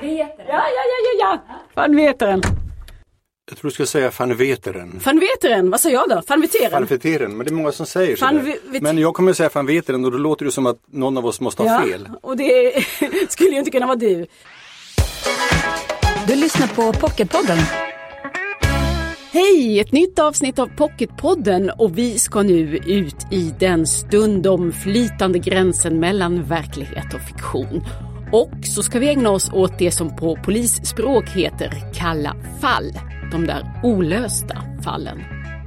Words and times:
Veteren. 0.00 0.46
Ja, 0.48 0.54
ja, 0.54 0.82
ja, 0.92 0.98
ja, 1.18 1.38
ja. 1.46 1.56
Van 1.74 1.96
Veteren. 1.96 2.42
Jag 3.50 3.58
tror 3.58 3.68
du 3.70 3.74
skulle 3.74 3.86
säga 3.86 4.10
van 4.18 4.36
Veteren. 4.36 5.00
Van 5.04 5.20
Veteren, 5.20 5.70
vad 5.70 5.80
sa 5.80 5.88
jag 5.90 6.08
då? 6.08 6.22
Van 6.28 6.40
Veteren? 6.40 6.72
Van 6.72 6.84
Veteren, 6.84 7.36
men 7.36 7.46
det 7.46 7.52
är 7.52 7.54
många 7.54 7.72
som 7.72 7.86
säger. 7.86 8.42
Ve- 8.72 8.80
Men 8.80 8.98
jag 8.98 9.14
kommer 9.14 9.30
att 9.30 9.36
säga 9.36 9.50
van 9.54 9.66
Veteren 9.66 10.04
och 10.04 10.12
då 10.12 10.18
låter 10.18 10.44
det 10.44 10.50
som 10.52 10.66
att 10.66 10.78
någon 10.86 11.18
av 11.18 11.26
oss 11.26 11.40
måste 11.40 11.62
ha 11.62 11.70
ja, 11.80 11.86
fel. 11.86 12.08
och 12.22 12.36
det 12.36 12.72
skulle 13.28 13.50
ju 13.50 13.58
inte 13.58 13.70
kunna 13.70 13.86
vara 13.86 13.96
du. 13.96 14.26
Du 16.26 16.36
lyssnar 16.36 16.66
på 16.66 16.92
Pocketpodden. 16.92 17.58
Hej! 19.32 19.80
Ett 19.80 19.92
nytt 19.92 20.18
avsnitt 20.18 20.58
av 20.58 20.66
Pocketpodden 20.76 21.70
och 21.70 21.98
vi 21.98 22.18
ska 22.18 22.42
nu 22.42 22.76
ut 22.76 23.16
i 23.32 23.54
den 23.60 23.86
stundom 23.86 24.72
flytande 24.72 25.38
gränsen 25.38 26.00
mellan 26.00 26.42
verklighet 26.44 27.14
och 27.14 27.20
fiktion. 27.20 27.84
Och 28.32 28.50
så 28.62 28.82
ska 28.82 28.98
vi 28.98 29.08
ägna 29.08 29.30
oss 29.30 29.50
åt 29.52 29.78
det 29.78 29.90
som 29.90 30.16
på 30.16 30.36
polisspråk 30.36 31.28
heter 31.28 31.92
kalla 31.94 32.36
fall. 32.60 32.92
De 33.30 33.46
där 33.46 33.80
olösta 33.82 34.62
fallen. 34.84 35.22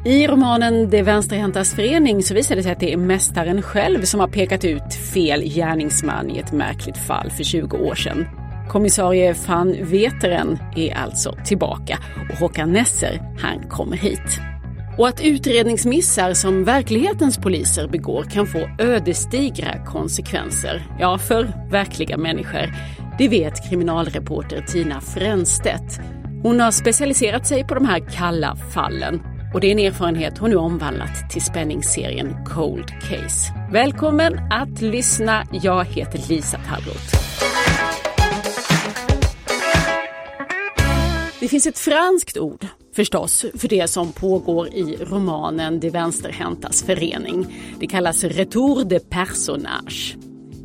I 0.06 0.28
romanen 0.28 0.90
Det 0.90 1.02
vänsterhäntas 1.02 1.76
förening 1.76 2.24
så 2.24 2.34
visar 2.34 2.56
det 2.56 2.64
sig 2.64 2.72
att 2.72 2.80
det 2.80 2.94
är 2.94 2.98
mästaren 2.98 3.62
själv 3.62 4.02
som 4.02 4.20
har 4.20 4.28
pekat 4.28 4.66
ut 4.66 4.94
fel 5.14 5.42
gärningsman 5.42 6.30
i 6.30 6.40
ett 6.40 6.52
märkligt 6.52 6.98
fall 6.98 7.30
för 7.30 7.44
20 7.44 7.78
år 7.78 7.96
sedan. 7.96 8.26
Kommissarie 8.70 9.36
van 9.48 9.76
Veteren 9.82 10.58
är 10.76 10.96
alltså 10.96 11.38
tillbaka 11.46 11.98
och 12.30 12.38
Håkan 12.38 12.72
Nesser, 12.72 13.22
han 13.40 13.70
kommer 13.70 13.98
hit. 13.98 14.53
Och 14.98 15.08
att 15.08 15.22
utredningsmissar 15.22 16.34
som 16.34 16.64
verklighetens 16.64 17.38
poliser 17.38 17.88
begår 17.88 18.24
kan 18.24 18.48
få 18.48 18.70
ödesdigra 18.80 19.86
konsekvenser, 19.86 20.84
ja, 21.00 21.18
för 21.18 21.70
verkliga 21.72 22.18
människor, 22.18 22.74
det 23.18 23.28
vet 23.28 23.70
kriminalreporter 23.70 24.62
Tina 24.62 25.02
Fränstedt. 25.02 26.00
Hon 26.44 26.60
har 26.60 26.72
specialiserat 26.72 27.48
sig 27.48 27.68
på 27.68 27.74
de 27.74 27.86
här 27.86 28.00
kalla 28.12 28.56
fallen 28.56 29.22
och 29.54 29.62
det 29.62 29.68
är 29.68 29.72
en 29.72 29.80
erfarenhet 29.80 30.38
hon 30.38 30.50
nu 30.50 30.56
omvandlat 30.56 31.30
till 31.30 31.42
spänningsserien 31.42 32.46
Cold 32.46 32.88
Case. 32.88 33.54
Välkommen 33.72 34.40
att 34.52 34.82
lyssna. 34.82 35.44
Jag 35.52 35.86
heter 35.86 36.30
Lisa 36.30 36.58
Tallroth. 36.58 37.16
Det 41.40 41.48
finns 41.48 41.68
ett 41.68 41.80
franskt 41.80 42.38
ord 42.38 42.68
förstås 42.94 43.46
för 43.56 43.68
det 43.68 43.90
som 43.90 44.12
pågår 44.12 44.68
i 44.68 44.98
romanen 45.02 45.80
De 45.80 45.90
vänsterhäntas 45.90 46.84
förening. 46.84 47.46
Det 47.80 47.88
kallas 47.88 48.24
retour 48.24 48.84
de 48.84 49.00
personnage. 49.00 50.18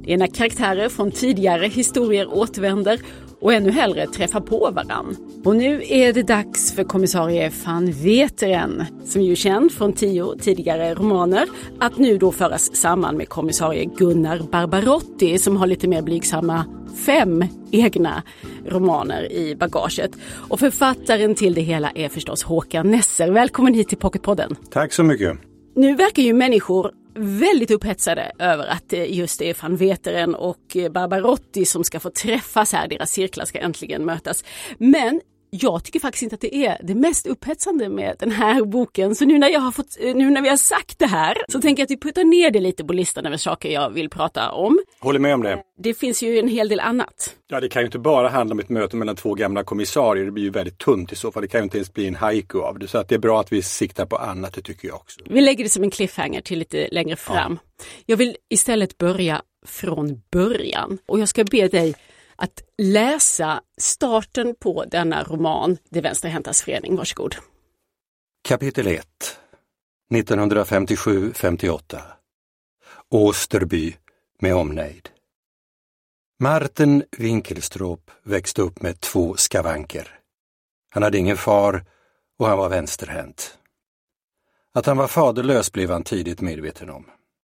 Det 0.05 0.13
är 0.13 0.19
när 0.19 0.27
karaktärer 0.27 0.89
från 0.89 1.11
tidigare 1.11 1.67
historier 1.67 2.35
återvänder 2.35 3.01
och 3.41 3.53
ännu 3.53 3.71
hellre 3.71 4.07
träffar 4.07 4.41
på 4.41 4.71
varann. 4.71 5.17
Och 5.45 5.57
nu 5.57 5.83
är 5.89 6.13
det 6.13 6.23
dags 6.23 6.73
för 6.73 6.85
kommissarie 6.85 7.53
van 7.67 7.93
Veteren, 7.93 8.85
som 9.05 9.23
ju 9.23 9.33
är 9.33 9.37
känd 9.37 9.73
från 9.73 9.93
tio 9.93 10.35
tidigare 10.41 10.95
romaner, 10.95 11.49
att 11.79 11.99
nu 11.99 12.19
då 12.19 12.33
föras 12.33 12.77
samman 12.77 13.17
med 13.17 13.29
kommissarie 13.29 13.85
Gunnar 13.85 14.39
Barbarotti 14.39 15.39
som 15.39 15.57
har 15.57 15.67
lite 15.67 15.89
mer 15.89 16.03
blygsamma 16.03 16.65
fem 17.07 17.45
egna 17.71 18.23
romaner 18.67 19.33
i 19.33 19.55
bagaget. 19.55 20.11
Och 20.49 20.61
författaren 20.61 21.35
till 21.35 21.55
det 21.55 21.61
hela 21.61 21.91
är 21.91 22.09
förstås 22.09 22.43
Håkan 22.43 22.91
Nesser. 22.91 23.31
Välkommen 23.31 23.75
hit 23.75 23.89
till 23.89 23.99
Pocketpodden. 23.99 24.57
Tack 24.71 24.93
så 24.93 25.03
mycket. 25.03 25.39
Nu 25.77 25.95
verkar 25.95 26.23
ju 26.23 26.33
människor 26.33 26.93
väldigt 27.15 27.71
upphetsade 27.71 28.33
över 28.39 28.67
att 28.67 28.85
det 28.89 29.07
just 29.07 29.43
är 29.43 29.57
van 29.63 29.77
Veteren 29.77 30.35
och 30.35 30.77
Barbarotti 30.91 31.65
som 31.65 31.85
ska 31.85 32.01
få 32.01 32.11
träffas 32.11 32.73
här. 32.73 32.89
Deras 32.89 33.11
cirklar 33.11 33.45
ska 33.45 33.59
äntligen 33.59 34.05
mötas. 34.05 34.45
Men 34.79 35.21
jag 35.51 35.85
tycker 35.85 36.01
faktiskt 36.01 36.23
inte 36.23 36.35
att 36.35 36.41
det 36.41 36.57
är 36.57 36.81
det 36.83 36.95
mest 36.95 37.27
upphetsande 37.27 37.89
med 37.89 38.17
den 38.19 38.31
här 38.31 38.65
boken. 38.65 39.15
Så 39.15 39.25
nu 39.25 39.39
när, 39.39 39.49
jag 39.49 39.61
har 39.61 39.73
fått, 39.73 39.97
nu 40.01 40.31
när 40.31 40.43
vi 40.43 40.49
har 40.49 40.57
sagt 40.57 40.99
det 40.99 41.07
här 41.07 41.39
så 41.49 41.61
tänker 41.61 41.81
jag 41.81 41.85
att 41.87 41.91
vi 41.91 42.01
puttar 42.01 42.25
ner 42.25 42.51
det 42.51 42.61
lite 42.61 42.85
på 42.85 42.93
listan 42.93 43.27
över 43.27 43.37
saker 43.37 43.69
jag 43.69 43.91
vill 43.91 44.11
prata 44.11 44.51
om. 44.53 44.79
Håller 45.01 45.19
med 45.19 45.35
om 45.35 45.43
det. 45.43 45.63
Det 45.79 45.95
finns 45.95 46.23
ju 46.23 46.39
en 46.39 46.49
hel 46.49 46.69
del 46.69 46.81
annat. 46.81 47.35
Ja, 47.49 47.61
det 47.61 47.69
kan 47.69 47.83
ju 47.83 47.87
inte 47.87 47.99
bara 47.99 48.29
handla 48.29 48.53
om 48.53 48.59
ett 48.59 48.69
möte 48.69 48.97
mellan 48.97 49.17
två 49.17 49.35
gamla 49.35 49.65
kommissarier. 49.65 50.25
Det 50.25 50.31
blir 50.31 50.45
ju 50.45 50.51
väldigt 50.51 50.79
tunt 50.79 51.13
i 51.13 51.17
så 51.17 51.33
fall. 51.33 51.43
Det 51.43 51.49
kan 51.49 51.61
ju 51.61 51.65
inte 51.65 51.79
ens 51.79 51.93
bli 51.93 52.07
en 52.09 52.15
haiku 52.15 52.59
av 52.61 52.79
det. 52.79 52.89
Så 52.89 52.99
att 52.99 53.09
det 53.09 53.15
är 53.15 53.19
bra 53.19 53.41
att 53.41 53.53
vi 53.53 53.63
siktar 53.63 54.07
på 54.07 54.17
annat, 54.17 54.53
det 54.53 54.63
tycker 54.63 54.89
jag 54.89 54.97
också. 54.97 55.21
Vi 55.31 55.41
lägger 55.41 55.65
det 55.65 55.71
som 55.71 55.83
en 55.83 55.91
cliffhanger 55.91 56.41
till 56.41 56.59
lite 56.59 56.89
längre 56.91 57.17
fram. 57.17 57.59
Jag 58.07 58.17
vill 58.17 58.37
istället 58.49 58.99
börja 58.99 59.43
från 59.67 60.23
början 60.33 60.99
och 61.07 61.21
jag 61.21 61.29
ska 61.29 61.45
be 61.45 61.69
dig 61.69 61.95
att 62.39 62.63
läsa 62.79 63.63
starten 63.81 64.55
på 64.61 64.85
denna 64.85 65.23
roman, 65.23 65.79
Det 65.91 66.01
vänsterhäntas 66.01 66.63
förening. 66.63 66.97
Varsågod. 66.97 67.37
Kapitel 68.49 68.87
1 68.87 69.07
1957-58 70.15 72.01
Åsterby 73.11 73.97
med 74.41 74.55
omnejd. 74.55 75.09
Martin 76.41 77.05
Winkelstrop 77.19 78.11
växte 78.23 78.63
upp 78.63 78.83
med 78.83 79.01
två 79.01 79.37
skavanker. 79.37 80.19
Han 80.91 81.03
hade 81.03 81.19
ingen 81.19 81.37
far 81.37 81.85
och 82.39 82.47
han 82.47 82.59
var 82.59 82.69
vänsterhänt. 82.69 83.59
Att 84.75 84.87
han 84.87 84.97
var 84.97 85.07
faderlös 85.07 85.73
blev 85.73 85.91
han 85.91 86.05
tidigt 86.05 86.41
medveten 86.41 86.91
om. 86.91 87.07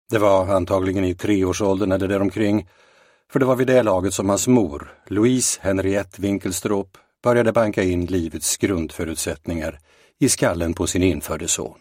Det 0.10 0.18
var 0.18 0.48
antagligen 0.56 1.04
i 1.04 1.16
treårsåldern 1.16 1.92
eller 1.92 2.08
däromkring, 2.08 2.68
för 3.32 3.40
det 3.40 3.46
var 3.46 3.56
vid 3.56 3.68
det 3.68 3.84
laget 3.84 4.14
som 4.14 4.30
hans 4.30 4.48
mor, 4.48 4.94
Louise 5.08 5.60
Henriette 5.62 6.22
Winkelstrop, 6.22 6.98
började 7.24 7.52
banka 7.52 7.84
in 7.84 8.06
livets 8.06 8.58
grundförutsättningar 8.58 9.80
i 10.20 10.30
skallen 10.30 10.74
på 10.74 10.88
sin 10.88 11.04
införde 11.04 11.48
son. 11.48 11.80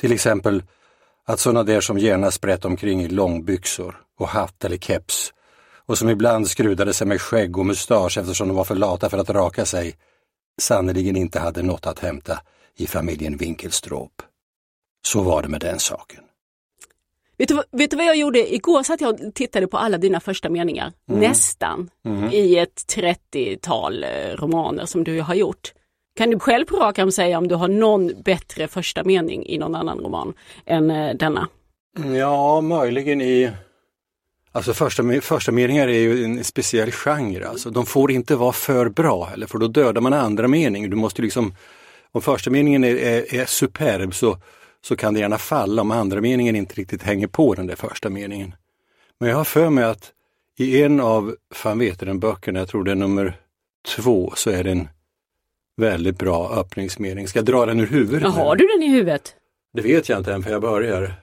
Till 0.00 0.12
exempel 0.12 0.62
att 1.26 1.40
sådana 1.40 1.62
där 1.62 1.80
som 1.80 1.98
gärna 1.98 2.30
sprätt 2.30 2.64
omkring 2.64 3.02
i 3.02 3.08
långbyxor 3.08 4.00
och 4.18 4.28
hatt 4.28 4.64
eller 4.64 4.76
keps 4.76 5.32
och 5.86 5.98
som 5.98 6.08
ibland 6.08 6.48
skrudade 6.48 6.94
sig 6.94 7.06
med 7.06 7.20
skägg 7.20 7.58
och 7.58 7.66
mustasch 7.66 8.18
eftersom 8.18 8.48
de 8.48 8.56
var 8.56 8.64
för 8.64 8.74
lata 8.74 9.10
för 9.10 9.18
att 9.18 9.30
raka 9.30 9.64
sig, 9.64 9.96
sannerligen 10.60 11.16
inte 11.16 11.40
hade 11.40 11.62
något 11.62 11.86
att 11.86 11.98
hämta 11.98 12.40
i 12.76 12.86
familjen 12.86 13.36
Winkelstrop. 13.36 14.22
Så 15.06 15.22
var 15.22 15.42
det 15.42 15.48
med 15.48 15.60
den 15.60 15.78
saken. 15.78 16.23
Vet 17.38 17.48
du, 17.48 17.54
vad- 17.54 17.64
vet 17.72 17.90
du 17.90 17.96
vad 17.96 18.06
jag 18.06 18.16
gjorde? 18.16 18.54
Igår 18.54 18.82
satt 18.82 19.00
jag 19.00 19.14
och 19.20 19.34
tittade 19.34 19.66
på 19.66 19.78
alla 19.78 19.98
dina 19.98 20.20
första 20.20 20.48
meningar, 20.50 20.92
nästan, 21.06 21.90
i 22.32 22.58
ett 22.58 22.82
30-tal 22.96 24.04
eh, 24.04 24.08
romaner 24.36 24.86
som 24.86 25.04
du 25.04 25.20
har 25.20 25.34
gjort. 25.34 25.72
Kan 26.18 26.30
du 26.30 26.38
själv 26.38 26.64
på 26.64 26.76
rak 26.76 26.98
arm 26.98 27.12
säga 27.12 27.38
om 27.38 27.48
du 27.48 27.54
har 27.54 27.68
någon 27.68 28.22
bättre 28.24 28.68
första 28.68 29.04
mening 29.04 29.46
i 29.46 29.58
någon 29.58 29.74
annan 29.74 29.98
roman 29.98 30.34
än 30.66 30.90
eh, 30.90 31.14
denna? 31.14 31.48
Ja, 32.18 32.60
möjligen 32.60 33.20
i... 33.20 33.50
Alltså 34.52 34.74
första, 34.74 35.02
första 35.20 35.52
meningar 35.52 35.88
är 35.88 35.98
ju 35.98 36.24
en 36.24 36.44
speciell 36.44 36.90
genre. 36.92 37.44
Alltså, 37.48 37.70
de 37.70 37.86
får 37.86 38.10
inte 38.10 38.36
vara 38.36 38.52
för 38.52 38.88
bra 38.88 39.24
heller 39.24 39.46
för 39.46 39.58
då 39.58 39.66
dödar 39.68 40.00
man 40.00 40.12
andra 40.12 40.48
meningen. 40.48 40.90
Du 40.90 40.96
måste 40.96 41.22
liksom, 41.22 41.54
om 42.12 42.22
första 42.22 42.50
meningen 42.50 42.84
är, 42.84 42.94
är, 42.96 43.34
är 43.34 43.44
superb 43.46 44.14
så, 44.14 44.36
så 44.84 44.96
kan 44.96 45.14
det 45.14 45.20
gärna 45.20 45.38
falla 45.38 45.82
om 45.82 45.90
andra 45.90 46.20
meningen 46.20 46.56
inte 46.56 46.74
riktigt 46.74 47.02
hänger 47.02 47.26
på 47.26 47.54
den 47.54 47.66
där 47.66 47.76
första 47.76 48.10
meningen. 48.10 48.54
Men 49.18 49.28
jag 49.28 49.36
har 49.36 49.44
för 49.44 49.70
mig 49.70 49.84
att 49.84 50.12
i 50.58 50.82
en 50.82 51.00
av 51.00 51.36
van 51.64 51.78
Veteren-böckerna, 51.78 52.58
jag 52.58 52.68
tror 52.68 52.84
det 52.84 52.90
är 52.90 52.94
nummer 52.94 53.36
två, 53.96 54.32
så 54.36 54.50
är 54.50 54.64
det 54.64 54.70
en 54.70 54.88
väldigt 55.76 56.18
bra 56.18 56.52
öppningsmening. 56.52 57.28
Ska 57.28 57.38
jag 57.38 57.46
dra 57.46 57.66
den 57.66 57.80
ur 57.80 57.86
huvudet? 57.86 58.22
Ja, 58.22 58.28
har 58.28 58.56
du 58.56 58.66
den 58.66 58.82
i 58.82 58.88
huvudet? 58.88 59.34
Det 59.72 59.82
vet 59.82 60.08
jag 60.08 60.18
inte 60.18 60.32
än 60.32 60.42
för 60.42 60.50
jag 60.50 60.62
börjar. 60.62 61.14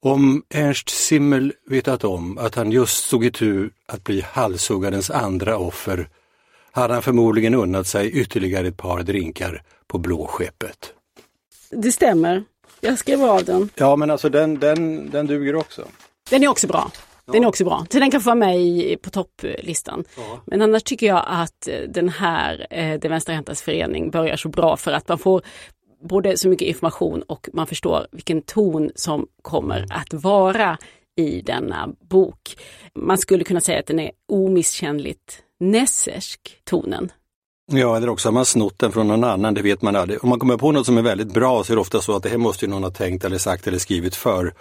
Om 0.00 0.42
Ernst 0.54 0.88
Simmel 0.88 1.52
vetat 1.66 2.04
om 2.04 2.38
att 2.38 2.54
han 2.54 2.70
just 2.70 3.04
stod 3.04 3.24
i 3.24 3.30
tur 3.30 3.70
att 3.86 4.04
bli 4.04 4.20
halshuggarens 4.20 5.10
andra 5.10 5.58
offer 5.58 6.08
hade 6.72 6.94
han 6.94 7.02
förmodligen 7.02 7.54
unnat 7.54 7.86
sig 7.86 8.10
ytterligare 8.10 8.66
ett 8.66 8.76
par 8.76 9.02
drinkar 9.02 9.62
på 9.86 9.98
Blåskeppet. 9.98 10.94
Det 11.70 11.92
stämmer. 11.92 12.44
Jag 12.84 12.98
skrev 12.98 13.22
av 13.22 13.44
den. 13.44 13.68
Ja 13.74 13.96
men 13.96 14.10
alltså 14.10 14.28
den, 14.28 14.58
den, 14.58 15.10
den 15.10 15.26
duger 15.26 15.56
också. 15.56 15.84
Den 16.30 16.42
är 16.42 16.48
också 16.48 16.66
bra. 16.66 16.90
Den 17.26 17.42
är 17.42 17.46
också 17.48 17.64
bra. 17.64 17.86
Så 17.90 17.98
den 17.98 18.10
kan 18.10 18.20
få 18.20 18.26
vara 18.26 18.34
med 18.34 18.60
i, 18.60 18.96
på 19.02 19.10
topplistan. 19.10 20.04
Men 20.46 20.62
annars 20.62 20.82
tycker 20.82 21.06
jag 21.06 21.24
att 21.26 21.68
eh, 21.68 21.80
den 21.88 22.08
här, 22.08 22.66
eh, 22.70 22.98
Det 23.00 23.08
vänsterhäntas 23.08 23.62
förening, 23.62 24.10
börjar 24.10 24.36
så 24.36 24.48
bra 24.48 24.76
för 24.76 24.92
att 24.92 25.08
man 25.08 25.18
får 25.18 25.42
både 26.08 26.36
så 26.36 26.48
mycket 26.48 26.68
information 26.68 27.22
och 27.22 27.48
man 27.52 27.66
förstår 27.66 28.06
vilken 28.12 28.42
ton 28.42 28.90
som 28.94 29.26
kommer 29.42 29.86
att 29.90 30.14
vara 30.14 30.78
i 31.16 31.40
denna 31.40 31.88
bok. 32.10 32.56
Man 32.94 33.18
skulle 33.18 33.44
kunna 33.44 33.60
säga 33.60 33.78
att 33.78 33.86
den 33.86 34.00
är 34.00 34.10
omisskännligt 34.32 35.42
nessersk, 35.60 36.60
tonen. 36.64 37.12
Ja, 37.66 37.96
eller 37.96 38.08
också 38.08 38.28
har 38.28 38.32
man 38.32 38.44
snott 38.44 38.78
den 38.78 38.92
från 38.92 39.08
någon 39.08 39.24
annan, 39.24 39.54
det 39.54 39.62
vet 39.62 39.82
man 39.82 39.96
aldrig. 39.96 40.24
Om 40.24 40.28
man 40.28 40.38
kommer 40.38 40.56
på 40.56 40.72
något 40.72 40.86
som 40.86 40.98
är 40.98 41.02
väldigt 41.02 41.32
bra 41.32 41.64
så 41.64 41.72
är 41.72 41.74
det 41.74 41.80
ofta 41.80 42.00
så 42.00 42.16
att 42.16 42.22
det 42.22 42.28
här 42.28 42.38
måste 42.38 42.64
ju 42.64 42.70
någon 42.70 42.82
ha 42.82 42.90
tänkt 42.90 43.24
eller 43.24 43.38
sagt 43.38 43.66
eller 43.66 43.78
skrivit 43.78 44.16
för. 44.16 44.54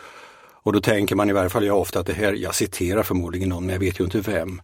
Och 0.63 0.73
då 0.73 0.81
tänker 0.81 1.15
man 1.15 1.29
i 1.29 1.33
varje 1.33 1.49
fall 1.49 1.65
jag 1.65 1.79
ofta 1.79 1.99
att 1.99 2.05
det 2.05 2.13
här, 2.13 2.33
jag 2.33 2.55
citerar 2.55 3.03
förmodligen 3.03 3.49
någon, 3.49 3.65
men 3.65 3.73
jag 3.73 3.79
vet 3.79 3.99
ju 3.99 4.03
inte 4.03 4.19
vem. 4.19 4.61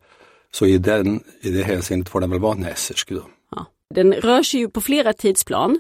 Så 0.52 0.66
i, 0.66 0.78
den, 0.78 1.24
i 1.42 1.50
det 1.50 1.64
hänseendet 1.64 2.10
får 2.10 2.20
den 2.20 2.30
väl 2.30 2.40
vara 2.40 2.56
en 2.56 2.66
essersk 2.66 3.10
då. 3.10 3.24
Ja. 3.52 3.66
Den 3.96 4.14
rör 4.14 4.44
sig 4.44 4.60
ju 4.60 4.70
på 4.70 4.82
flera 4.82 5.14
tidsplan. 5.14 5.80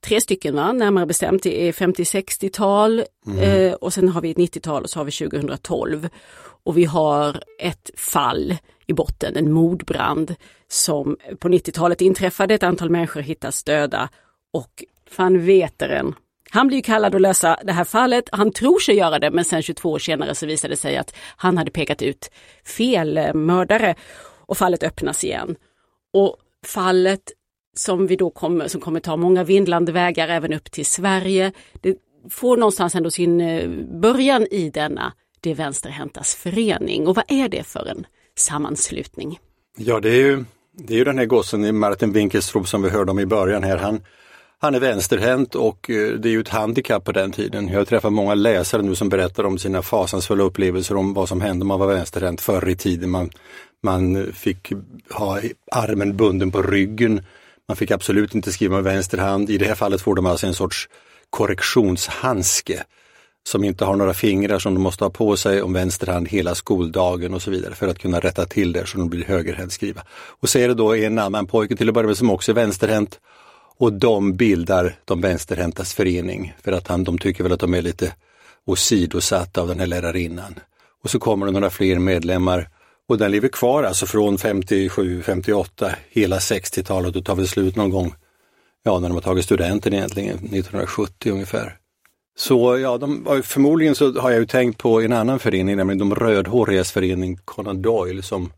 Tre 0.00 0.20
stycken 0.20 0.54
va? 0.54 0.72
närmare 0.72 1.06
bestämt. 1.06 1.42
Det 1.42 1.68
är 1.68 1.72
50-60-tal 1.72 3.04
mm. 3.26 3.38
eh, 3.38 3.72
och 3.72 3.92
sen 3.92 4.08
har 4.08 4.20
vi 4.20 4.30
ett 4.30 4.36
90-tal 4.36 4.82
och 4.82 4.90
så 4.90 5.00
har 5.00 5.04
vi 5.04 5.12
2012. 5.12 6.08
Och 6.64 6.78
vi 6.78 6.84
har 6.84 7.42
ett 7.58 7.90
fall 7.96 8.56
i 8.90 8.92
botten, 8.92 9.36
en 9.36 9.52
mordbrand 9.52 10.34
som 10.68 11.16
på 11.38 11.48
90-talet 11.48 12.00
inträffade. 12.00 12.54
Ett 12.54 12.62
antal 12.62 12.90
människor 12.90 13.20
hittas 13.20 13.64
döda 13.64 14.08
och 14.52 14.84
van 15.16 15.46
Veteren, 15.46 16.14
han 16.52 16.68
blir 16.68 16.82
kallad 16.82 17.14
att 17.14 17.20
lösa 17.20 17.58
det 17.64 17.72
här 17.72 17.84
fallet. 17.84 18.28
Han 18.32 18.52
tror 18.52 18.78
sig 18.78 18.96
göra 18.96 19.18
det 19.18 19.30
men 19.30 19.44
sen 19.44 19.62
22 19.62 19.90
år 19.90 19.98
senare 19.98 20.34
så 20.34 20.46
visade 20.46 20.72
det 20.72 20.76
sig 20.76 20.96
att 20.96 21.14
han 21.36 21.58
hade 21.58 21.70
pekat 21.70 22.02
ut 22.02 22.30
fel 22.64 23.18
eh, 23.18 23.34
mördare 23.34 23.94
och 24.46 24.58
fallet 24.58 24.82
öppnas 24.82 25.24
igen. 25.24 25.56
Och 26.12 26.36
fallet 26.66 27.32
som 27.76 28.06
vi 28.06 28.16
då 28.16 28.30
kommer, 28.30 28.68
som 28.68 28.80
kommer 28.80 29.00
ta 29.00 29.16
många 29.16 29.44
vindlande 29.44 29.92
vägar 29.92 30.28
även 30.28 30.52
upp 30.52 30.70
till 30.70 30.86
Sverige, 30.86 31.52
det 31.80 31.96
får 32.30 32.56
någonstans 32.56 32.94
ändå 32.94 33.10
sin 33.10 33.40
eh, 33.40 33.68
början 34.00 34.46
i 34.50 34.70
denna 34.70 35.12
Det 35.40 35.54
vänsterhäntas 35.54 36.34
förening. 36.34 37.08
Och 37.08 37.16
vad 37.16 37.24
är 37.28 37.48
det 37.48 37.62
för 37.62 37.86
en 37.86 38.06
sammanslutning? 38.40 39.38
Ja, 39.76 40.00
det 40.00 40.08
är 40.08 40.16
ju, 40.16 40.44
det 40.72 40.94
är 40.94 40.98
ju 40.98 41.04
den 41.04 41.18
här 41.18 41.26
gossen 41.26 41.78
Martin 41.78 42.12
Winkelstrup 42.12 42.68
som 42.68 42.82
vi 42.82 42.90
hörde 42.90 43.10
om 43.10 43.20
i 43.20 43.26
början 43.26 43.62
här. 43.62 43.76
Han, 43.76 44.00
han 44.58 44.74
är 44.74 44.80
vänsterhänt 44.80 45.54
och 45.54 45.90
eh, 45.90 46.12
det 46.12 46.28
är 46.28 46.32
ju 46.32 46.40
ett 46.40 46.48
handikapp 46.48 47.04
på 47.04 47.12
den 47.12 47.32
tiden. 47.32 47.68
Jag 47.68 47.88
träffar 47.88 48.10
många 48.10 48.34
läsare 48.34 48.82
nu 48.82 48.94
som 48.94 49.08
berättar 49.08 49.44
om 49.44 49.58
sina 49.58 49.82
fasansfulla 49.82 50.44
upplevelser 50.44 50.96
om 50.96 51.14
vad 51.14 51.28
som 51.28 51.40
hände 51.40 51.62
om 51.62 51.68
man 51.68 51.80
var 51.80 51.86
vänsterhänt 51.86 52.40
förr 52.40 52.68
i 52.68 52.76
tiden. 52.76 53.10
Man, 53.10 53.30
man 53.82 54.32
fick 54.32 54.72
ha 55.10 55.40
armen 55.72 56.16
bunden 56.16 56.50
på 56.50 56.62
ryggen. 56.62 57.24
Man 57.68 57.76
fick 57.76 57.90
absolut 57.90 58.34
inte 58.34 58.52
skriva 58.52 58.74
med 58.74 58.84
vänster 58.84 59.18
hand. 59.18 59.50
I 59.50 59.58
det 59.58 59.66
här 59.66 59.74
fallet 59.74 60.00
får 60.00 60.14
de 60.14 60.26
alltså 60.26 60.46
en 60.46 60.54
sorts 60.54 60.88
korrektionshandske 61.30 62.84
som 63.48 63.64
inte 63.64 63.84
har 63.84 63.96
några 63.96 64.14
fingrar 64.14 64.58
som 64.58 64.74
de 64.74 64.80
måste 64.80 65.04
ha 65.04 65.10
på 65.10 65.36
sig 65.36 65.62
om 65.62 65.72
vänster 65.72 66.06
hand 66.06 66.28
hela 66.28 66.54
skoldagen 66.54 67.34
och 67.34 67.42
så 67.42 67.50
vidare 67.50 67.74
för 67.74 67.88
att 67.88 67.98
kunna 67.98 68.20
rätta 68.20 68.46
till 68.46 68.72
det 68.72 68.86
så 68.86 68.98
de 68.98 69.08
blir 69.08 69.24
högerhänt 69.24 69.72
skriva. 69.72 70.02
Och 70.12 70.48
så 70.48 70.58
är 70.58 70.68
det 70.68 70.74
då 70.74 70.94
en 70.94 71.18
annan 71.18 71.46
pojke 71.46 71.76
till 71.76 71.88
att 71.88 71.94
börja 71.94 72.06
med 72.06 72.16
som 72.16 72.30
också 72.30 72.52
är 72.52 72.54
vänsterhänt 72.54 73.20
och 73.78 73.92
de 73.92 74.36
bildar 74.36 74.94
de 75.04 75.20
vänsterhäntas 75.20 75.94
förening 75.94 76.54
för 76.62 76.72
att 76.72 76.88
han, 76.88 77.04
de 77.04 77.18
tycker 77.18 77.42
väl 77.42 77.52
att 77.52 77.60
de 77.60 77.74
är 77.74 77.82
lite 77.82 78.14
åsidosatta 78.64 79.60
av 79.60 79.68
den 79.68 79.80
här 79.80 79.86
lärarinnan. 79.86 80.54
Och 81.04 81.10
så 81.10 81.18
kommer 81.18 81.46
det 81.46 81.52
några 81.52 81.70
fler 81.70 81.98
medlemmar 81.98 82.68
och 83.08 83.18
den 83.18 83.30
lever 83.30 83.48
kvar 83.48 83.82
alltså 83.82 84.06
från 84.06 84.38
57, 84.38 85.22
58, 85.22 85.90
hela 86.10 86.38
60-talet 86.38 87.16
och 87.16 87.24
tar 87.24 87.34
väl 87.34 87.48
slut 87.48 87.76
någon 87.76 87.90
gång, 87.90 88.14
ja 88.82 88.98
när 88.98 89.08
de 89.08 89.14
har 89.14 89.22
tagit 89.22 89.44
studenten 89.44 89.94
egentligen, 89.94 90.36
1970 90.36 91.32
ungefär. 91.32 91.79
Så 92.40 92.78
ja, 92.78 92.98
de, 92.98 93.42
förmodligen 93.44 93.94
så 93.94 94.20
har 94.20 94.30
jag 94.30 94.40
ju 94.40 94.46
tänkt 94.46 94.78
på 94.78 95.00
en 95.00 95.12
annan 95.12 95.38
förening, 95.38 95.76
nämligen 95.76 95.98
de 95.98 96.14
rödhårigas 96.14 96.92
förening 96.92 97.38
Conan 97.44 97.82
Doyle 97.82 98.22
som 98.22 98.52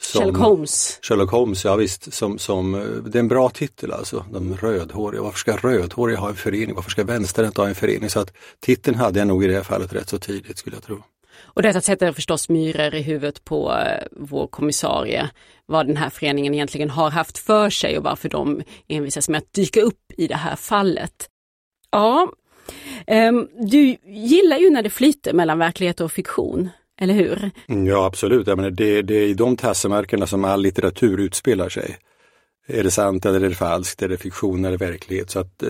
som, 0.00 0.20
Sherlock 0.20 0.36
Holmes. 0.36 0.98
Sherlock 1.02 1.30
Holmes, 1.30 1.64
ja 1.64 1.76
visst. 1.76 2.12
Som, 2.14 2.38
som, 2.38 2.72
det 3.06 3.18
är 3.18 3.20
en 3.20 3.28
bra 3.28 3.48
titel 3.48 3.92
alltså, 3.92 4.24
de 4.32 4.56
rödhåriga. 4.56 5.22
Varför 5.22 5.38
ska 5.38 5.56
rödhåriga 5.56 6.18
ha 6.18 6.28
en 6.28 6.36
förening? 6.36 6.74
Varför 6.74 6.90
ska 6.90 7.04
vänstern 7.04 7.52
ha 7.56 7.68
en 7.68 7.74
förening? 7.74 8.10
Så 8.10 8.20
att 8.20 8.32
titeln 8.60 8.96
hade 8.96 9.18
jag 9.18 9.28
nog 9.28 9.44
i 9.44 9.46
det 9.46 9.54
här 9.54 9.62
fallet 9.62 9.92
rätt 9.92 10.08
så 10.08 10.18
tidigt 10.18 10.58
skulle 10.58 10.76
jag 10.76 10.82
tro. 10.82 11.02
Och 11.42 11.62
detta 11.62 11.80
sätter 11.80 12.12
förstås 12.12 12.48
myror 12.48 12.94
i 12.94 13.02
huvudet 13.02 13.44
på 13.44 13.72
eh, 13.72 14.06
vår 14.12 14.46
kommissarie, 14.46 15.30
vad 15.66 15.86
den 15.86 15.96
här 15.96 16.10
föreningen 16.10 16.54
egentligen 16.54 16.90
har 16.90 17.10
haft 17.10 17.38
för 17.38 17.70
sig 17.70 17.98
och 17.98 18.04
varför 18.04 18.28
de 18.28 18.62
envisas 18.88 19.28
med 19.28 19.38
att 19.38 19.52
dyka 19.52 19.80
upp 19.80 20.12
i 20.16 20.26
det 20.26 20.36
här 20.36 20.56
fallet. 20.56 21.28
Ja, 21.90 22.32
Ehm, 23.06 23.48
du 23.58 23.96
gillar 24.06 24.58
ju 24.58 24.70
när 24.70 24.82
det 24.82 24.90
flyter 24.90 25.32
mellan 25.32 25.58
verklighet 25.58 26.00
och 26.00 26.12
fiktion. 26.12 26.68
Eller 27.00 27.14
hur? 27.14 27.50
Mm, 27.68 27.86
ja 27.86 28.06
absolut, 28.06 28.46
jag 28.46 28.56
menar, 28.56 28.70
det, 28.70 29.02
det 29.02 29.14
är 29.14 29.26
i 29.26 29.34
de 29.34 29.56
tassemärkena 29.56 30.26
som 30.26 30.44
all 30.44 30.62
litteratur 30.62 31.20
utspelar 31.20 31.68
sig. 31.68 31.98
Är 32.68 32.82
det 32.82 32.90
sant 32.90 33.26
eller 33.26 33.40
är 33.40 33.48
det 33.48 33.54
falskt, 33.54 34.02
är 34.02 34.08
det 34.08 34.16
fiktion 34.16 34.64
eller 34.64 34.78
verklighet? 34.78 35.30
Så 35.30 35.38
att 35.38 35.62
eh, 35.62 35.68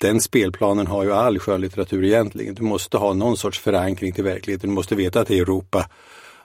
den 0.00 0.20
spelplanen 0.20 0.86
har 0.86 1.04
ju 1.04 1.12
all 1.12 1.38
skönlitteratur 1.38 2.04
egentligen. 2.04 2.54
Du 2.54 2.62
måste 2.62 2.96
ha 2.96 3.12
någon 3.12 3.36
sorts 3.36 3.60
förankring 3.60 4.12
till 4.12 4.24
verkligheten, 4.24 4.70
du 4.70 4.74
måste 4.74 4.94
veta 4.94 5.20
att 5.20 5.28
det 5.28 5.38
är 5.38 5.42
Europa 5.42 5.90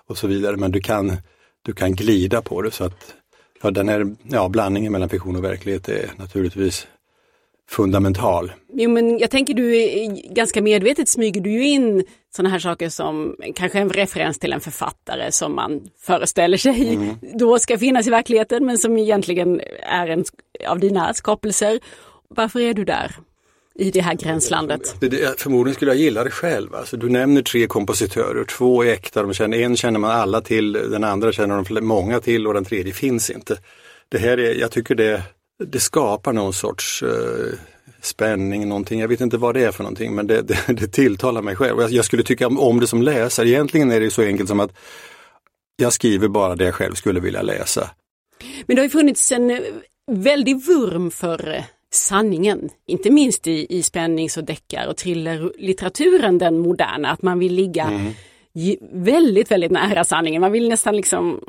och 0.07 0.17
så 0.17 0.27
vidare. 0.27 0.57
Men 0.57 0.71
du 0.71 0.81
kan, 0.81 1.17
du 1.61 1.73
kan 1.73 1.95
glida 1.95 2.41
på 2.41 2.61
det 2.61 2.71
så 2.71 2.83
att 2.83 3.15
ja, 3.61 3.71
den 3.71 3.89
här 3.89 4.15
ja, 4.23 4.49
blandningen 4.49 4.91
mellan 4.91 5.09
fiktion 5.09 5.35
och 5.35 5.43
verklighet 5.43 5.89
är 5.89 6.11
naturligtvis 6.17 6.87
fundamental. 7.71 8.51
Jo 8.73 8.89
men 8.89 9.19
jag 9.19 9.31
tänker 9.31 9.53
du 9.53 9.87
ganska 10.29 10.61
medvetet 10.61 11.09
smyger 11.09 11.41
du 11.41 11.51
ju 11.51 11.67
in 11.67 12.03
sådana 12.35 12.49
här 12.49 12.59
saker 12.59 12.89
som 12.89 13.35
kanske 13.55 13.79
en 13.79 13.89
referens 13.89 14.39
till 14.39 14.53
en 14.53 14.61
författare 14.61 15.31
som 15.31 15.55
man 15.55 15.81
föreställer 16.01 16.57
sig 16.57 16.93
mm. 16.93 17.15
då 17.33 17.59
ska 17.59 17.77
finnas 17.77 18.07
i 18.07 18.09
verkligheten 18.09 18.65
men 18.65 18.77
som 18.77 18.97
egentligen 18.97 19.61
är 19.83 20.07
en 20.07 20.23
av 20.67 20.79
dina 20.79 21.13
skapelser. 21.13 21.79
Varför 22.29 22.59
är 22.59 22.73
du 22.73 22.85
där? 22.85 23.15
i 23.75 23.91
det 23.91 24.01
här 24.01 24.13
gränslandet? 24.13 24.95
Det, 24.99 25.09
det, 25.09 25.39
förmodligen 25.41 25.75
skulle 25.75 25.91
jag 25.91 25.99
gilla 25.99 26.23
det 26.23 26.29
själv. 26.29 26.75
Alltså, 26.75 26.97
du 26.97 27.09
nämner 27.09 27.41
tre 27.41 27.67
kompositörer, 27.67 28.43
två 28.43 28.83
är 28.83 28.93
äkta, 28.93 29.23
de 29.23 29.33
känner, 29.33 29.57
en 29.57 29.77
känner 29.77 29.99
man 29.99 30.11
alla 30.11 30.41
till, 30.41 30.71
den 30.73 31.03
andra 31.03 31.31
känner 31.31 31.65
de 31.69 31.85
många 31.85 32.19
till 32.19 32.47
och 32.47 32.53
den 32.53 32.65
tredje 32.65 32.93
finns 32.93 33.29
inte. 33.29 33.57
Det 34.09 34.17
här 34.17 34.37
är, 34.37 34.55
jag 34.55 34.71
tycker 34.71 34.95
det 34.95 35.23
det 35.67 35.79
skapar 35.79 36.33
någon 36.33 36.53
sorts 36.53 37.03
uh, 37.03 37.53
spänning, 38.01 38.69
någonting. 38.69 38.99
Jag 38.99 39.07
vet 39.07 39.21
inte 39.21 39.37
vad 39.37 39.55
det 39.55 39.63
är 39.63 39.71
för 39.71 39.83
någonting 39.83 40.15
men 40.15 40.27
det, 40.27 40.41
det, 40.41 40.57
det 40.67 40.87
tilltalar 40.87 41.41
mig 41.41 41.55
själv. 41.55 41.81
Jag, 41.81 41.91
jag, 41.91 42.05
skulle 42.05 42.23
tycka 42.23 42.47
om 42.47 42.79
det 42.79 42.87
som 42.87 43.01
läsare. 43.01 43.49
Egentligen 43.49 43.91
är 43.91 43.99
det 43.99 44.11
så 44.11 44.21
enkelt 44.21 44.49
som 44.49 44.59
att 44.59 44.71
jag 45.75 45.93
skriver 45.93 46.27
bara 46.27 46.55
det 46.55 46.65
jag 46.65 46.75
själv 46.75 46.93
skulle 46.93 47.19
vilja 47.19 47.41
läsa. 47.41 47.89
Men 48.65 48.75
det 48.75 48.81
har 48.81 48.85
ju 48.85 48.89
funnits 48.89 49.31
en 49.31 49.49
eh, 49.49 49.59
väldig 50.11 50.65
vurm 50.65 51.11
för 51.11 51.53
eh, 51.55 51.63
sanningen, 51.93 52.69
inte 52.87 53.11
minst 53.11 53.47
i, 53.47 53.77
i 53.77 53.83
spännings 53.83 54.37
och 54.37 54.43
deckar 54.43 54.87
och 54.87 54.97
thrillerlitteraturen, 54.97 56.37
den 56.37 56.59
moderna, 56.59 57.09
att 57.11 57.21
man 57.21 57.39
vill 57.39 57.53
ligga 57.53 57.83
mm 57.83 58.13
väldigt, 58.91 59.51
väldigt 59.51 59.71
nära 59.71 60.03
sanningen. 60.03 60.41
Man 60.41 60.51
vill 60.51 60.69
nästan 60.69 60.95
liksom 60.95 61.39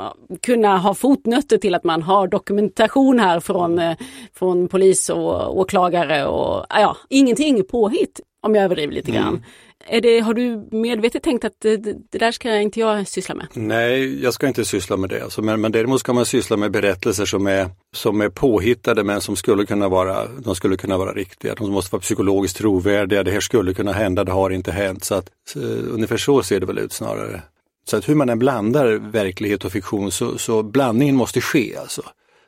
kunna 0.43 0.79
ha 0.79 0.95
fotnötter 0.95 1.59
till 1.59 1.75
att 1.75 1.85
man 1.85 2.03
har 2.03 2.27
dokumentation 2.27 3.21
här 3.21 3.41
från, 3.41 3.79
eh, 3.79 3.97
från 4.35 4.69
polis 4.69 5.11
och 5.11 5.59
åklagare 5.59 6.27
och 6.27 6.67
ja, 6.69 6.97
ingenting 7.09 7.65
påhitt 7.65 8.21
om 8.43 8.55
jag 8.55 8.65
överdriver 8.65 8.95
lite 8.95 9.11
grann. 9.11 9.29
Mm. 9.29 9.43
Är 9.87 10.01
det, 10.01 10.21
har 10.21 10.35
du 10.35 10.69
medvetet 10.71 11.23
tänkt 11.23 11.45
att 11.45 11.53
det, 11.59 11.77
det, 11.77 12.19
där 12.19 12.33
ska 12.33 12.57
inte 12.57 12.81
jag 12.81 13.09
syssla 13.09 13.35
med? 13.35 13.47
Nej, 13.53 14.23
jag 14.23 14.35
ska 14.35 14.49
inte 14.49 14.65
syssla 14.65 14.97
med 14.97 15.11
det. 15.11 15.23
Alltså, 15.25 15.43
men, 15.43 15.61
men 15.61 15.73
däremot 15.73 16.01
ska 16.01 16.13
man 16.13 16.27
syssla 16.27 16.57
med 16.57 16.71
berättelser 16.71 17.25
som 17.25 17.47
är, 17.47 17.71
som 17.95 18.21
är 18.21 18.29
påhittade 18.29 19.05
men 19.05 19.21
som 19.21 19.37
skulle 19.37 19.67
kunna 19.67 19.89
vara, 19.89 20.27
de 20.39 20.55
skulle 20.55 20.77
kunna 20.77 20.99
vara 20.99 21.13
riktiga. 21.13 21.55
De 21.55 21.73
måste 21.73 21.93
vara 21.93 22.01
psykologiskt 22.01 22.57
trovärdiga. 22.57 23.23
Det 23.23 23.31
här 23.31 23.41
skulle 23.41 23.75
kunna 23.75 23.93
hända, 23.93 24.25
det 24.25 24.33
har 24.33 24.51
inte 24.51 24.73
hänt. 24.73 25.05
Så 25.05 25.15
att, 25.15 25.31
så, 25.49 25.59
ungefär 25.95 26.17
så 26.17 26.43
ser 26.43 26.61
det 26.61 26.67
väl 26.67 26.79
ut 26.79 26.93
snarare. 26.93 27.43
Så 27.85 27.97
att 27.97 28.09
hur 28.09 28.15
man 28.15 28.29
än 28.29 28.39
blandar 28.39 28.87
verklighet 28.93 29.65
och 29.65 29.73
fiktion 29.73 30.11
så, 30.11 30.39
så 30.39 30.63
blandningen 30.63 31.17
måste 31.17 31.41
ske 31.41 31.77
alltså. 31.77 32.03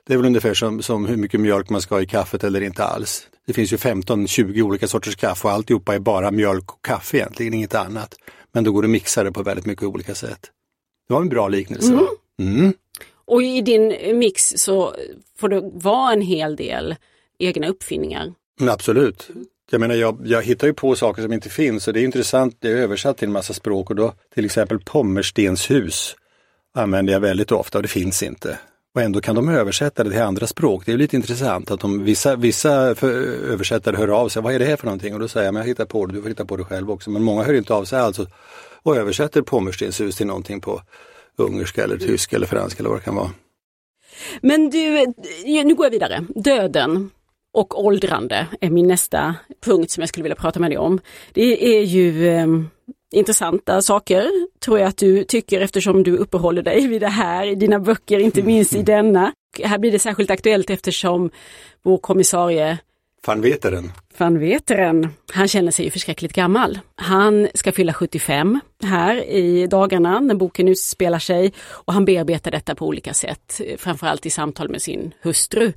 Det 0.06 0.12
är 0.12 0.16
väl 0.16 0.26
ungefär 0.26 0.54
som, 0.54 0.82
som 0.82 1.06
hur 1.06 1.16
mycket 1.16 1.40
mjölk 1.40 1.70
man 1.70 1.80
ska 1.80 1.94
ha 1.94 2.02
i 2.02 2.06
kaffet 2.06 2.44
eller 2.44 2.60
inte 2.60 2.84
alls. 2.84 3.28
Det 3.46 3.52
finns 3.52 3.72
ju 3.72 3.76
15-20 3.76 4.62
olika 4.62 4.88
sorters 4.88 5.16
kaffe 5.16 5.48
och 5.48 5.54
alltihopa 5.54 5.94
är 5.94 5.98
bara 5.98 6.30
mjölk 6.30 6.72
och 6.72 6.84
kaffe 6.84 7.16
egentligen, 7.16 7.54
inget 7.54 7.74
annat. 7.74 8.14
Men 8.52 8.64
då 8.64 8.72
går 8.72 8.82
det 8.82 8.86
att 8.86 8.90
mixa 8.90 9.24
det 9.24 9.32
på 9.32 9.42
väldigt 9.42 9.66
mycket 9.66 9.84
olika 9.84 10.14
sätt. 10.14 10.50
Det 11.08 11.14
var 11.14 11.20
en 11.20 11.28
bra 11.28 11.48
liknelse. 11.48 11.92
Mm. 11.92 12.58
Mm. 12.58 12.72
Och 13.24 13.42
i 13.42 13.60
din 13.60 14.18
mix 14.18 14.54
så 14.56 14.94
får 15.38 15.48
det 15.48 15.70
vara 15.74 16.12
en 16.12 16.20
hel 16.20 16.56
del 16.56 16.96
egna 17.38 17.68
uppfinningar. 17.68 18.34
Men 18.60 18.68
absolut. 18.68 19.30
Jag 19.70 19.80
menar, 19.80 19.94
jag, 19.94 20.20
jag 20.24 20.42
hittar 20.42 20.66
ju 20.66 20.74
på 20.74 20.96
saker 20.96 21.22
som 21.22 21.32
inte 21.32 21.48
finns 21.48 21.88
och 21.88 21.94
det 21.94 22.00
är 22.00 22.04
intressant. 22.04 22.56
Det 22.60 22.68
är 22.68 22.76
översatt 22.76 23.18
till 23.18 23.28
en 23.28 23.32
massa 23.32 23.54
språk 23.54 23.90
och 23.90 23.96
då 23.96 24.14
till 24.34 24.44
exempel 24.44 24.80
Pommerstenshus 24.80 26.16
använder 26.74 27.12
jag 27.12 27.20
väldigt 27.20 27.52
ofta 27.52 27.78
och 27.78 27.82
det 27.82 27.88
finns 27.88 28.22
inte. 28.22 28.58
Och 28.94 29.02
ändå 29.02 29.20
kan 29.20 29.34
de 29.34 29.48
översätta 29.48 30.04
det 30.04 30.10
till 30.10 30.22
andra 30.22 30.46
språk. 30.46 30.86
Det 30.86 30.92
är 30.92 30.96
lite 30.96 31.16
intressant 31.16 31.70
att 31.70 31.80
de, 31.80 32.04
vissa, 32.04 32.36
vissa 32.36 32.72
översättare 32.72 33.96
hör 33.96 34.08
av 34.08 34.28
sig. 34.28 34.42
Vad 34.42 34.54
är 34.54 34.58
det 34.58 34.64
här 34.64 34.76
för 34.76 34.86
någonting? 34.86 35.14
Och 35.14 35.20
då 35.20 35.28
säger 35.28 35.46
jag, 35.46 35.54
men 35.54 35.60
jag 35.60 35.68
hittar 35.68 35.84
på 35.84 36.06
det, 36.06 36.12
du 36.12 36.22
får 36.22 36.28
hitta 36.28 36.44
på 36.44 36.56
det 36.56 36.64
själv 36.64 36.90
också. 36.90 37.10
Men 37.10 37.22
många 37.22 37.42
hör 37.42 37.54
inte 37.54 37.74
av 37.74 37.84
sig 37.84 37.98
alls 37.98 38.20
och 38.82 38.96
översätter 38.96 39.42
Pommerstenshus 39.42 40.16
till 40.16 40.26
någonting 40.26 40.60
på 40.60 40.82
ungerska 41.36 41.84
eller 41.84 41.96
tyska 41.96 42.36
eller 42.36 42.46
franska 42.46 42.78
eller 42.78 42.90
vad 42.90 42.98
det 42.98 43.04
kan 43.04 43.14
vara. 43.14 43.30
Men 44.40 44.70
du, 44.70 45.06
nu 45.44 45.74
går 45.74 45.86
jag 45.86 45.90
vidare. 45.90 46.26
Döden 46.34 47.10
och 47.52 47.84
åldrande 47.84 48.46
är 48.60 48.70
min 48.70 48.86
nästa 48.86 49.34
punkt 49.64 49.90
som 49.90 50.00
jag 50.00 50.08
skulle 50.08 50.22
vilja 50.22 50.36
prata 50.36 50.60
med 50.60 50.70
dig 50.70 50.78
om. 50.78 51.00
Det 51.32 51.76
är 51.78 51.82
ju 51.82 52.28
ehm, 52.28 52.68
intressanta 53.14 53.82
saker, 53.82 54.30
tror 54.60 54.78
jag 54.78 54.88
att 54.88 54.96
du 54.96 55.24
tycker 55.24 55.60
eftersom 55.60 56.02
du 56.02 56.16
uppehåller 56.16 56.62
dig 56.62 56.88
vid 56.88 57.00
det 57.00 57.08
här 57.08 57.46
i 57.46 57.54
dina 57.54 57.78
böcker, 57.78 58.18
inte 58.18 58.42
minst 58.42 58.74
i 58.74 58.82
denna. 58.82 59.32
Här 59.62 59.78
blir 59.78 59.92
det 59.92 59.98
särskilt 59.98 60.30
aktuellt 60.30 60.70
eftersom 60.70 61.30
vår 61.82 61.98
kommissarie 61.98 62.78
Van 63.26 63.40
Veteren. 63.40 63.92
Van 64.18 64.38
Veteren, 64.38 65.08
han 65.32 65.48
känner 65.48 65.70
sig 65.70 65.84
ju 65.84 65.90
förskräckligt 65.90 66.32
gammal. 66.32 66.78
Han 66.96 67.48
ska 67.54 67.72
fylla 67.72 67.92
75 67.92 68.60
här 68.82 69.24
i 69.24 69.66
dagarna 69.66 70.20
när 70.20 70.34
boken 70.34 70.68
utspelar 70.68 71.18
sig 71.18 71.52
och 71.68 71.92
han 71.92 72.04
bearbetar 72.04 72.50
detta 72.50 72.74
på 72.74 72.86
olika 72.86 73.14
sätt, 73.14 73.60
framförallt 73.78 74.26
i 74.26 74.30
samtal 74.30 74.68
med 74.68 74.82
sin 74.82 75.14
hustru 75.22 75.72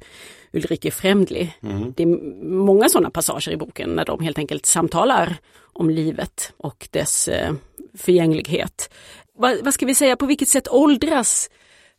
Ulrike 0.53 0.91
Främdli. 0.91 1.53
Mm. 1.63 1.93
Det 1.97 2.03
är 2.03 2.07
många 2.45 2.89
sådana 2.89 3.09
passager 3.09 3.51
i 3.51 3.57
boken 3.57 3.89
när 3.89 4.05
de 4.05 4.19
helt 4.19 4.37
enkelt 4.37 4.65
samtalar 4.65 5.37
om 5.73 5.89
livet 5.89 6.53
och 6.57 6.87
dess 6.91 7.27
eh, 7.27 7.53
förgänglighet. 7.97 8.89
Vad, 9.37 9.63
vad 9.63 9.73
ska 9.73 9.85
vi 9.85 9.95
säga, 9.95 10.15
på 10.15 10.25
vilket 10.25 10.49
sätt 10.49 10.67
åldras 10.67 11.49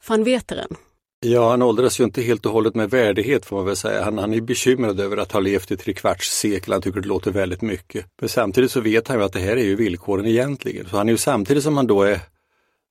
van 0.09 0.25
Veteren? 0.25 0.77
Ja, 1.21 1.51
han 1.51 1.63
åldras 1.63 2.01
ju 2.01 2.05
inte 2.05 2.23
helt 2.23 2.47
och 2.47 2.53
hållet 2.53 2.75
med 2.75 2.91
värdighet 2.91 3.47
får 3.47 3.57
man 3.57 3.67
väl 3.67 3.77
säga. 3.77 4.05
Han, 4.05 4.19
han 4.19 4.35
är 4.35 4.41
bekymrad 4.41 5.01
över 5.01 5.17
att 5.17 5.33
ha 5.33 5.41
levt 5.41 5.71
i 5.71 5.77
tre 5.77 5.93
kvarts 5.93 6.31
sekel. 6.31 6.73
Han 6.73 6.83
tycker 6.83 7.01
det 7.01 7.09
låter 7.09 7.31
väldigt 7.31 7.63
mycket. 7.63 8.07
Men 8.21 8.29
samtidigt 8.29 8.71
så 8.71 8.81
vet 8.81 9.09
han 9.09 9.19
ju 9.19 9.25
att 9.25 9.33
det 9.33 9.41
här 9.41 9.57
är 9.57 9.65
ju 9.65 9.77
villkoren 9.77 10.27
egentligen. 10.27 10.87
Så 10.89 10.97
han 10.97 11.09
är 11.09 11.13
ju 11.13 11.19
samtidigt 11.19 11.65
som 11.65 11.77
han 11.77 11.87
då 11.87 12.03
är 12.03 12.21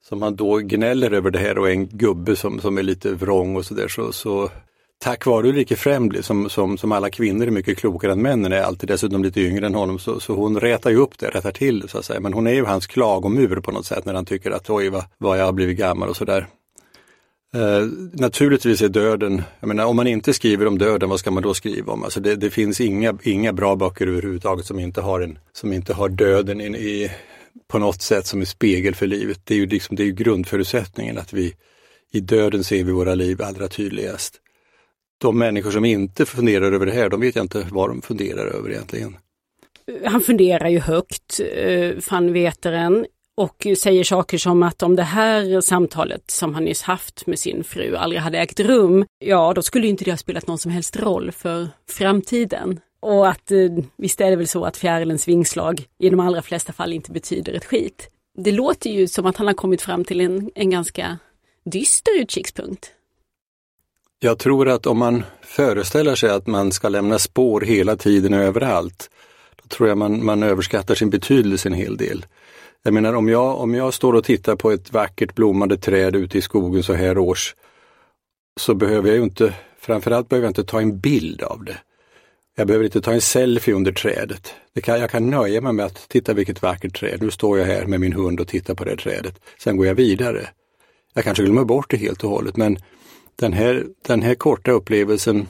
som 0.03 0.21
han 0.21 0.35
då 0.35 0.57
gnäller 0.57 1.11
över 1.11 1.31
det 1.31 1.39
här 1.39 1.57
och 1.57 1.67
är 1.67 1.71
en 1.71 1.87
gubbe 1.87 2.35
som, 2.35 2.59
som 2.59 2.77
är 2.77 2.83
lite 2.83 3.11
vrång 3.11 3.55
och 3.55 3.65
sådär 3.65 3.87
så, 3.87 4.11
så 4.11 4.49
tack 4.99 5.25
vare 5.25 5.47
Ulrike 5.47 5.75
Fremdli, 5.75 6.23
som, 6.23 6.49
som, 6.49 6.77
som 6.77 6.91
alla 6.91 7.09
kvinnor 7.09 7.47
är 7.47 7.51
mycket 7.51 7.77
klokare 7.77 8.11
än 8.11 8.21
männen 8.21 8.51
är 8.51 8.61
alltid 8.61 8.89
dessutom 8.89 9.23
lite 9.23 9.41
yngre 9.41 9.65
än 9.65 9.75
honom 9.75 9.99
så, 9.99 10.19
så 10.19 10.35
hon 10.35 10.59
rätar 10.59 10.89
ju 10.89 10.97
upp 10.97 11.19
det, 11.19 11.27
rättar 11.27 11.51
till 11.51 11.79
det 11.79 11.87
så 11.87 11.97
att 11.97 12.05
säga. 12.05 12.19
Men 12.19 12.33
hon 12.33 12.47
är 12.47 12.53
ju 12.53 12.65
hans 12.65 12.87
klagomur 12.87 13.59
på 13.59 13.71
något 13.71 13.85
sätt 13.85 14.05
när 14.05 14.13
han 14.13 14.25
tycker 14.25 14.51
att 14.51 14.69
oj 14.69 14.89
vad, 14.89 15.03
vad 15.17 15.39
jag 15.39 15.45
har 15.45 15.53
blivit 15.53 15.77
gammal 15.77 16.09
och 16.09 16.17
sådär. 16.17 16.47
Eh, 17.53 17.87
naturligtvis 18.13 18.81
är 18.81 18.89
döden, 18.89 19.43
jag 19.59 19.67
menar 19.67 19.85
om 19.85 19.95
man 19.95 20.07
inte 20.07 20.33
skriver 20.33 20.67
om 20.67 20.77
döden, 20.77 21.09
vad 21.09 21.19
ska 21.19 21.31
man 21.31 21.43
då 21.43 21.53
skriva 21.53 21.93
om? 21.93 22.03
Alltså 22.03 22.19
det, 22.19 22.35
det 22.35 22.49
finns 22.49 22.81
inga, 22.81 23.17
inga 23.23 23.53
bra 23.53 23.75
böcker 23.75 24.07
överhuvudtaget 24.07 24.65
som 24.65 24.79
inte 24.79 25.01
har, 25.01 25.21
en, 25.21 25.39
som 25.53 25.73
inte 25.73 25.93
har 25.93 26.09
döden 26.09 26.61
in, 26.61 26.75
i, 26.75 27.11
på 27.67 27.79
något 27.79 28.01
sätt 28.01 28.27
som 28.27 28.39
en 28.39 28.45
spegel 28.45 28.95
för 28.95 29.07
livet. 29.07 29.39
Det 29.43 29.53
är 29.53 29.57
ju 29.57 29.65
liksom, 29.65 29.95
det 29.95 30.03
är 30.03 30.11
grundförutsättningen 30.11 31.17
att 31.17 31.33
vi 31.33 31.53
i 32.11 32.19
döden 32.19 32.63
ser 32.63 32.83
vi 32.83 32.91
våra 32.91 33.15
liv 33.15 33.41
allra 33.41 33.67
tydligast. 33.67 34.41
De 35.17 35.37
människor 35.37 35.71
som 35.71 35.85
inte 35.85 36.25
funderar 36.25 36.71
över 36.71 36.85
det 36.85 36.91
här, 36.91 37.09
de 37.09 37.21
vet 37.21 37.35
jag 37.35 37.45
inte 37.45 37.67
vad 37.71 37.89
de 37.89 38.01
funderar 38.01 38.45
över 38.45 38.71
egentligen. 38.71 39.17
Han 40.05 40.21
funderar 40.21 40.69
ju 40.69 40.79
högt, 40.79 41.39
eh, 41.55 41.95
van 42.11 42.33
Veteren 42.33 43.05
och 43.37 43.67
säger 43.77 44.03
saker 44.03 44.37
som 44.37 44.63
att 44.63 44.83
om 44.83 44.95
det 44.95 45.03
här 45.03 45.61
samtalet 45.61 46.31
som 46.31 46.53
han 46.53 46.63
nyss 46.63 46.81
haft 46.81 47.27
med 47.27 47.39
sin 47.39 47.63
fru 47.63 47.95
aldrig 47.95 48.21
hade 48.21 48.37
ägt 48.37 48.59
rum, 48.59 49.05
ja 49.19 49.53
då 49.53 49.61
skulle 49.61 49.87
inte 49.87 50.03
det 50.03 50.11
ha 50.11 50.17
spelat 50.17 50.47
någon 50.47 50.57
som 50.57 50.71
helst 50.71 50.97
roll 50.97 51.31
för 51.31 51.69
framtiden. 51.89 52.79
Och 52.99 53.27
att 53.27 53.51
eh, 53.51 53.57
visst 53.97 54.21
är 54.21 54.29
det 54.29 54.35
väl 54.35 54.47
så 54.47 54.65
att 54.65 54.77
fjärilens 54.77 55.27
vingslag 55.27 55.85
i 55.99 56.09
de 56.09 56.19
allra 56.19 56.41
flesta 56.41 56.73
fall 56.73 56.93
inte 56.93 57.11
betyder 57.11 57.53
ett 57.53 57.65
skit. 57.65 58.09
Det 58.37 58.51
låter 58.51 58.89
ju 58.89 59.07
som 59.07 59.25
att 59.25 59.37
han 59.37 59.47
har 59.47 59.53
kommit 59.53 59.81
fram 59.81 60.05
till 60.05 60.21
en, 60.21 60.51
en 60.55 60.69
ganska 60.69 61.17
dyster 61.65 62.19
utkikspunkt. 62.21 62.91
Jag 64.19 64.39
tror 64.39 64.69
att 64.69 64.85
om 64.85 64.97
man 64.97 65.23
föreställer 65.41 66.15
sig 66.15 66.29
att 66.29 66.47
man 66.47 66.71
ska 66.71 66.89
lämna 66.89 67.19
spår 67.19 67.61
hela 67.61 67.95
tiden 67.95 68.33
och 68.33 68.39
överallt, 68.39 69.09
då 69.61 69.67
tror 69.67 69.89
jag 69.89 69.97
man, 69.97 70.25
man 70.25 70.43
överskattar 70.43 70.95
sin 70.95 71.09
betydelse 71.09 71.69
en 71.69 71.73
hel 71.73 71.97
del. 71.97 72.25
Jag 72.83 72.93
menar 72.93 73.13
om 73.13 73.29
jag, 73.29 73.57
om 73.57 73.73
jag 73.75 73.93
står 73.93 74.13
och 74.13 74.23
tittar 74.23 74.55
på 74.55 74.71
ett 74.71 74.93
vackert 74.93 75.35
blommande 75.35 75.77
träd 75.77 76.15
ute 76.15 76.37
i 76.37 76.41
skogen 76.41 76.83
så 76.83 76.93
här 76.93 77.17
års, 77.17 77.55
så 78.59 78.73
behöver 78.73 79.07
jag 79.07 79.17
ju 79.17 79.23
inte, 79.23 79.53
framförallt 79.79 80.29
behöver 80.29 80.45
jag 80.45 80.49
inte 80.49 80.63
ta 80.63 80.81
en 80.81 80.99
bild 80.99 81.43
av 81.43 81.63
det. 81.63 81.77
Jag 82.55 82.67
behöver 82.67 82.85
inte 82.85 83.01
ta 83.01 83.13
en 83.13 83.21
selfie 83.21 83.73
under 83.73 83.91
trädet. 83.91 84.53
Det 84.73 84.81
kan, 84.81 84.99
jag 84.99 85.11
kan 85.11 85.29
nöja 85.29 85.61
mig 85.61 85.73
med 85.73 85.85
att 85.85 86.09
titta 86.09 86.33
vilket 86.33 86.61
vackert 86.61 86.99
träd. 86.99 87.21
Nu 87.21 87.31
står 87.31 87.59
jag 87.59 87.65
här 87.65 87.85
med 87.85 87.99
min 87.99 88.13
hund 88.13 88.39
och 88.39 88.47
tittar 88.47 88.73
på 88.73 88.83
det 88.83 88.97
trädet. 88.97 89.39
Sen 89.57 89.77
går 89.77 89.87
jag 89.87 89.95
vidare. 89.95 90.49
Jag 91.13 91.23
kanske 91.23 91.43
glömmer 91.43 91.63
bort 91.63 91.89
det 91.89 91.97
helt 91.97 92.23
och 92.23 92.29
hållet 92.29 92.57
men 92.57 92.77
den 93.39 93.53
här, 93.53 93.85
den 94.07 94.21
här 94.21 94.35
korta 94.35 94.71
upplevelsen, 94.71 95.47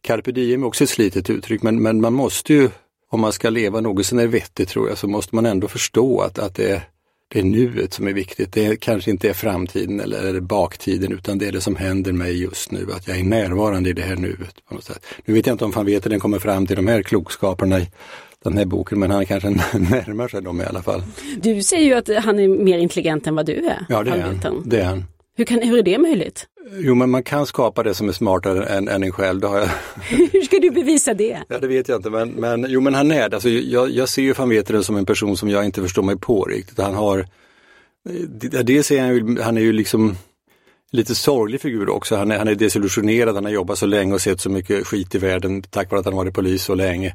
carpe 0.00 0.32
diem 0.32 0.62
är 0.62 0.66
också 0.66 0.84
ett 0.84 0.90
slitet 0.90 1.30
uttryck 1.30 1.62
men, 1.62 1.82
men 1.82 2.00
man 2.00 2.12
måste 2.12 2.54
ju 2.54 2.70
om 3.12 3.20
man 3.20 3.32
ska 3.32 3.50
leva 3.50 3.80
något 3.80 4.06
sånär 4.06 4.26
vettigt 4.26 4.68
tror 4.68 4.88
jag 4.88 4.98
så 4.98 5.08
måste 5.08 5.34
man 5.34 5.46
ändå 5.46 5.68
förstå 5.68 6.20
att, 6.20 6.38
att 6.38 6.54
det, 6.54 6.70
är, 6.70 6.82
det 7.28 7.38
är 7.38 7.42
nuet 7.42 7.94
som 7.94 8.08
är 8.08 8.12
viktigt. 8.12 8.52
Det 8.52 8.66
är, 8.66 8.76
kanske 8.76 9.10
inte 9.10 9.28
är 9.28 9.32
framtiden 9.32 10.00
eller, 10.00 10.24
eller 10.24 10.40
baktiden 10.40 11.12
utan 11.12 11.38
det 11.38 11.48
är 11.48 11.52
det 11.52 11.60
som 11.60 11.76
händer 11.76 12.12
mig 12.12 12.42
just 12.42 12.70
nu, 12.70 12.86
att 12.92 13.08
jag 13.08 13.18
är 13.18 13.24
närvarande 13.24 13.90
i 13.90 13.92
det 13.92 14.02
här 14.02 14.16
nuet. 14.16 14.54
På 14.68 14.74
något 14.74 14.84
sätt. 14.84 15.06
Nu 15.24 15.34
vet 15.34 15.46
jag 15.46 15.54
inte 15.54 15.64
om 15.64 15.70
van 15.70 15.86
Veteren 15.86 16.20
kommer 16.20 16.38
fram 16.38 16.66
till 16.66 16.76
de 16.76 16.86
här 16.86 17.02
klokskaperna 17.02 17.80
i 17.80 17.90
den 18.44 18.58
här 18.58 18.64
boken 18.64 18.98
men 18.98 19.10
han 19.10 19.26
kanske 19.26 19.50
närmar 19.78 20.28
sig 20.28 20.42
dem 20.42 20.60
i 20.60 20.64
alla 20.64 20.82
fall. 20.82 21.02
Du 21.36 21.62
säger 21.62 21.84
ju 21.84 21.94
att 21.94 22.24
han 22.24 22.38
är 22.38 22.48
mer 22.48 22.78
intelligent 22.78 23.26
än 23.26 23.34
vad 23.34 23.46
du 23.46 23.66
är. 23.66 23.86
Ja 23.88 24.02
det 24.02 24.10
är 24.10 24.20
han. 24.20 24.62
Det 24.64 24.80
är 24.80 24.84
han. 24.84 25.04
Hur, 25.36 25.44
kan, 25.44 25.62
hur 25.62 25.78
är 25.78 25.82
det 25.82 25.98
möjligt? 25.98 26.46
Jo, 26.78 26.94
men 26.94 27.10
man 27.10 27.22
kan 27.22 27.46
skapa 27.46 27.82
det 27.82 27.94
som 27.94 28.08
är 28.08 28.12
smartare 28.12 28.64
än, 28.64 28.88
än 28.88 29.02
en 29.02 29.12
själv. 29.12 29.40
Det 29.40 29.46
har 29.46 29.58
jag. 29.58 29.68
hur 30.32 30.42
ska 30.42 30.58
du 30.58 30.70
bevisa 30.70 31.14
det? 31.14 31.38
Ja, 31.48 31.58
det 31.58 31.66
vet 31.66 31.88
jag 31.88 31.98
inte, 31.98 32.10
men, 32.10 32.28
men 32.28 32.66
jo, 32.68 32.80
men 32.80 32.94
han 32.94 33.10
är 33.10 33.28
det. 33.28 33.36
Alltså, 33.36 33.48
jag, 33.48 33.90
jag 33.90 34.08
ser 34.08 34.22
ju 34.22 34.32
van 34.32 34.48
Veteren 34.48 34.84
som 34.84 34.96
en 34.96 35.06
person 35.06 35.36
som 35.36 35.48
jag 35.48 35.64
inte 35.64 35.82
förstår 35.82 36.02
mig 36.02 36.18
på 36.18 36.44
riktigt. 36.44 36.78
Han 36.78 36.94
har, 36.94 37.26
dels 38.62 38.90
är 38.90 39.00
han 39.00 39.14
ju, 39.14 39.40
han 39.40 39.56
är 39.56 39.60
ju 39.60 39.72
liksom 39.72 40.16
lite 40.90 41.14
sorglig 41.14 41.60
figur 41.60 41.88
också. 41.88 42.16
Han 42.16 42.30
är, 42.30 42.38
han 42.38 42.48
är 42.48 42.54
desillusionerad, 42.54 43.34
han 43.34 43.44
har 43.44 43.52
jobbat 43.52 43.78
så 43.78 43.86
länge 43.86 44.14
och 44.14 44.20
sett 44.20 44.40
så 44.40 44.50
mycket 44.50 44.86
skit 44.86 45.14
i 45.14 45.18
världen 45.18 45.62
tack 45.62 45.90
vare 45.90 46.00
att 46.00 46.06
han 46.06 46.16
varit 46.16 46.34
polis 46.34 46.64
så 46.64 46.74
länge. 46.74 47.14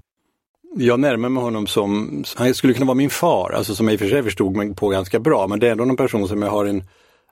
Jag 0.78 1.00
närmar 1.00 1.30
mig 1.30 1.44
honom 1.44 1.68
som, 1.68 2.24
han 2.36 2.54
skulle 2.54 2.74
kunna 2.74 2.86
vara 2.86 2.96
min 2.96 3.10
far, 3.10 3.52
alltså 3.52 3.76
som 3.76 3.88
jag 3.88 3.94
i 3.94 3.96
och 3.96 4.00
för 4.00 4.10
sig 4.10 4.24
förstod 4.24 4.56
mig 4.56 4.76
på 4.76 4.90
ganska 4.90 5.20
bra, 5.20 5.48
men 5.48 5.60
det 5.60 5.68
är 5.68 5.72
ändå 5.72 5.86
någon 5.86 5.98
person 5.98 6.28
som 6.28 6.42
jag 6.42 6.50
har 6.50 6.66
en 6.66 6.84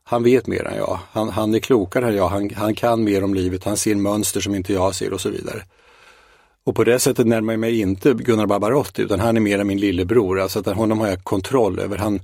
han 0.07 0.23
vet 0.23 0.47
mer 0.47 0.67
än 0.67 0.77
jag. 0.77 0.99
Han, 1.11 1.29
han 1.29 1.55
är 1.55 1.59
klokare 1.59 2.07
än 2.07 2.15
jag, 2.15 2.27
han, 2.27 2.49
han 2.55 2.75
kan 2.75 3.03
mer 3.03 3.23
om 3.23 3.33
livet, 3.33 3.63
han 3.63 3.77
ser 3.77 3.95
mönster 3.95 4.39
som 4.39 4.55
inte 4.55 4.73
jag 4.73 4.95
ser 4.95 5.13
och 5.13 5.21
så 5.21 5.29
vidare. 5.29 5.63
Och 6.63 6.75
på 6.75 6.83
det 6.83 6.99
sättet 6.99 7.27
närmar 7.27 7.53
jag 7.53 7.59
mig 7.59 7.79
inte 7.79 8.13
Gunnar 8.13 8.45
Barbarotti 8.45 9.01
utan 9.01 9.19
han 9.19 9.37
är 9.37 9.41
mer 9.41 9.63
min 9.63 9.79
lillebror, 9.79 10.39
alltså 10.39 10.59
att 10.59 10.67
honom 10.67 10.99
har 10.99 11.07
jag 11.07 11.23
kontroll 11.23 11.79
över. 11.79 11.97
Han, 11.97 12.19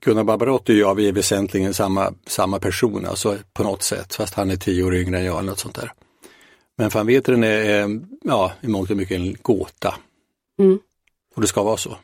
Gunnar 0.00 0.24
Barbarotti 0.24 0.72
och 0.72 0.76
jag, 0.76 0.94
vi 0.94 1.08
är 1.08 1.12
väsentligen 1.12 1.74
samma, 1.74 2.12
samma 2.26 2.58
person, 2.58 3.06
alltså 3.06 3.36
på 3.52 3.62
något 3.62 3.82
sätt, 3.82 4.14
fast 4.14 4.34
han 4.34 4.50
är 4.50 4.56
tio 4.56 4.84
år 4.84 4.94
yngre 4.94 5.18
än 5.18 5.24
jag 5.24 5.38
eller 5.38 5.50
något 5.50 5.58
sånt 5.58 5.74
där. 5.74 5.92
Men 6.76 6.88
van 6.88 7.06
Veteren 7.06 7.44
är, 7.44 8.00
ja, 8.24 8.52
i 8.60 8.68
mångt 8.68 8.90
och 8.90 8.96
mycket 8.96 9.16
en 9.16 9.36
gåta. 9.42 9.94
Mm. 10.58 10.78
Och 11.34 11.40
det 11.40 11.48
ska 11.48 11.62
vara 11.62 11.76
så. 11.76 11.96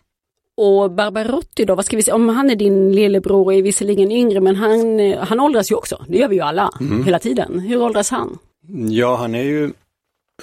Och 0.57 0.91
Barbarotti 0.91 1.65
då, 1.65 1.75
vad 1.75 1.85
ska 1.85 1.97
vi 1.97 2.03
säga, 2.03 2.15
om 2.15 2.29
han 2.29 2.51
är 2.51 2.57
din 2.57 2.93
lillebror 2.93 3.45
och 3.45 3.55
är 3.55 3.63
visserligen 3.63 4.13
yngre 4.13 4.41
men 4.41 4.57
han, 4.57 5.01
han 5.19 5.41
åldras 5.41 5.71
ju 5.71 5.75
också, 5.75 6.05
det 6.09 6.19
gör 6.19 6.29
vi 6.29 6.37
ju 6.37 6.43
alla 6.43 6.71
mm. 6.81 7.05
hela 7.05 7.19
tiden. 7.19 7.59
Hur 7.59 7.83
åldras 7.83 8.11
han? 8.11 8.39
Ja 8.89 9.17
han 9.17 9.35
är 9.35 9.43
ju, 9.43 9.73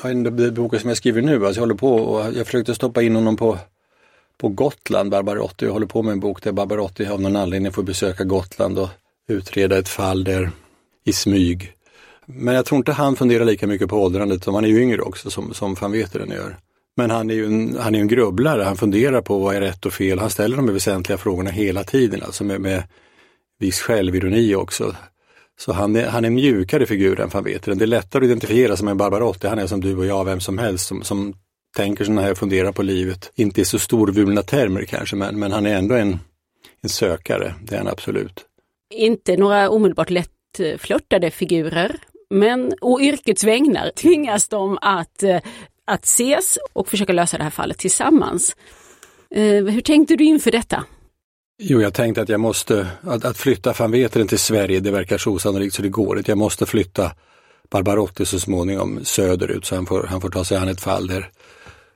den 0.03 0.53
boken 0.53 0.79
som 0.79 0.89
jag 0.89 0.97
skriver 0.97 1.21
nu, 1.21 1.45
alltså 1.45 1.59
jag 1.59 1.61
håller 1.61 1.75
på 1.75 1.95
och 1.95 2.33
jag 2.33 2.45
försökte 2.45 2.75
stoppa 2.75 3.01
in 3.01 3.15
honom 3.15 3.37
på, 3.37 3.57
på 4.37 4.49
Gotland, 4.49 5.11
Barbarotti. 5.11 5.65
Jag 5.65 5.73
håller 5.73 5.87
på 5.87 6.01
med 6.03 6.11
en 6.11 6.19
bok 6.19 6.43
där 6.43 6.51
Barbarotti 6.51 7.05
av 7.05 7.21
någon 7.21 7.35
anledning 7.35 7.71
får 7.71 7.83
besöka 7.83 8.23
Gotland 8.23 8.79
och 8.79 8.89
utreda 9.27 9.77
ett 9.77 9.89
fall 9.89 10.23
där 10.23 10.51
i 11.03 11.13
smyg. 11.13 11.73
Men 12.25 12.55
jag 12.55 12.65
tror 12.65 12.77
inte 12.77 12.91
han 12.91 13.15
funderar 13.15 13.45
lika 13.45 13.67
mycket 13.67 13.89
på 13.89 14.03
åldrandet, 14.03 14.43
som 14.43 14.55
han 14.55 14.65
är 14.65 14.69
ju 14.69 14.81
yngre 14.81 15.01
också 15.01 15.29
som, 15.29 15.53
som 15.53 15.73
van 15.73 15.91
Veteren 15.91 16.29
gör. 16.29 16.57
Men 16.97 17.09
han 17.09 17.29
är 17.29 17.33
ju 17.33 17.45
en, 17.45 17.77
han 17.79 17.95
är 17.95 17.99
en 17.99 18.07
grubblare, 18.07 18.63
han 18.63 18.77
funderar 18.77 19.21
på 19.21 19.39
vad 19.39 19.55
är 19.55 19.61
rätt 19.61 19.85
och 19.85 19.93
fel. 19.93 20.19
Han 20.19 20.29
ställer 20.29 20.57
de 20.57 20.73
väsentliga 20.73 21.17
frågorna 21.17 21.49
hela 21.49 21.83
tiden, 21.83 22.23
alltså 22.23 22.43
med, 22.43 22.61
med 22.61 22.83
viss 23.59 23.79
självironi 23.79 24.55
också. 24.55 24.95
Så 25.59 25.73
han 25.73 25.95
är, 25.95 26.07
han 26.07 26.23
är 26.23 26.27
en 26.27 26.33
mjukare 26.33 26.85
figur 26.85 27.19
än 27.19 27.29
van 27.29 27.43
Veteren. 27.43 27.77
Det 27.77 27.85
är 27.85 27.87
lättare 27.87 28.23
att 28.23 28.27
identifiera 28.27 28.75
som 28.75 28.87
en 28.87 28.97
Barbarotti. 28.97 29.47
Han 29.47 29.59
är 29.59 29.67
som 29.67 29.81
du 29.81 29.97
och 29.97 30.05
jag, 30.05 30.25
vem 30.25 30.39
som 30.39 30.57
helst, 30.57 30.87
som, 30.87 31.03
som 31.03 31.33
tänker 31.77 32.03
sådana 32.03 32.21
här 32.21 32.31
och 32.31 32.37
funderar 32.37 32.71
på 32.71 32.83
livet. 32.83 33.31
Inte 33.35 33.61
i 33.61 33.65
så 33.65 33.79
storvulna 33.79 34.43
termer 34.43 34.85
kanske, 34.85 35.15
men, 35.15 35.39
men 35.39 35.51
han 35.51 35.65
är 35.65 35.75
ändå 35.75 35.95
en, 35.95 36.19
en 36.81 36.89
sökare, 36.89 37.53
det 37.63 37.75
är 37.75 37.77
han 37.77 37.87
absolut. 37.87 38.45
Inte 38.93 39.37
några 39.37 39.69
omedelbart 39.69 40.09
lättflörtade 40.09 41.31
figurer, 41.31 41.95
men 42.29 42.73
å 42.81 42.99
yrkets 43.01 43.43
vägnar 43.43 43.91
tvingas 43.95 44.47
de 44.47 44.77
att 44.81 45.23
eh, 45.23 45.39
att 45.91 46.05
ses 46.05 46.57
och 46.73 46.87
försöka 46.87 47.13
lösa 47.13 47.37
det 47.37 47.43
här 47.43 47.49
fallet 47.51 47.77
tillsammans. 47.77 48.55
Eh, 49.35 49.65
hur 49.65 49.81
tänkte 49.81 50.15
du 50.15 50.23
inför 50.23 50.51
detta? 50.51 50.83
Jo, 51.59 51.81
jag 51.81 51.93
tänkte 51.93 52.21
att 52.21 52.29
jag 52.29 52.39
måste, 52.39 52.87
att, 53.01 53.25
att 53.25 53.37
flytta 53.37 53.73
van 53.79 53.91
Veteren 53.91 54.27
till 54.27 54.39
Sverige, 54.39 54.79
det 54.79 54.91
verkar 54.91 55.17
så 55.17 55.31
osannolikt 55.31 55.75
så 55.75 55.81
det 55.81 55.89
går 55.89 56.17
inte. 56.17 56.31
Jag 56.31 56.37
måste 56.37 56.65
flytta 56.65 57.11
Barbarotti 57.69 58.25
så 58.25 58.39
småningom 58.39 58.99
söderut 59.03 59.65
så 59.65 59.75
han 59.75 59.85
får, 59.85 60.03
han 60.03 60.21
får 60.21 60.29
ta 60.29 60.43
sig 60.43 60.57
an 60.57 60.67
ett 60.67 60.81
fall 60.81 61.07
där 61.07 61.29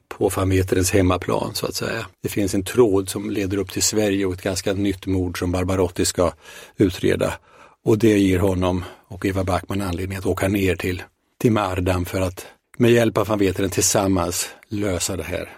på 0.07 0.29
van 0.29 0.49
Veterens 0.49 0.91
hemmaplan 0.91 1.53
så 1.53 1.65
att 1.65 1.75
säga. 1.75 2.05
Det 2.23 2.29
finns 2.29 2.53
en 2.53 2.63
tråd 2.63 3.09
som 3.09 3.29
leder 3.29 3.57
upp 3.57 3.71
till 3.71 3.83
Sverige 3.83 4.25
och 4.25 4.33
ett 4.33 4.41
ganska 4.41 4.73
nytt 4.73 5.05
mord 5.05 5.39
som 5.39 5.51
Barbarotti 5.51 6.05
ska 6.05 6.31
utreda. 6.77 7.33
Och 7.83 7.97
det 7.97 8.19
ger 8.19 8.39
honom 8.39 8.83
och 9.07 9.25
Eva 9.25 9.43
Backman 9.43 9.81
anledning 9.81 10.17
att 10.17 10.25
åka 10.25 10.47
ner 10.47 10.75
till, 10.75 11.03
till 11.41 11.51
Mardam 11.51 12.05
för 12.05 12.21
att 12.21 12.45
med 12.77 12.91
hjälp 12.91 13.17
av 13.17 13.27
van 13.27 13.39
Veteren 13.39 13.69
tillsammans 13.69 14.49
lösa 14.69 15.17
det 15.17 15.23
här. 15.23 15.49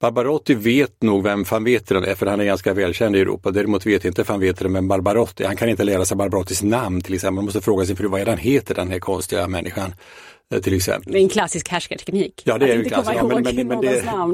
Barbarotti 0.00 0.54
vet 0.54 1.02
nog 1.02 1.22
vem 1.22 1.44
van 1.44 1.64
Veteren 1.64 2.04
är 2.04 2.14
för 2.14 2.26
han 2.26 2.40
är 2.40 2.44
ganska 2.44 2.74
välkänd 2.74 3.16
i 3.16 3.20
Europa. 3.20 3.50
Däremot 3.50 3.86
vet 3.86 4.04
inte 4.04 4.22
van 4.22 4.40
Veteren 4.40 4.72
vem 4.72 4.88
Barbarotti 4.88 5.44
Han 5.44 5.56
kan 5.56 5.68
inte 5.68 5.84
lära 5.84 6.04
sig 6.04 6.16
Barbarottis 6.16 6.62
namn 6.62 7.00
till 7.00 7.14
exempel. 7.14 7.34
Man 7.34 7.44
måste 7.44 7.60
fråga 7.60 7.86
sin 7.86 7.96
fru 7.96 8.08
vad 8.08 8.20
är 8.20 8.26
han 8.26 8.38
heter 8.38 8.74
den 8.74 8.90
här 8.90 8.98
konstiga 8.98 9.48
människan. 9.48 9.94
Eh, 10.54 10.60
till 10.60 10.74
exempel. 10.74 11.12
Det 11.12 11.18
är 11.18 11.22
en 11.22 11.28
klassisk 11.28 11.68
härskarteknik. 11.68 12.42
Ja 12.44 12.58
det 12.58 12.72
är 12.72 12.78
en 12.78 12.84
klassisk, 12.84 13.16
ja, 13.16 13.26
men, 13.26 13.42
men, 13.42 13.68
men 13.68 13.80
det, 13.80 13.88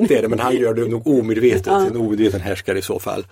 det, 0.09 0.19
är 0.19 0.23
det, 0.23 0.29
men 0.29 0.39
han 0.39 0.57
gör 0.57 0.75
det 0.75 0.89
nog 0.89 1.07
omedvetet, 1.07 1.67
ja. 1.67 1.87
en 1.87 1.97
omedveten 1.97 2.41
härskare 2.41 2.79
i 2.79 2.83
så 2.83 2.99
fall. 2.99 3.27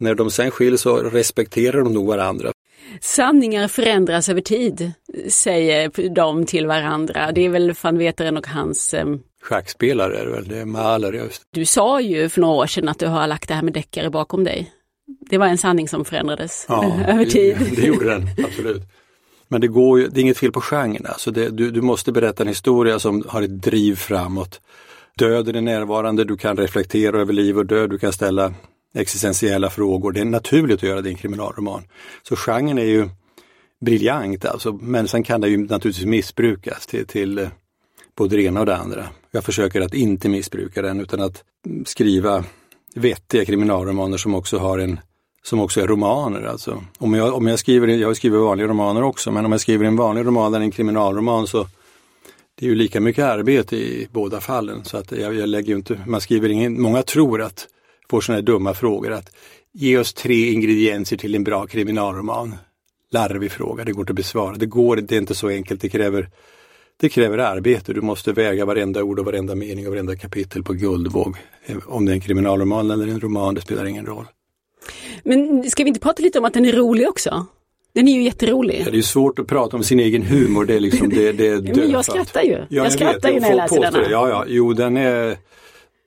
När 0.00 0.14
de 0.14 0.30
sen 0.30 0.50
skiljs 0.50 0.80
så 0.80 0.96
respekterar 0.96 1.82
de 1.82 1.92
nog 1.92 2.06
varandra. 2.06 2.52
Sanningar 3.00 3.68
förändras 3.68 4.28
över 4.28 4.40
tid, 4.40 4.92
säger 5.28 6.08
de 6.14 6.46
till 6.46 6.66
varandra. 6.66 7.32
Det 7.32 7.40
är 7.40 7.48
väl 7.48 7.74
van 7.82 7.98
Veteren 7.98 8.36
och 8.36 8.46
hans 8.46 8.94
um... 8.94 9.22
Schackspelare 9.42 10.18
är 10.18 10.26
det 10.26 10.32
väl, 10.32 10.48
det 10.48 10.58
är 10.58 10.64
Mahler 10.64 11.12
just. 11.12 11.42
Du 11.50 11.66
sa 11.66 12.00
ju 12.00 12.28
för 12.28 12.40
några 12.40 12.54
år 12.54 12.66
sedan 12.66 12.88
att 12.88 12.98
du 12.98 13.06
har 13.06 13.26
lagt 13.26 13.48
det 13.48 13.54
här 13.54 13.62
med 13.62 13.72
deckare 13.72 14.10
bakom 14.10 14.44
dig. 14.44 14.72
Det 15.30 15.38
var 15.38 15.46
en 15.46 15.58
sanning 15.58 15.88
som 15.88 16.04
förändrades 16.04 16.66
ja, 16.68 17.00
över 17.08 17.24
tid. 17.24 17.56
Det, 17.58 17.76
det 17.80 17.86
gjorde 17.86 18.10
den, 18.10 18.28
absolut. 18.44 18.82
Men 19.48 19.60
det 19.60 19.68
går 19.68 19.98
ju, 20.00 20.08
det 20.08 20.20
är 20.20 20.22
inget 20.22 20.38
fel 20.38 20.52
på 20.52 20.60
genren. 20.60 21.06
Alltså 21.06 21.30
det, 21.30 21.48
du, 21.48 21.70
du 21.70 21.80
måste 21.80 22.12
berätta 22.12 22.42
en 22.42 22.48
historia 22.48 22.98
som 22.98 23.24
har 23.28 23.42
ett 23.42 23.62
driv 23.62 23.96
framåt. 23.96 24.60
Döden 25.18 25.56
är 25.56 25.60
närvarande, 25.60 26.24
du 26.24 26.36
kan 26.36 26.56
reflektera 26.56 27.20
över 27.20 27.32
liv 27.32 27.58
och 27.58 27.66
död, 27.66 27.90
du 27.90 27.98
kan 27.98 28.12
ställa 28.12 28.54
existentiella 28.94 29.70
frågor. 29.70 30.12
Det 30.12 30.20
är 30.20 30.24
naturligt 30.24 30.76
att 30.76 30.82
göra 30.82 31.02
det 31.02 31.08
i 31.08 31.12
en 31.12 31.18
kriminalroman. 31.18 31.82
Så 32.22 32.36
genren 32.36 32.78
är 32.78 32.84
ju 32.84 33.08
briljant 33.80 34.44
alltså, 34.44 34.72
men 34.72 35.08
sen 35.08 35.22
kan 35.22 35.40
det 35.40 35.48
ju 35.48 35.56
naturligtvis 35.56 36.06
missbrukas 36.06 36.86
till, 36.86 37.06
till 37.06 37.38
eh, 37.38 37.48
både 38.16 38.36
det 38.36 38.42
ena 38.42 38.60
och 38.60 38.66
det 38.66 38.76
andra. 38.76 39.08
Jag 39.30 39.44
försöker 39.44 39.80
att 39.80 39.94
inte 39.94 40.28
missbruka 40.28 40.82
den 40.82 41.00
utan 41.00 41.20
att 41.20 41.44
skriva 41.86 42.44
vettiga 42.94 43.44
kriminalromaner 43.44 44.16
som 44.16 44.34
också 44.34 44.58
har 44.58 44.78
en 44.78 45.00
som 45.42 45.60
också 45.60 45.80
är 45.80 45.86
romaner. 45.86 46.42
Alltså. 46.42 46.84
Om 46.98 47.14
jag, 47.14 47.34
om 47.34 47.46
jag 47.46 47.58
skriver, 47.58 47.88
jag 47.88 48.16
skriver 48.16 48.38
vanliga 48.38 48.68
romaner 48.68 49.02
också, 49.02 49.32
men 49.32 49.44
om 49.44 49.52
jag 49.52 49.60
skriver 49.60 49.84
en 49.84 49.96
vanlig 49.96 50.26
roman 50.26 50.54
eller 50.54 50.64
en 50.64 50.70
kriminalroman 50.70 51.46
så 51.46 51.66
det 52.54 52.66
är 52.66 52.68
ju 52.68 52.74
lika 52.74 53.00
mycket 53.00 53.24
arbete 53.24 53.76
i 53.76 54.08
båda 54.12 54.40
fallen. 54.40 54.84
Så 54.84 54.96
att 54.96 55.12
jag, 55.12 55.34
jag 55.34 55.48
lägger 55.48 55.76
inte, 55.76 56.00
man 56.06 56.20
skriver 56.20 56.48
ingen, 56.48 56.80
många 56.80 57.02
tror 57.02 57.42
att, 57.42 57.66
får 58.10 58.20
sådana 58.20 58.36
här 58.36 58.42
dumma 58.42 58.74
frågor, 58.74 59.12
att 59.12 59.30
ge 59.72 59.98
oss 59.98 60.12
tre 60.14 60.52
ingredienser 60.52 61.16
till 61.16 61.34
en 61.34 61.44
bra 61.44 61.66
kriminalroman. 61.66 62.54
Larvig 63.10 63.52
fråga, 63.52 63.84
det 63.84 63.92
går 63.92 64.02
inte 64.02 64.10
att 64.10 64.16
besvara. 64.16 64.56
Det 64.56 64.66
går 64.66 64.96
det 64.96 65.14
är 65.14 65.18
inte 65.18 65.34
så 65.34 65.48
enkelt, 65.48 65.80
det 65.80 65.88
kräver, 65.88 66.28
det 67.00 67.08
kräver 67.08 67.38
arbete. 67.38 67.92
Du 67.92 68.00
måste 68.00 68.32
väga 68.32 68.64
varenda 68.64 69.02
ord 69.02 69.18
och 69.18 69.24
varenda 69.24 69.54
mening 69.54 69.86
och 69.86 69.92
varenda 69.92 70.16
kapitel 70.16 70.62
på 70.62 70.72
guldvåg. 70.72 71.36
Om 71.86 72.04
det 72.04 72.12
är 72.12 72.14
en 72.14 72.20
kriminalroman 72.20 72.90
eller 72.90 73.06
en 73.06 73.20
roman, 73.20 73.54
det 73.54 73.60
spelar 73.60 73.84
ingen 73.84 74.06
roll. 74.06 74.26
Men 75.22 75.70
ska 75.70 75.84
vi 75.84 75.88
inte 75.88 76.00
prata 76.00 76.22
lite 76.22 76.38
om 76.38 76.44
att 76.44 76.54
den 76.54 76.64
är 76.64 76.72
rolig 76.72 77.08
också? 77.08 77.46
Den 77.94 78.08
är 78.08 78.12
ju 78.12 78.22
jätterolig. 78.22 78.82
Ja, 78.86 78.90
det 78.90 78.98
är 78.98 79.02
svårt 79.02 79.38
att 79.38 79.46
prata 79.46 79.76
om 79.76 79.82
sin 79.82 80.00
egen 80.00 80.22
humor, 80.22 80.64
det 80.64 80.74
är 80.74 80.80
liksom 80.80 81.08
det, 81.08 81.32
det 81.32 81.46
är 81.46 81.60
Men 81.76 81.90
jag 81.90 82.04
skrattar 82.04 82.42
ju. 82.42 82.52
Ja, 82.52 82.66
jag, 82.68 82.86
jag 82.86 82.92
skrattar 82.92 83.30
ju 83.30 83.40
när 83.40 83.48
jag 83.48 83.56
läser 83.56 83.80
denna. 83.80 84.10
Ja, 84.10 84.28
ja, 84.28 84.44
jo 84.48 84.72
den 84.72 84.96
är, 84.96 85.36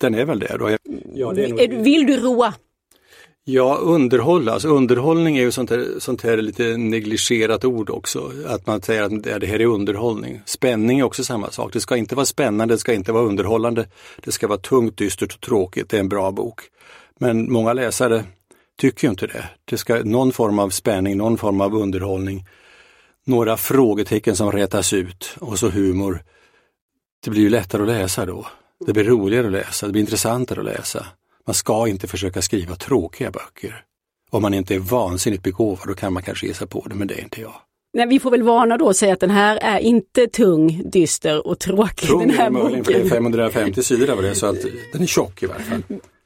den 0.02 0.16
är 0.16 0.26
väl 0.26 0.40
det 0.40 0.58
då. 0.60 0.70
Ja, 1.14 1.34
det 1.34 1.46
är 1.46 1.50
nog... 1.50 1.84
Vill 1.84 2.06
du 2.06 2.18
roa? 2.18 2.54
Ja, 3.44 3.76
underhålla. 3.76 4.52
Alltså, 4.52 4.68
underhållning 4.68 5.38
är 5.38 5.42
ju 5.42 5.52
sånt 5.52 5.70
här, 5.70 5.88
sånt 6.00 6.22
här 6.22 6.38
lite 6.38 6.78
negligerat 6.78 7.66
ord 7.66 7.90
också. 7.90 8.32
Att 8.48 8.68
man 8.68 8.82
säger 8.82 9.04
att 9.04 9.24
det 9.24 9.48
här 9.48 9.62
är 9.62 9.66
underhållning. 9.66 10.42
Spänning 10.46 11.00
är 11.00 11.04
också 11.04 11.24
samma 11.24 11.52
sak. 11.52 11.74
Det 11.74 11.80
ska 11.80 11.98
inte 11.98 12.16
vara 12.16 12.26
spännande, 12.26 12.74
det 12.74 12.78
ska 12.78 12.94
inte 12.94 13.12
vara 13.12 13.24
underhållande. 13.24 13.88
Det 14.24 14.32
ska 14.32 14.48
vara 14.48 14.60
tungt, 14.60 14.98
dystert 14.98 15.34
och 15.34 15.42
tråkigt. 15.42 15.90
Det 15.90 15.98
är 15.98 16.00
en 16.00 16.10
bra 16.10 16.32
bok. 16.32 16.62
Men 17.20 17.52
många 17.52 17.74
läsare 17.74 18.24
tycker 18.78 19.08
ju 19.08 19.12
inte 19.12 19.28
det. 19.28 19.50
Det 19.66 19.78
ska 19.78 20.04
någon 20.04 20.32
form 20.32 20.60
av 20.60 20.70
spänning, 20.70 21.18
någon 21.18 21.38
form 21.38 21.62
av 21.62 21.76
underhållning, 21.76 22.46
några 23.26 23.58
frågetecken 23.58 24.36
som 24.36 24.52
rätas 24.52 24.94
ut 24.94 25.36
och 25.40 25.60
så 25.60 25.70
humor. 25.70 26.24
Det 27.24 27.32
blir 27.32 27.42
ju 27.42 27.50
lättare 27.50 27.82
att 27.82 27.88
läsa 27.88 28.26
då. 28.26 28.48
Det 28.86 28.94
blir 28.94 29.04
roligare 29.04 29.48
att 29.48 29.54
läsa, 29.54 29.86
det 29.86 29.92
blir 29.92 30.02
intressantare 30.02 30.60
att 30.60 30.66
läsa. 30.66 31.06
Man 31.48 31.54
ska 31.54 31.88
inte 31.88 32.08
försöka 32.08 32.42
skriva 32.42 32.76
tråkiga 32.76 33.32
böcker. 33.32 33.84
Om 34.32 34.42
man 34.42 34.54
inte 34.54 34.76
är 34.76 34.80
vansinnigt 34.80 35.44
begåvad, 35.44 35.88
då 35.88 35.94
kan 35.94 36.14
man 36.14 36.24
kanske 36.24 36.48
ge 36.48 36.54
sig 36.54 36.68
på 36.68 36.86
det, 36.90 36.96
men 36.96 37.08
det 37.08 37.14
är 37.14 37.22
inte 37.22 37.42
jag. 37.42 37.54
Nej, 37.94 38.08
vi 38.08 38.20
får 38.20 38.32
väl 38.32 38.44
varna 38.44 38.78
då 38.78 38.86
och 38.86 38.96
säga 38.96 39.14
att 39.14 39.20
den 39.20 39.30
här 39.30 39.58
är 39.58 39.80
inte 39.80 40.28
tung, 40.28 40.82
dyster 40.92 41.48
och 41.48 41.60
tråkig. 41.60 42.10
Tung 42.10 42.20
den 42.20 42.30
här 42.30 42.46
är 42.46 42.50
möjligen, 42.50 42.86
för 42.86 42.94
det 42.94 43.00
är 43.00 43.10
550 43.10 43.84
sidor 43.84 44.10
av 44.10 44.22
det, 44.22 44.36
så 44.36 44.46
att 44.46 44.62
den 44.94 45.02
är 45.02 45.08
tjock 45.08 45.44
i 45.44 45.46
varje 45.46 45.64
fall. 45.64 45.84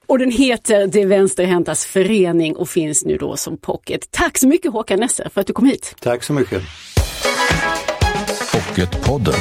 Och 0.07 0.19
den 0.19 0.31
heter 0.31 0.87
De 0.87 1.05
vänsterhäntas 1.05 1.85
förening 1.85 2.55
och 2.55 2.69
finns 2.69 3.05
nu 3.05 3.17
då 3.17 3.37
som 3.37 3.57
pocket. 3.57 4.11
Tack 4.11 4.37
så 4.37 4.47
mycket 4.47 4.71
Håkan 4.71 4.99
Nesse 4.99 5.29
för 5.33 5.41
att 5.41 5.47
du 5.47 5.53
kom 5.53 5.65
hit. 5.65 5.95
Tack 5.99 6.23
så 6.23 6.33
mycket. 6.33 6.61
Pocketpodden. 8.53 9.33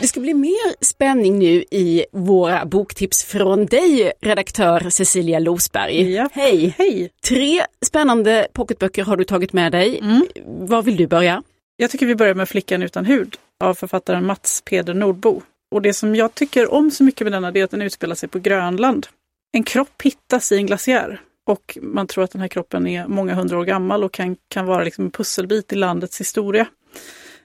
Det 0.00 0.06
ska 0.06 0.20
bli 0.20 0.34
mer 0.34 0.84
spänning 0.84 1.38
nu 1.38 1.64
i 1.70 2.04
våra 2.12 2.64
boktips 2.66 3.24
från 3.24 3.66
dig, 3.66 4.12
redaktör 4.20 4.90
Cecilia 4.90 5.38
Losberg. 5.38 6.12
Ja. 6.12 6.28
Hej! 6.32 6.74
Hej! 6.78 7.10
Tre 7.28 7.62
spännande 7.86 8.48
pocketböcker 8.52 9.04
har 9.04 9.16
du 9.16 9.24
tagit 9.24 9.52
med 9.52 9.72
dig. 9.72 9.98
Mm. 9.98 10.26
Var 10.44 10.82
vill 10.82 10.96
du 10.96 11.06
börja? 11.06 11.42
Jag 11.76 11.90
tycker 11.90 12.06
vi 12.06 12.14
börjar 12.14 12.34
med 12.34 12.48
Flickan 12.48 12.82
utan 12.82 13.04
hud 13.04 13.36
av 13.60 13.74
författaren 13.74 14.26
Mats 14.26 14.62
Peder 14.64 14.94
Nordbo. 14.94 15.42
Och 15.70 15.82
det 15.82 15.92
som 15.92 16.16
jag 16.16 16.34
tycker 16.34 16.72
om 16.72 16.90
så 16.90 17.04
mycket 17.04 17.24
med 17.24 17.32
denna 17.32 17.48
är 17.48 17.64
att 17.64 17.70
den 17.70 17.82
utspelar 17.82 18.14
sig 18.14 18.28
på 18.28 18.38
Grönland. 18.38 19.06
En 19.52 19.62
kropp 19.62 20.02
hittas 20.02 20.52
i 20.52 20.56
en 20.56 20.66
glaciär 20.66 21.20
och 21.46 21.78
man 21.82 22.06
tror 22.06 22.24
att 22.24 22.30
den 22.30 22.40
här 22.40 22.48
kroppen 22.48 22.86
är 22.86 23.06
många 23.06 23.34
hundra 23.34 23.58
år 23.58 23.64
gammal 23.64 24.04
och 24.04 24.12
kan, 24.12 24.36
kan 24.48 24.66
vara 24.66 24.84
liksom 24.84 25.04
en 25.04 25.10
pusselbit 25.10 25.72
i 25.72 25.76
landets 25.76 26.20
historia. 26.20 26.66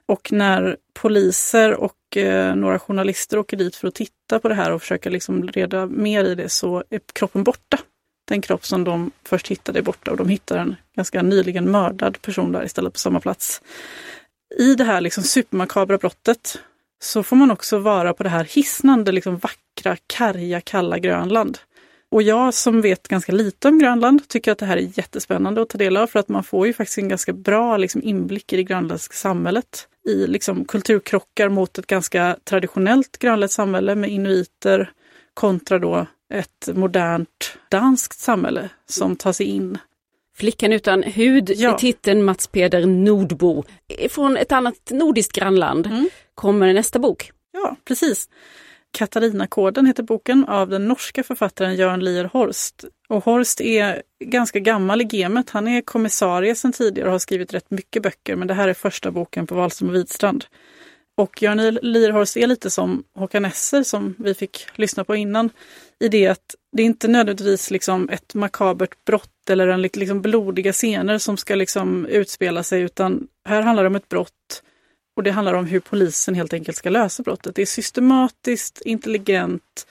Och 0.07 0.31
när 0.31 0.77
poliser 0.93 1.73
och 1.73 2.17
eh, 2.17 2.55
några 2.55 2.79
journalister 2.79 3.37
åker 3.37 3.57
dit 3.57 3.75
för 3.75 3.87
att 3.87 3.95
titta 3.95 4.39
på 4.39 4.47
det 4.47 4.55
här 4.55 4.71
och 4.71 4.81
försöka 4.81 5.09
liksom 5.09 5.47
reda 5.47 5.85
mer 5.85 6.23
i 6.23 6.35
det 6.35 6.49
så 6.49 6.83
är 6.89 6.99
kroppen 7.13 7.43
borta. 7.43 7.79
Den 8.27 8.41
kropp 8.41 8.65
som 8.65 8.83
de 8.83 9.11
först 9.23 9.47
hittade 9.47 9.79
är 9.79 9.83
borta 9.83 10.11
och 10.11 10.17
de 10.17 10.29
hittar 10.29 10.57
en 10.57 10.75
ganska 10.95 11.21
nyligen 11.21 11.71
mördad 11.71 12.21
person 12.21 12.51
där 12.51 12.65
istället 12.65 12.93
på 12.93 12.99
samma 12.99 13.19
plats. 13.19 13.61
I 14.59 14.75
det 14.75 14.83
här 14.83 15.01
liksom 15.01 15.23
supermakabra 15.23 15.97
brottet 15.97 16.59
så 17.03 17.23
får 17.23 17.35
man 17.35 17.51
också 17.51 17.77
vara 17.77 18.13
på 18.13 18.23
det 18.23 18.29
här 18.29 18.43
hisnande, 18.43 19.11
liksom 19.11 19.37
vackra, 19.37 19.97
karga, 20.07 20.61
kalla 20.61 20.99
Grönland. 20.99 21.57
Och 22.15 22.23
jag 22.23 22.53
som 22.53 22.81
vet 22.81 23.07
ganska 23.07 23.31
lite 23.31 23.67
om 23.67 23.79
Grönland 23.79 24.27
tycker 24.27 24.51
att 24.51 24.57
det 24.57 24.65
här 24.65 24.77
är 24.77 24.99
jättespännande 24.99 25.61
att 25.61 25.69
ta 25.69 25.77
del 25.77 25.97
av 25.97 26.07
för 26.07 26.19
att 26.19 26.29
man 26.29 26.43
får 26.43 26.67
ju 26.67 26.73
faktiskt 26.73 26.97
en 26.97 27.09
ganska 27.09 27.33
bra 27.33 27.77
liksom, 27.77 28.03
inblick 28.03 28.53
i 28.53 28.55
det 28.55 28.63
grönländska 28.63 29.13
samhället. 29.13 29.87
I 30.07 30.27
liksom, 30.27 30.65
kulturkrockar 30.65 31.49
mot 31.49 31.77
ett 31.77 31.87
ganska 31.87 32.37
traditionellt 32.43 33.17
grönländskt 33.17 33.55
samhälle 33.55 33.95
med 33.95 34.09
inuiter 34.09 34.91
kontra 35.33 35.79
då 35.79 36.07
ett 36.33 36.69
modernt 36.73 37.57
danskt 37.69 38.19
samhälle 38.19 38.69
som 38.89 39.15
tar 39.15 39.33
sig 39.33 39.45
in 39.45 39.77
Flickan 40.35 40.73
utan 40.73 41.03
hud 41.03 41.51
ja. 41.55 41.75
i 41.75 41.79
titeln 41.79 42.23
Mats 42.23 42.47
Peder 42.47 42.85
Nordbo. 42.85 43.63
Från 44.09 44.37
ett 44.37 44.51
annat 44.51 44.91
nordiskt 44.91 45.31
grannland 45.31 45.87
mm. 45.87 46.09
kommer 46.35 46.73
nästa 46.73 46.99
bok. 46.99 47.31
Ja, 47.51 47.75
precis. 47.85 48.29
Katarina-koden 48.95 49.85
heter 49.85 50.03
boken 50.03 50.45
av 50.45 50.69
den 50.69 50.87
norska 50.87 51.23
författaren 51.23 51.75
Jörn 51.75 51.99
Lier 51.99 52.29
Horst. 52.33 52.85
Och 53.09 53.23
Horst 53.23 53.61
är 53.61 54.01
ganska 54.25 54.59
gammal 54.59 55.01
i 55.01 55.03
gamet. 55.03 55.49
Han 55.49 55.67
är 55.67 55.81
kommissarie 55.81 56.55
sedan 56.55 56.71
tidigare 56.71 57.07
och 57.07 57.11
har 57.11 57.19
skrivit 57.19 57.53
rätt 57.53 57.71
mycket 57.71 58.03
böcker, 58.03 58.35
men 58.35 58.47
det 58.47 58.53
här 58.53 58.67
är 58.67 58.73
första 58.73 59.11
boken 59.11 59.47
på 59.47 59.55
Wahlström 59.55 59.89
och 59.89 59.95
Widstrand. 59.95 60.45
Och 61.17 61.41
Jörn 61.41 61.79
Lierhorst 61.81 62.37
är 62.37 62.47
lite 62.47 62.69
som 62.69 63.03
Håkan 63.15 63.45
Esser 63.45 63.83
som 63.83 64.15
vi 64.17 64.33
fick 64.33 64.67
lyssna 64.75 65.03
på 65.03 65.15
innan. 65.15 65.49
I 65.99 66.07
det 66.07 66.27
att 66.27 66.55
det 66.71 66.81
är 66.81 66.85
inte 66.85 67.07
nödvändigtvis 67.07 67.71
liksom 67.71 68.09
ett 68.09 68.33
makabert 68.33 69.05
brott 69.05 69.49
eller 69.49 69.67
en 69.67 69.81
liksom 69.81 70.21
blodiga 70.21 70.73
scener 70.73 71.17
som 71.17 71.37
ska 71.37 71.55
liksom 71.55 72.05
utspela 72.05 72.63
sig 72.63 72.81
utan 72.81 73.27
här 73.47 73.61
handlar 73.61 73.83
det 73.83 73.87
om 73.87 73.95
ett 73.95 74.09
brott 74.09 74.61
och 75.15 75.23
det 75.23 75.31
handlar 75.31 75.53
om 75.53 75.65
hur 75.65 75.79
polisen 75.79 76.35
helt 76.35 76.53
enkelt 76.53 76.77
ska 76.77 76.89
lösa 76.89 77.23
brottet. 77.23 77.55
Det 77.55 77.61
är 77.61 77.65
systematiskt, 77.65 78.81
intelligent. 78.85 79.87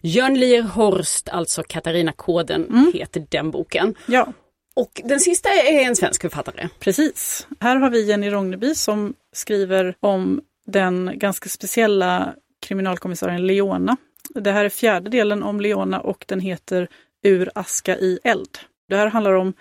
Jörn 0.00 0.34
Lierhorst, 0.34 1.28
alltså 1.28 1.62
Katarina-koden, 1.62 2.64
mm. 2.64 2.92
heter 2.94 3.26
den 3.28 3.50
boken. 3.50 3.94
Ja. 4.06 4.32
Och 4.74 5.00
den 5.04 5.20
sista 5.20 5.48
är 5.48 5.86
en 5.86 5.96
svensk 5.96 6.22
författare. 6.22 6.68
Precis. 6.78 7.46
Här 7.60 7.76
har 7.76 7.90
vi 7.90 8.06
Jenny 8.06 8.30
Rogneby 8.30 8.74
som 8.74 9.14
skriver 9.32 9.96
om 10.00 10.40
den 10.66 11.10
ganska 11.14 11.48
speciella 11.48 12.34
kriminalkommissarien 12.60 13.46
Leona. 13.46 13.96
Det 14.34 14.52
här 14.52 14.64
är 14.64 14.68
fjärde 14.68 15.10
delen 15.10 15.42
om 15.42 15.60
Leona 15.60 16.00
och 16.00 16.24
den 16.28 16.40
heter 16.40 16.88
Ur 17.22 17.50
aska 17.54 17.96
i 17.98 18.18
eld. 18.24 18.58
Det 18.88 18.96
här 18.96 19.06
handlar 19.06 19.32
om 19.32 19.52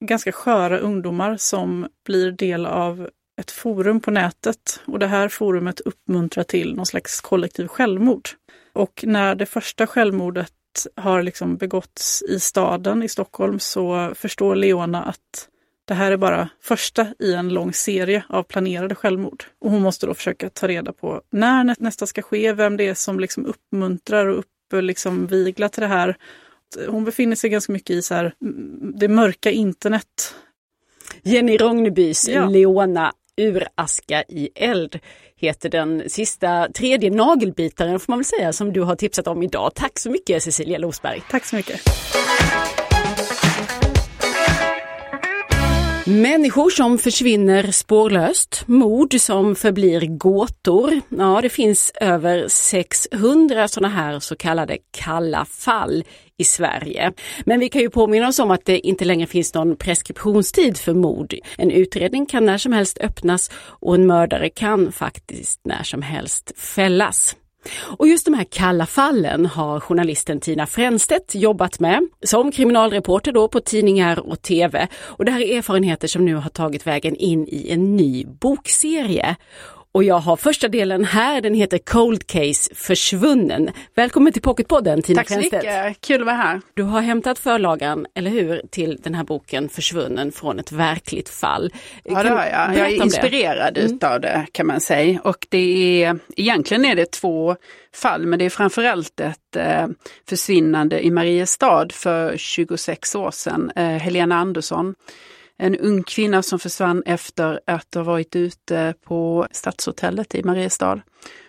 ganska 0.00 0.32
sköra 0.32 0.78
ungdomar 0.78 1.36
som 1.36 1.88
blir 2.06 2.32
del 2.32 2.66
av 2.66 3.10
ett 3.40 3.50
forum 3.50 4.00
på 4.00 4.10
nätet 4.10 4.80
och 4.86 4.98
det 4.98 5.06
här 5.06 5.28
forumet 5.28 5.80
uppmuntrar 5.80 6.44
till 6.44 6.74
någon 6.74 6.86
slags 6.86 7.20
kollektiv 7.20 7.66
självmord. 7.66 8.28
Och 8.72 9.04
när 9.06 9.34
det 9.34 9.46
första 9.46 9.86
självmordet 9.86 10.52
har 10.96 11.22
liksom 11.22 11.56
begåtts 11.56 12.22
i 12.22 12.40
staden 12.40 13.02
i 13.02 13.08
Stockholm 13.08 13.58
så 13.58 14.12
förstår 14.14 14.54
Leona 14.54 15.02
att 15.02 15.48
det 15.86 15.94
här 15.94 16.12
är 16.12 16.16
bara 16.16 16.48
första 16.62 17.06
i 17.18 17.34
en 17.34 17.48
lång 17.48 17.72
serie 17.72 18.24
av 18.28 18.42
planerade 18.42 18.94
självmord. 18.94 19.44
Och 19.60 19.70
hon 19.70 19.82
måste 19.82 20.06
då 20.06 20.14
försöka 20.14 20.50
ta 20.50 20.68
reda 20.68 20.92
på 20.92 21.22
när 21.30 21.74
nästa 21.78 22.06
ska 22.06 22.22
ske, 22.22 22.52
vem 22.52 22.76
det 22.76 22.88
är 22.88 22.94
som 22.94 23.20
liksom 23.20 23.46
uppmuntrar 23.46 24.26
och 24.26 24.38
uppviglar 24.38 24.82
liksom 24.82 25.28
till 25.28 25.70
det 25.80 25.86
här. 25.86 26.16
Hon 26.88 27.04
befinner 27.04 27.36
sig 27.36 27.50
ganska 27.50 27.72
mycket 27.72 27.90
i 27.90 28.02
så 28.02 28.14
här, 28.14 28.34
det 28.94 29.08
mörka 29.08 29.50
internet. 29.50 30.34
Jenny 31.22 31.56
Rognebys 31.56 32.28
ja. 32.28 32.48
Leona 32.48 33.12
Uraska 33.40 34.24
i 34.28 34.48
eld 34.54 34.98
heter 35.36 35.68
den 35.68 36.10
sista 36.10 36.68
tredje 36.74 37.10
nagelbitaren 37.10 38.00
får 38.00 38.12
man 38.12 38.18
väl 38.18 38.24
säga 38.24 38.52
som 38.52 38.72
du 38.72 38.80
har 38.80 38.96
tipsat 38.96 39.26
om 39.26 39.42
idag. 39.42 39.74
Tack 39.74 39.98
så 39.98 40.10
mycket 40.10 40.42
Cecilia 40.42 40.78
Losberg. 40.78 41.22
Tack 41.30 41.44
så 41.44 41.56
mycket. 41.56 41.80
Människor 46.06 46.70
som 46.70 46.98
försvinner 46.98 47.70
spårlöst, 47.70 48.64
mord 48.66 49.20
som 49.20 49.56
förblir 49.56 50.00
gåtor. 50.06 51.00
Ja, 51.08 51.40
det 51.42 51.48
finns 51.48 51.92
över 52.00 52.48
600 52.48 53.68
sådana 53.68 53.94
här 53.94 54.20
så 54.20 54.36
kallade 54.36 54.78
kalla 54.90 55.44
fall 55.44 56.04
i 56.38 56.44
Sverige. 56.44 57.12
Men 57.44 57.60
vi 57.60 57.68
kan 57.68 57.82
ju 57.82 57.90
påminna 57.90 58.28
oss 58.28 58.38
om 58.38 58.50
att 58.50 58.64
det 58.64 58.86
inte 58.86 59.04
längre 59.04 59.26
finns 59.26 59.54
någon 59.54 59.76
preskriptionstid 59.76 60.76
för 60.76 60.94
mord. 60.94 61.34
En 61.58 61.70
utredning 61.70 62.26
kan 62.26 62.44
när 62.44 62.58
som 62.58 62.72
helst 62.72 62.98
öppnas 62.98 63.50
och 63.56 63.94
en 63.94 64.06
mördare 64.06 64.48
kan 64.48 64.92
faktiskt 64.92 65.60
när 65.64 65.82
som 65.82 66.02
helst 66.02 66.52
fällas. 66.56 67.36
Och 67.98 68.08
just 68.08 68.24
de 68.24 68.34
här 68.34 68.44
kalla 68.44 68.86
fallen 68.86 69.46
har 69.46 69.80
journalisten 69.80 70.40
Tina 70.40 70.66
Fränstedt 70.66 71.34
jobbat 71.34 71.80
med 71.80 72.08
som 72.24 72.52
kriminalreporter 72.52 73.32
då 73.32 73.48
på 73.48 73.60
tidningar 73.60 74.18
och 74.18 74.42
tv. 74.42 74.88
Och 74.94 75.24
det 75.24 75.32
här 75.32 75.40
är 75.40 75.58
erfarenheter 75.58 76.08
som 76.08 76.24
nu 76.24 76.34
har 76.34 76.50
tagit 76.50 76.86
vägen 76.86 77.16
in 77.16 77.48
i 77.48 77.70
en 77.70 77.96
ny 77.96 78.24
bokserie. 78.26 79.36
Och 79.94 80.04
jag 80.04 80.18
har 80.18 80.36
första 80.36 80.68
delen 80.68 81.04
här, 81.04 81.40
den 81.40 81.54
heter 81.54 81.78
Cold 81.78 82.26
Case 82.26 82.74
Försvunnen. 82.74 83.70
Välkommen 83.94 84.32
till 84.32 84.42
Pocketpodden 84.42 85.02
Tina 85.02 85.20
Tack 85.20 85.28
så 85.28 85.38
mycket, 85.38 86.00
kul 86.00 86.20
att 86.20 86.26
vara 86.26 86.36
här. 86.36 86.60
Du 86.74 86.82
har 86.82 87.00
hämtat 87.00 87.38
förlagan, 87.38 88.06
eller 88.14 88.30
hur, 88.30 88.62
till 88.70 89.00
den 89.02 89.14
här 89.14 89.24
boken 89.24 89.68
Försvunnen 89.68 90.32
från 90.32 90.58
ett 90.58 90.72
verkligt 90.72 91.28
fall. 91.28 91.72
Ja 92.04 92.22
det 92.22 92.28
har 92.28 92.46
jag, 92.46 92.76
jag 92.76 92.92
är 92.92 93.02
inspirerad 93.02 93.78
mm. 93.78 93.94
utav 93.94 94.20
det 94.20 94.46
kan 94.52 94.66
man 94.66 94.80
säga. 94.80 95.20
Och 95.24 95.46
det 95.48 96.02
är, 96.04 96.18
egentligen 96.36 96.84
är 96.84 96.94
det 96.94 97.10
två 97.10 97.56
fall, 97.94 98.26
men 98.26 98.38
det 98.38 98.44
är 98.44 98.50
framförallt 98.50 99.20
ett 99.20 99.56
eh, 99.56 99.86
försvinnande 100.28 101.04
i 101.04 101.10
Mariestad 101.10 101.88
för 101.92 102.36
26 102.36 103.14
år 103.14 103.30
sedan. 103.30 103.72
Eh, 103.76 103.84
Helena 103.84 104.36
Andersson 104.36 104.94
en 105.58 105.76
ung 105.76 106.02
kvinna 106.02 106.42
som 106.42 106.58
försvann 106.58 107.02
efter 107.06 107.60
att 107.66 107.94
ha 107.94 108.02
varit 108.02 108.36
ute 108.36 108.94
på 109.04 109.46
Stadshotellet 109.50 110.34
i 110.34 110.42
Mariestad. 110.42 111.00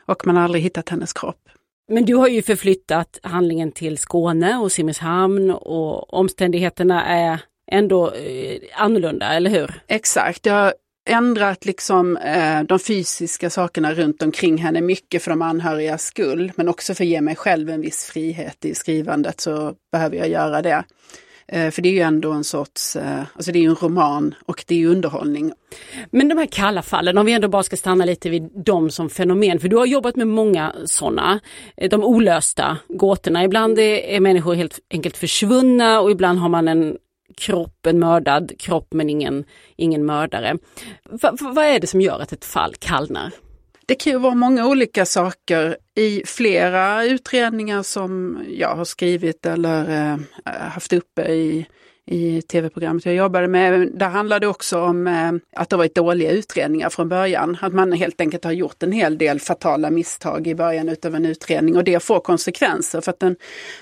Och 0.05 0.27
man 0.27 0.35
har 0.35 0.43
aldrig 0.43 0.63
hittat 0.63 0.89
hennes 0.89 1.13
kropp. 1.13 1.49
Men 1.87 2.05
du 2.05 2.15
har 2.15 2.27
ju 2.27 2.41
förflyttat 2.41 3.19
handlingen 3.23 3.71
till 3.71 3.97
Skåne 3.97 4.57
och 4.57 4.71
Simrishamn 4.71 5.51
och 5.51 6.13
omständigheterna 6.13 7.05
är 7.05 7.39
ändå 7.71 8.11
eh, 8.11 8.59
annorlunda, 8.75 9.33
eller 9.33 9.49
hur? 9.49 9.81
Exakt. 9.87 10.45
Jag 10.45 10.53
har 10.53 10.73
ändrat 11.09 11.65
liksom 11.65 12.17
eh, 12.17 12.63
de 12.63 12.79
fysiska 12.79 13.49
sakerna 13.49 13.93
runt 13.93 14.21
omkring 14.21 14.57
henne 14.57 14.81
mycket 14.81 15.23
för 15.23 15.31
de 15.31 15.41
anhörigas 15.41 16.05
skull, 16.05 16.51
men 16.55 16.69
också 16.69 16.93
för 16.93 17.03
att 17.03 17.09
ge 17.09 17.21
mig 17.21 17.35
själv 17.35 17.69
en 17.69 17.81
viss 17.81 18.05
frihet 18.05 18.65
i 18.65 18.75
skrivandet 18.75 19.41
så 19.41 19.73
behöver 19.91 20.17
jag 20.17 20.29
göra 20.29 20.61
det. 20.61 20.83
Eh, 21.47 21.71
för 21.71 21.81
det 21.81 21.89
är 21.89 21.93
ju 21.93 21.99
ändå 21.99 22.31
en 22.31 22.43
sorts, 22.43 22.95
eh, 22.95 23.23
alltså 23.35 23.51
det 23.51 23.59
är 23.59 23.61
ju 23.61 23.69
en 23.69 23.75
roman 23.75 24.35
och 24.45 24.63
det 24.67 24.75
är 24.75 24.79
ju 24.79 24.87
underhållning. 24.87 25.51
Men 26.11 26.29
de 26.29 26.37
här 26.37 26.45
kalla 26.45 26.81
fallen, 26.81 27.17
om 27.17 27.25
vi 27.25 27.33
ändå 27.33 27.47
bara 27.47 27.63
ska 27.63 27.77
stanna 27.77 28.05
lite 28.05 28.29
vid 28.29 28.49
dem 28.65 28.89
som 28.89 29.09
fenomen, 29.09 29.59
för 29.59 29.67
du 29.67 29.77
har 29.77 29.85
jobbat 29.85 30.15
med 30.15 30.27
många 30.27 30.75
sådana. 30.85 31.39
Eh, 31.77 31.89
de 31.89 32.03
olösta 32.03 32.77
gåtorna, 32.87 33.43
ibland 33.43 33.79
är 33.79 34.19
människor 34.19 34.55
helt 34.55 34.79
enkelt 34.91 35.17
försvunna 35.17 36.01
och 36.01 36.11
ibland 36.11 36.39
har 36.39 36.49
man 36.49 36.67
en 36.67 36.97
kropp, 37.37 37.85
en 37.85 37.99
mördad 37.99 38.51
kropp 38.59 38.87
men 38.93 39.09
ingen, 39.09 39.43
ingen 39.75 40.05
mördare. 40.05 40.57
Va, 41.09 41.35
vad 41.39 41.65
är 41.65 41.79
det 41.79 41.87
som 41.87 42.01
gör 42.01 42.19
att 42.19 42.33
ett 42.33 42.45
fall 42.45 42.73
kallnar? 42.79 43.31
Det 43.85 43.95
kan 43.95 44.13
ju 44.13 44.19
vara 44.19 44.35
många 44.35 44.67
olika 44.67 45.05
saker. 45.05 45.77
I 45.95 46.21
flera 46.25 47.05
utredningar 47.05 47.83
som 47.83 48.43
jag 48.49 48.75
har 48.75 48.85
skrivit 48.85 49.45
eller 49.45 50.11
eh, 50.11 50.19
haft 50.45 50.93
uppe 50.93 51.21
i 51.21 51.67
i 52.07 52.41
tv-programmet 52.41 53.05
jag 53.05 53.15
jobbade 53.15 53.47
med. 53.47 53.91
Där 53.93 54.09
handlade 54.09 54.45
det 54.45 54.47
också 54.47 54.79
om 54.79 55.07
eh, 55.07 55.31
att 55.55 55.69
det 55.69 55.77
varit 55.77 55.95
dåliga 55.95 56.31
utredningar 56.31 56.89
från 56.89 57.09
början. 57.09 57.57
Att 57.61 57.73
man 57.73 57.91
helt 57.91 58.21
enkelt 58.21 58.43
har 58.43 58.51
gjort 58.51 58.83
en 58.83 58.91
hel 58.91 59.17
del 59.17 59.39
fatala 59.39 59.89
misstag 59.89 60.47
i 60.47 60.55
början 60.55 60.89
utav 60.89 61.15
en 61.15 61.25
utredning 61.25 61.77
och 61.77 61.83
det 61.83 62.03
får 62.03 62.19
konsekvenser 62.19 63.01
för 63.01 63.11
att 63.11 63.19
den 63.19 63.35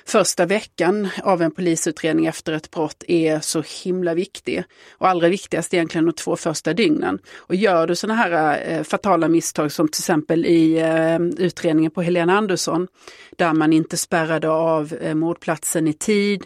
första 0.06 0.46
veckan 0.46 1.10
av 1.24 1.42
en 1.42 1.52
polisutredning 1.52 2.26
efter 2.26 2.54
ett 2.54 2.72
brott 2.72 3.04
är 3.08 3.40
så 3.40 3.64
himla 3.84 4.14
viktig. 4.14 4.64
Och 4.92 5.10
allra 5.10 5.28
viktigast 5.28 5.74
egentligen 5.74 6.06
de 6.06 6.12
två 6.12 6.36
första 6.36 6.74
dygnen. 6.74 7.20
Och 7.36 7.56
gör 7.56 7.88
du 7.88 7.96
sådana 7.96 8.16
här 8.16 8.64
eh, 8.68 8.84
fatala 8.84 9.28
misstag 9.28 9.72
som 9.72 9.88
till 9.88 10.02
exempel 10.02 10.46
i 10.46 10.80
eh, 10.80 11.46
utredningen 11.46 11.92
på 11.92 12.02
Helena 12.02 12.38
Andersson 12.38 12.88
där 13.36 13.54
man 13.54 13.74
inte 13.74 13.98
spärrade 13.98 14.50
av 14.50 14.94
eh, 15.02 15.16
mordplatsen 15.16 15.88
i 15.88 15.94
tid, 15.94 16.46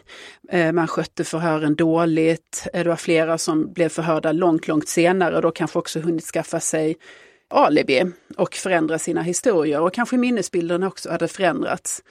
Eh, 0.50 0.72
man 0.72 0.88
skötte 0.88 1.24
förhören 1.24 1.76
dåligt. 1.76 2.68
Eh, 2.74 2.84
det 2.84 2.90
var 2.90 2.96
flera 2.96 3.38
som 3.38 3.74
blev 3.74 3.90
förhörda 3.90 4.32
långt, 4.32 4.68
långt 4.68 4.88
senare 4.88 5.36
och 5.36 5.42
då 5.42 5.52
kanske 5.52 5.80
också 5.80 6.00
hunnit 6.00 6.26
skaffa 6.26 6.60
sig 6.60 6.96
alibi 7.50 8.04
och 8.38 8.56
förändra 8.56 9.00
sina 9.00 9.22
historier 9.22 9.82
och 9.82 9.94
kanske 9.94 10.18
minnesbilderna 10.18 10.88
också 10.88 11.10
hade 11.10 11.28
förändrats. 11.28 12.04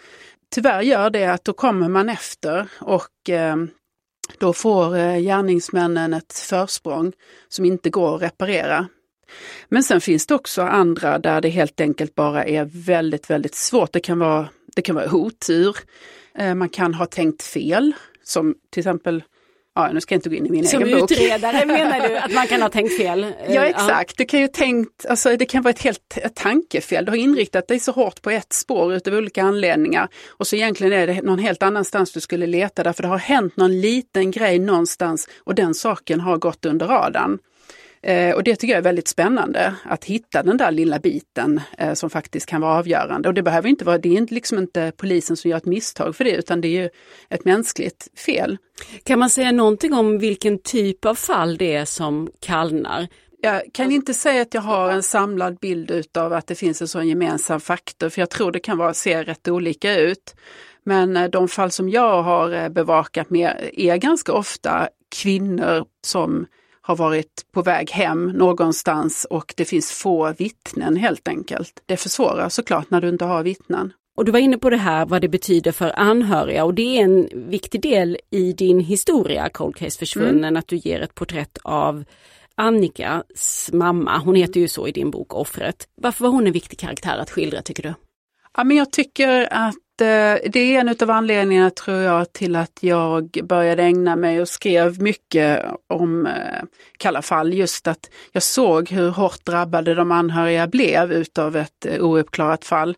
Tyvärr 0.54 0.82
gör 0.82 1.10
det 1.10 1.24
att 1.26 1.44
då 1.44 1.52
kommer 1.52 1.88
man 1.88 2.08
efter 2.08 2.68
och 2.80 3.30
eh, 3.30 3.56
då 4.38 4.52
får 4.52 4.96
gärningsmännen 5.20 6.14
ett 6.14 6.32
försprång 6.32 7.12
som 7.48 7.64
inte 7.64 7.90
går 7.90 8.16
att 8.16 8.22
reparera. 8.22 8.88
Men 9.68 9.82
sen 9.82 10.00
finns 10.00 10.26
det 10.26 10.34
också 10.34 10.62
andra 10.62 11.18
där 11.18 11.40
det 11.40 11.48
helt 11.48 11.80
enkelt 11.80 12.14
bara 12.14 12.44
är 12.44 12.64
väldigt, 12.72 13.30
väldigt 13.30 13.54
svårt. 13.54 13.92
Det 13.92 14.00
kan 14.00 14.18
vara, 14.18 14.48
det 14.76 14.82
kan 14.82 14.94
vara 14.94 15.14
otur. 15.14 15.76
Man 16.54 16.68
kan 16.68 16.94
ha 16.94 17.06
tänkt 17.06 17.42
fel, 17.42 17.94
som 18.26 18.54
till 18.70 18.80
exempel 18.80 19.22
Ja, 19.76 19.92
nu 19.92 20.00
ska 20.00 20.14
jag 20.14 20.18
inte 20.18 20.28
gå 20.28 20.34
in 20.34 20.46
i 20.46 20.50
min 20.50 20.66
Som 20.66 20.82
egen 20.82 21.00
bok. 21.00 21.10
Som 21.10 21.16
utredare 21.16 21.66
menar 21.66 22.08
du 22.08 22.16
att 22.16 22.32
man 22.32 22.46
kan 22.46 22.62
ha 22.62 22.68
tänkt 22.68 22.96
fel? 22.96 23.32
Ja 23.48 23.64
exakt, 23.64 24.18
du 24.18 24.24
kan 24.24 24.40
ju 24.40 24.48
tänkt, 24.48 25.06
alltså 25.06 25.36
det 25.36 25.46
kan 25.46 25.62
vara 25.62 25.70
ett 25.70 25.82
helt 25.82 26.16
ett 26.16 26.34
tankefel. 26.34 27.04
Du 27.04 27.10
har 27.10 27.16
inriktat 27.16 27.68
dig 27.68 27.78
så 27.78 27.92
hårt 27.92 28.22
på 28.22 28.30
ett 28.30 28.52
spår 28.52 28.94
utav 28.94 29.14
olika 29.14 29.42
anledningar 29.42 30.08
och 30.28 30.46
så 30.46 30.56
egentligen 30.56 30.92
är 30.92 31.06
det 31.06 31.22
någon 31.22 31.38
helt 31.38 31.62
annanstans 31.62 32.12
du 32.12 32.20
skulle 32.20 32.46
leta 32.46 32.82
därför 32.82 33.02
det 33.02 33.08
har 33.08 33.18
hänt 33.18 33.56
någon 33.56 33.80
liten 33.80 34.30
grej 34.30 34.58
någonstans 34.58 35.28
och 35.38 35.54
den 35.54 35.74
saken 35.74 36.20
har 36.20 36.36
gått 36.36 36.64
under 36.64 36.86
radarn. 36.86 37.38
Eh, 38.06 38.34
och 38.34 38.44
det 38.44 38.56
tycker 38.56 38.72
jag 38.72 38.78
är 38.78 38.82
väldigt 38.82 39.08
spännande, 39.08 39.74
att 39.84 40.04
hitta 40.04 40.42
den 40.42 40.56
där 40.56 40.70
lilla 40.70 40.98
biten 40.98 41.60
eh, 41.78 41.94
som 41.94 42.10
faktiskt 42.10 42.46
kan 42.46 42.60
vara 42.60 42.78
avgörande. 42.78 43.28
Och 43.28 43.34
det 43.34 43.42
behöver 43.42 43.68
inte 43.68 43.84
vara, 43.84 43.98
det 43.98 44.16
är 44.16 44.34
liksom 44.34 44.58
inte 44.58 44.92
polisen 44.96 45.36
som 45.36 45.50
gör 45.50 45.58
ett 45.58 45.64
misstag 45.64 46.16
för 46.16 46.24
det, 46.24 46.30
utan 46.36 46.60
det 46.60 46.68
är 46.68 46.82
ju 46.82 46.90
ett 47.28 47.44
mänskligt 47.44 48.08
fel. 48.26 48.58
Kan 49.04 49.18
man 49.18 49.30
säga 49.30 49.52
någonting 49.52 49.94
om 49.94 50.18
vilken 50.18 50.58
typ 50.58 51.04
av 51.04 51.14
fall 51.14 51.56
det 51.56 51.74
är 51.74 51.84
som 51.84 52.30
kallnar? 52.40 53.08
Jag 53.42 53.62
kan 53.72 53.92
inte 53.92 54.14
säga 54.14 54.42
att 54.42 54.54
jag 54.54 54.62
har 54.62 54.90
en 54.90 55.02
samlad 55.02 55.58
bild 55.58 55.90
utav 55.90 56.32
att 56.32 56.46
det 56.46 56.54
finns 56.54 56.82
en 56.82 56.88
sån 56.88 57.08
gemensam 57.08 57.60
faktor, 57.60 58.08
för 58.08 58.22
jag 58.22 58.30
tror 58.30 58.52
det 58.52 58.60
kan 58.60 58.78
vara, 58.78 58.94
se 58.94 59.22
rätt 59.22 59.48
olika 59.48 59.96
ut. 59.98 60.34
Men 60.84 61.16
eh, 61.16 61.30
de 61.30 61.48
fall 61.48 61.70
som 61.70 61.88
jag 61.88 62.22
har 62.22 62.68
bevakat 62.68 63.30
med 63.30 63.70
är 63.72 63.96
ganska 63.96 64.32
ofta 64.32 64.88
kvinnor 65.22 65.84
som 66.04 66.46
har 66.86 66.96
varit 66.96 67.46
på 67.52 67.62
väg 67.62 67.90
hem 67.90 68.26
någonstans 68.26 69.26
och 69.30 69.54
det 69.56 69.64
finns 69.64 69.92
få 69.92 70.32
vittnen 70.38 70.96
helt 70.96 71.28
enkelt. 71.28 71.82
Det 71.86 71.96
försvårar 71.96 72.48
såklart 72.48 72.90
när 72.90 73.00
du 73.00 73.08
inte 73.08 73.24
har 73.24 73.42
vittnen. 73.42 73.92
Och 74.16 74.24
du 74.24 74.32
var 74.32 74.38
inne 74.38 74.58
på 74.58 74.70
det 74.70 74.76
här 74.76 75.06
vad 75.06 75.20
det 75.20 75.28
betyder 75.28 75.72
för 75.72 75.98
anhöriga 75.98 76.64
och 76.64 76.74
det 76.74 76.98
är 76.98 77.04
en 77.04 77.28
viktig 77.50 77.82
del 77.82 78.18
i 78.30 78.52
din 78.52 78.80
historia 78.80 79.48
Cold 79.48 79.76
Case 79.76 79.98
Försvunnen 79.98 80.44
mm. 80.44 80.56
att 80.56 80.68
du 80.68 80.76
ger 80.76 81.00
ett 81.00 81.14
porträtt 81.14 81.58
av 81.62 82.04
Annikas 82.54 83.70
mamma. 83.72 84.18
Hon 84.18 84.34
heter 84.34 84.60
ju 84.60 84.68
så 84.68 84.88
i 84.88 84.92
din 84.92 85.10
bok 85.10 85.34
Offret. 85.34 85.88
Varför 85.94 86.24
var 86.24 86.30
hon 86.30 86.46
en 86.46 86.52
viktig 86.52 86.78
karaktär 86.78 87.18
att 87.18 87.30
skildra 87.30 87.62
tycker 87.62 87.82
du? 87.82 87.94
Ja, 88.56 88.64
men 88.64 88.76
jag 88.76 88.92
tycker 88.92 89.52
att 89.52 89.74
Eh, 90.00 90.50
det 90.50 90.58
är 90.58 90.80
en 90.80 90.88
av 90.88 91.10
anledningarna 91.10 91.70
tror 91.70 91.96
jag 91.96 92.32
till 92.32 92.56
att 92.56 92.78
jag 92.80 93.38
började 93.44 93.82
ägna 93.82 94.16
mig 94.16 94.40
och 94.40 94.48
skrev 94.48 95.02
mycket 95.02 95.64
om 95.88 96.26
eh, 96.26 96.62
Kalla 96.98 97.22
fall. 97.22 97.54
Just 97.54 97.86
att 97.86 98.10
jag 98.32 98.42
såg 98.42 98.90
hur 98.90 99.10
hårt 99.10 99.44
drabbade 99.44 99.94
de 99.94 100.12
anhöriga 100.12 100.66
blev 100.66 101.12
utav 101.12 101.56
ett 101.56 101.86
eh, 101.86 102.04
ouppklarat 102.04 102.64
fall. 102.64 102.96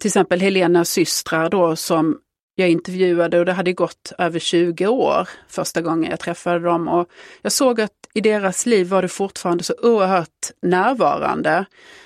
Till 0.00 0.08
exempel 0.08 0.40
Helenas 0.40 0.90
systrar 0.90 1.50
då 1.50 1.76
som 1.76 2.18
jag 2.54 2.70
intervjuade 2.70 3.38
och 3.38 3.46
det 3.46 3.52
hade 3.52 3.72
gått 3.72 4.12
över 4.18 4.38
20 4.38 4.86
år 4.86 5.28
första 5.48 5.80
gången 5.80 6.10
jag 6.10 6.20
träffade 6.20 6.58
dem. 6.58 6.88
Och 6.88 7.08
jag 7.42 7.52
såg 7.52 7.80
att 7.80 7.92
i 8.14 8.20
deras 8.20 8.66
liv 8.66 8.88
var 8.88 9.02
det 9.02 9.08
fortfarande 9.08 9.64
så 9.64 9.74
oerhört 9.82 10.50
närvarande. 10.62 11.64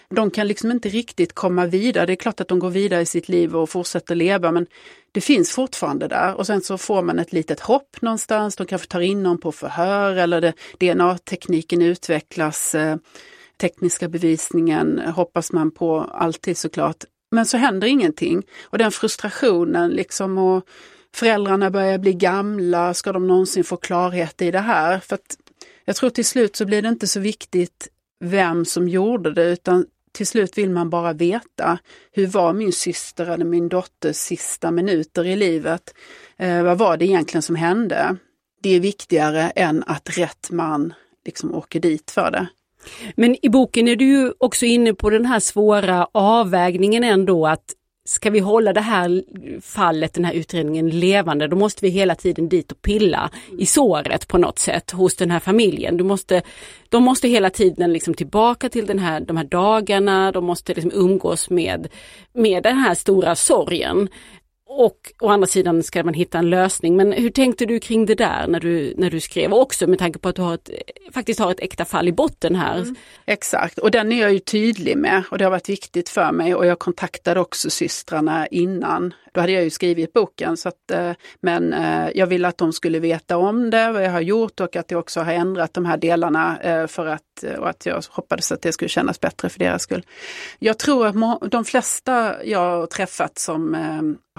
De 0.09 0.31
kan 0.31 0.49
liksom 0.49 0.71
inte 0.71 0.88
riktigt 0.88 1.33
komma 1.33 1.66
vidare. 1.66 2.07
Det 2.07 2.12
är 2.12 2.16
klart 2.16 2.40
att 2.40 2.49
de 2.49 2.59
går 2.59 2.71
vidare 2.71 3.01
i 3.01 3.07
sitt 3.07 3.29
liv 3.29 3.57
och 3.57 3.71
fortsätter 3.71 4.14
leva 4.14 4.53
men 4.53 4.66
det 5.12 5.21
finns 5.21 5.51
fortfarande 5.51 6.09
där 6.09 6.35
och 6.35 6.47
sen 6.47 6.61
så 6.61 6.79
får 6.79 7.03
man 7.03 7.19
ett 7.19 7.33
litet 7.33 7.61
hopp 7.61 8.03
någonstans. 8.03 8.57
De 8.57 8.66
kanske 8.66 8.88
tar 8.88 9.01
in 9.01 9.23
någon 9.23 9.38
på 9.38 9.53
förhör 9.53 10.16
eller 10.16 10.53
DNA-tekniken 10.79 11.83
utvecklas. 11.83 12.75
Eh, 12.75 12.97
tekniska 13.61 14.09
bevisningen 14.09 14.99
hoppas 14.99 15.53
man 15.53 15.71
på 15.71 16.01
alltid 16.01 16.59
såklart. 16.59 17.05
Men 17.31 17.47
så 17.47 17.57
händer 17.57 17.87
ingenting. 17.87 18.42
Och 18.64 18.79
den 18.79 18.90
frustrationen 18.90 19.90
liksom 19.90 20.38
och 20.38 20.66
föräldrarna 21.14 21.71
börjar 21.71 21.99
bli 21.99 22.12
gamla, 22.12 22.95
ska 22.95 23.12
de 23.12 23.27
någonsin 23.27 23.64
få 23.64 23.77
klarhet 23.77 24.42
i 24.42 24.51
det 24.51 24.59
här? 24.59 25.01
För 25.01 25.14
att 25.14 25.37
jag 25.87 25.96
tror 25.96 26.11
till 26.11 26.25
slut 26.25 26.57
så 26.57 26.64
blir 26.64 26.83
det 26.83 26.88
inte 26.88 27.07
så 27.07 27.20
viktigt 27.20 27.88
vem 28.20 28.64
som 28.64 28.88
gjorde 28.88 29.35
det 29.35 29.44
utan 29.44 29.87
till 30.12 30.27
slut 30.27 30.59
vill 30.59 30.70
man 30.70 30.90
bara 30.90 31.12
veta 31.12 31.79
hur 32.12 32.27
var 32.27 32.53
min 32.53 32.72
syster 32.72 33.27
eller 33.27 33.44
min 33.44 33.68
dotters 33.68 34.16
sista 34.16 34.70
minuter 34.70 35.25
i 35.25 35.37
livet? 35.37 35.94
Eh, 36.37 36.62
vad 36.62 36.79
var 36.79 36.96
det 36.96 37.05
egentligen 37.05 37.42
som 37.42 37.57
hände? 37.57 38.16
Det 38.62 38.70
är 38.70 38.81
viktigare 38.81 39.51
än 39.51 39.85
att 39.87 40.18
rätt 40.18 40.51
man 40.51 40.94
liksom 41.25 41.55
åker 41.55 41.81
dit 41.81 42.11
för 42.11 42.31
det. 42.31 42.46
Men 43.14 43.44
i 43.44 43.49
boken 43.49 43.88
är 43.88 43.96
du 43.96 44.05
ju 44.05 44.33
också 44.38 44.66
inne 44.66 44.94
på 44.94 45.11
den 45.11 45.27
här 45.27 45.40
svåra 45.40 46.09
avvägningen 46.12 47.05
ändå 47.05 47.46
att 47.46 47.75
ska 48.07 48.31
vi 48.31 48.38
hålla 48.38 48.73
det 48.73 48.81
här 48.81 49.23
fallet, 49.61 50.14
den 50.14 50.25
här 50.25 50.33
utredningen 50.33 50.90
levande, 50.90 51.49
då 51.49 51.57
måste 51.57 51.87
vi 51.87 51.90
hela 51.90 52.14
tiden 52.14 52.49
dit 52.49 52.73
och 52.73 52.83
pilla 52.83 53.31
i 53.59 53.66
såret 53.66 54.29
på 54.29 54.38
något 54.38 54.59
sätt 54.59 54.90
hos 54.90 55.16
den 55.16 55.31
här 55.31 55.40
familjen. 55.40 55.97
Du 55.97 56.05
måste, 56.05 56.42
de 56.88 57.03
måste 57.03 57.29
hela 57.29 57.51
tiden 57.51 57.92
liksom 57.92 58.14
tillbaka 58.14 58.69
till 58.69 58.87
den 58.87 58.99
här, 58.99 59.21
de 59.21 59.37
här 59.37 59.45
dagarna, 59.45 60.33
de 60.33 60.45
måste 60.45 60.75
liksom 60.75 60.92
umgås 60.95 61.51
med, 61.51 61.88
med 62.33 62.62
den 62.62 62.77
här 62.77 62.95
stora 62.95 63.35
sorgen. 63.35 64.09
Och 64.69 65.13
å 65.21 65.29
andra 65.29 65.47
sidan 65.47 65.83
ska 65.83 66.05
man 66.05 66.15
hitta 66.15 66.39
en 66.39 66.51
lösning. 66.51 66.97
Men 66.97 67.13
hur 67.13 67.31
tänkte 67.31 67.67
du 67.67 67.81
kring 67.81 68.07
det 68.07 68.15
där 68.15 68.47
när 68.47 68.61
du, 68.61 68.95
när 68.97 69.11
du 69.11 69.21
skrev? 69.21 69.53
också 69.53 69.87
med 69.87 69.99
tanke 69.99 70.19
på 70.19 70.29
att 70.29 70.37
du 70.37 70.43
har 70.43 70.55
ett, 70.55 70.71
faktiskt 71.15 71.41
har 71.41 71.51
ett 71.51 71.61
äkta 71.61 71.85
fall 71.85 72.09
i 72.09 72.13
botten 72.13 72.57
här. 72.57 72.79
Mm. 72.79 72.95
Exakt, 73.27 73.79
och 73.79 73.91
den 73.91 74.13
är 74.13 74.21
jag 74.21 74.33
ju 74.33 74.39
tydlig 74.39 74.97
med 74.97 75.23
och 75.31 75.39
det 75.39 75.45
har 75.45 75.51
varit 75.51 75.69
viktigt 75.69 76.09
för 76.09 76.33
mig 76.33 76.55
och 76.55 76.67
jag 76.67 76.79
kontaktade 76.79 77.41
också 77.41 77.71
systrarna 77.71 78.47
innan. 78.47 79.15
Då 79.37 79.40
hade 79.40 79.53
jag 79.53 79.64
ju 79.64 79.70
skrivit 79.70 80.12
boken 80.12 80.57
så 80.57 80.68
att, 80.68 80.90
eh, 80.90 81.12
men 81.40 81.72
eh, 81.72 82.09
jag 82.14 82.27
ville 82.27 82.49
att 82.49 82.59
de 82.59 82.72
skulle 82.72 82.99
veta 82.99 83.37
om 83.37 83.70
det, 83.70 83.92
vad 83.92 84.05
jag 84.05 84.11
har 84.11 84.20
gjort 84.20 84.61
och 84.61 84.77
att 84.77 84.90
jag 84.90 85.01
också 85.01 85.20
har 85.20 85.33
ändrat 85.33 85.75
de 85.75 85.85
här 85.85 85.96
delarna 85.96 86.59
eh, 86.61 86.87
för 86.87 87.07
att, 87.07 87.44
och 87.59 87.68
att 87.68 87.87
jag 87.87 88.03
hoppades 88.11 88.53
att 88.53 88.62
det 88.62 88.72
skulle 88.72 88.88
kännas 88.88 89.20
bättre 89.20 89.49
för 89.49 89.59
deras 89.59 89.83
skull. 89.83 90.05
Jag 90.59 90.79
tror 90.79 91.07
att 91.07 91.51
de 91.51 91.64
flesta 91.64 92.44
jag 92.44 92.59
har 92.59 92.87
träffat 92.87 93.38
som 93.38 93.77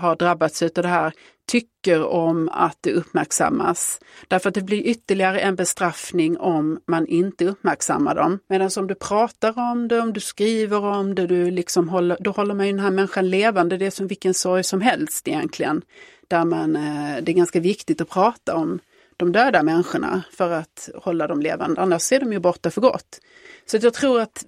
har 0.01 0.15
drabbats 0.15 0.61
av 0.61 0.69
det 0.73 0.87
här 0.87 1.11
tycker 1.47 2.03
om 2.03 2.49
att 2.49 2.77
det 2.81 2.93
uppmärksammas. 2.93 3.99
Därför 4.27 4.49
att 4.49 4.55
det 4.55 4.61
blir 4.61 4.81
ytterligare 4.81 5.39
en 5.39 5.55
bestraffning 5.55 6.37
om 6.37 6.79
man 6.87 7.07
inte 7.07 7.45
uppmärksammar 7.45 8.15
dem. 8.15 8.39
Medan 8.49 8.69
om 8.77 8.87
du 8.87 8.95
pratar 8.95 9.59
om 9.71 9.87
det, 9.87 9.99
om 9.99 10.13
du 10.13 10.19
skriver 10.19 10.85
om 10.85 11.15
det, 11.15 11.27
du 11.27 11.51
liksom 11.51 11.89
håller, 11.89 12.17
då 12.19 12.31
håller 12.31 12.53
man 12.53 12.65
ju 12.65 12.71
den 12.71 12.81
här 12.81 12.91
människan 12.91 13.29
levande. 13.29 13.77
Det 13.77 13.85
är 13.85 13.91
som 13.91 14.07
vilken 14.07 14.33
sorg 14.33 14.63
som 14.63 14.81
helst 14.81 15.27
egentligen. 15.27 15.81
Där 16.27 16.45
man, 16.45 16.75
eh, 16.75 17.23
det 17.23 17.31
är 17.31 17.35
ganska 17.35 17.59
viktigt 17.59 18.01
att 18.01 18.09
prata 18.09 18.55
om 18.55 18.79
de 19.17 19.31
döda 19.31 19.63
människorna 19.63 20.23
för 20.31 20.51
att 20.51 20.89
hålla 20.95 21.27
dem 21.27 21.41
levande. 21.41 21.81
Annars 21.81 22.11
är 22.11 22.19
de 22.19 22.33
ju 22.33 22.39
borta 22.39 22.71
för 22.71 22.81
gott. 22.81 23.19
Så 23.65 23.77
jag 23.81 23.93
tror 23.93 24.21
att 24.21 24.45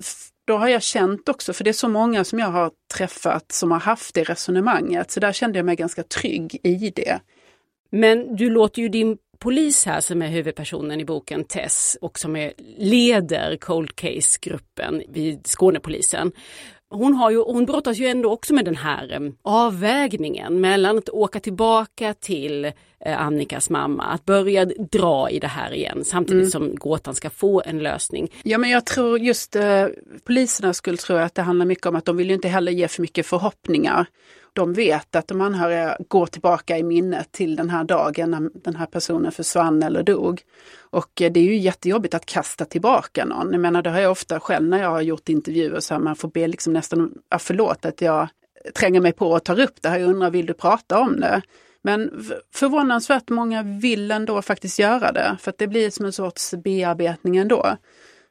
då 0.49 0.57
har 0.57 0.67
jag 0.67 0.83
känt 0.83 1.29
också, 1.29 1.53
för 1.53 1.63
det 1.63 1.69
är 1.69 1.73
så 1.73 1.89
många 1.89 2.23
som 2.23 2.39
jag 2.39 2.47
har 2.47 2.71
träffat 2.93 3.51
som 3.51 3.71
har 3.71 3.79
haft 3.79 4.15
det 4.15 4.23
resonemanget, 4.23 5.11
så 5.11 5.19
där 5.19 5.31
kände 5.31 5.59
jag 5.59 5.65
mig 5.65 5.75
ganska 5.75 6.03
trygg 6.03 6.59
i 6.63 6.91
det. 6.95 7.19
Men 7.91 8.35
du 8.35 8.49
låter 8.49 8.81
ju 8.81 8.89
din 8.89 9.17
polis 9.39 9.85
här 9.85 10.01
som 10.01 10.21
är 10.21 10.27
huvudpersonen 10.27 10.99
i 10.99 11.05
boken 11.05 11.43
Tess 11.43 11.97
och 12.01 12.19
som 12.19 12.35
är, 12.35 12.53
leder 12.77 13.57
Cold 13.57 13.95
Case-gruppen 13.95 15.03
vid 15.09 15.47
Skånepolisen 15.47 16.31
hon, 16.89 17.13
har 17.13 17.31
ju, 17.31 17.43
hon 17.43 17.65
brottas 17.65 17.97
ju 17.97 18.07
ändå 18.07 18.31
också 18.31 18.53
med 18.53 18.65
den 18.65 18.75
här 18.75 19.13
eh, 19.13 19.31
avvägningen 19.41 20.61
mellan 20.61 20.97
att 20.97 21.09
åka 21.09 21.39
tillbaka 21.39 22.13
till 22.13 22.71
Annikas 23.05 23.69
mamma, 23.69 24.03
att 24.03 24.25
börja 24.25 24.65
dra 24.65 25.29
i 25.29 25.39
det 25.39 25.47
här 25.47 25.73
igen 25.73 26.03
samtidigt 26.05 26.41
mm. 26.41 26.51
som 26.51 26.75
gåtan 26.75 27.15
ska 27.15 27.29
få 27.29 27.61
en 27.65 27.79
lösning. 27.79 28.31
Ja 28.43 28.57
men 28.57 28.69
jag 28.69 28.85
tror 28.85 29.19
just 29.19 29.55
eh, 29.55 29.87
poliserna 30.23 30.73
skulle 30.73 30.97
tro 30.97 31.15
att 31.15 31.35
det 31.35 31.41
handlar 31.41 31.65
mycket 31.65 31.85
om 31.85 31.95
att 31.95 32.05
de 32.05 32.17
vill 32.17 32.27
ju 32.27 32.33
inte 32.33 32.47
heller 32.47 32.71
ge 32.71 32.87
för 32.87 33.01
mycket 33.01 33.25
förhoppningar 33.25 34.07
de 34.53 34.73
vet 34.73 35.15
att 35.15 35.27
de 35.27 35.41
anhöriga 35.41 35.97
går 36.07 36.25
tillbaka 36.25 36.77
i 36.77 36.83
minnet 36.83 37.31
till 37.31 37.55
den 37.55 37.69
här 37.69 37.83
dagen 37.83 38.31
när 38.31 38.49
den 38.63 38.75
här 38.75 38.85
personen 38.85 39.31
försvann 39.31 39.83
eller 39.83 40.03
dog. 40.03 40.41
Och 40.79 41.21
eh, 41.21 41.31
det 41.31 41.39
är 41.39 41.43
ju 41.43 41.57
jättejobbigt 41.57 42.13
att 42.13 42.25
kasta 42.25 42.65
tillbaka 42.65 43.25
någon. 43.25 43.51
Jag 43.51 43.61
menar 43.61 43.81
det 43.81 43.89
har 43.89 43.99
jag 43.99 44.11
ofta 44.11 44.39
själv 44.39 44.67
när 44.67 44.79
jag 44.79 44.89
har 44.89 45.01
gjort 45.01 45.29
intervjuer 45.29 45.79
så 45.79 45.93
här, 45.93 46.01
man 46.01 46.15
får 46.15 46.27
be 46.27 46.47
liksom 46.47 46.73
nästan, 46.73 47.13
ja, 47.29 47.39
förlåt 47.39 47.85
att 47.85 48.01
jag 48.01 48.27
tränger 48.75 49.01
mig 49.01 49.11
på 49.11 49.31
och 49.31 49.43
tar 49.43 49.59
upp 49.59 49.81
det 49.81 49.89
här, 49.89 49.99
jag 49.99 50.09
undrar 50.09 50.31
vill 50.31 50.45
du 50.45 50.53
prata 50.53 50.99
om 50.99 51.19
det? 51.19 51.41
Men 51.81 52.25
förvånansvärt 52.53 53.29
många 53.29 53.63
vill 53.63 54.11
ändå 54.11 54.41
faktiskt 54.41 54.79
göra 54.79 55.11
det, 55.11 55.37
för 55.41 55.49
att 55.49 55.57
det 55.57 55.67
blir 55.67 55.89
som 55.89 56.05
en 56.05 56.13
sorts 56.13 56.53
bearbetning 56.63 57.37
ändå. 57.37 57.77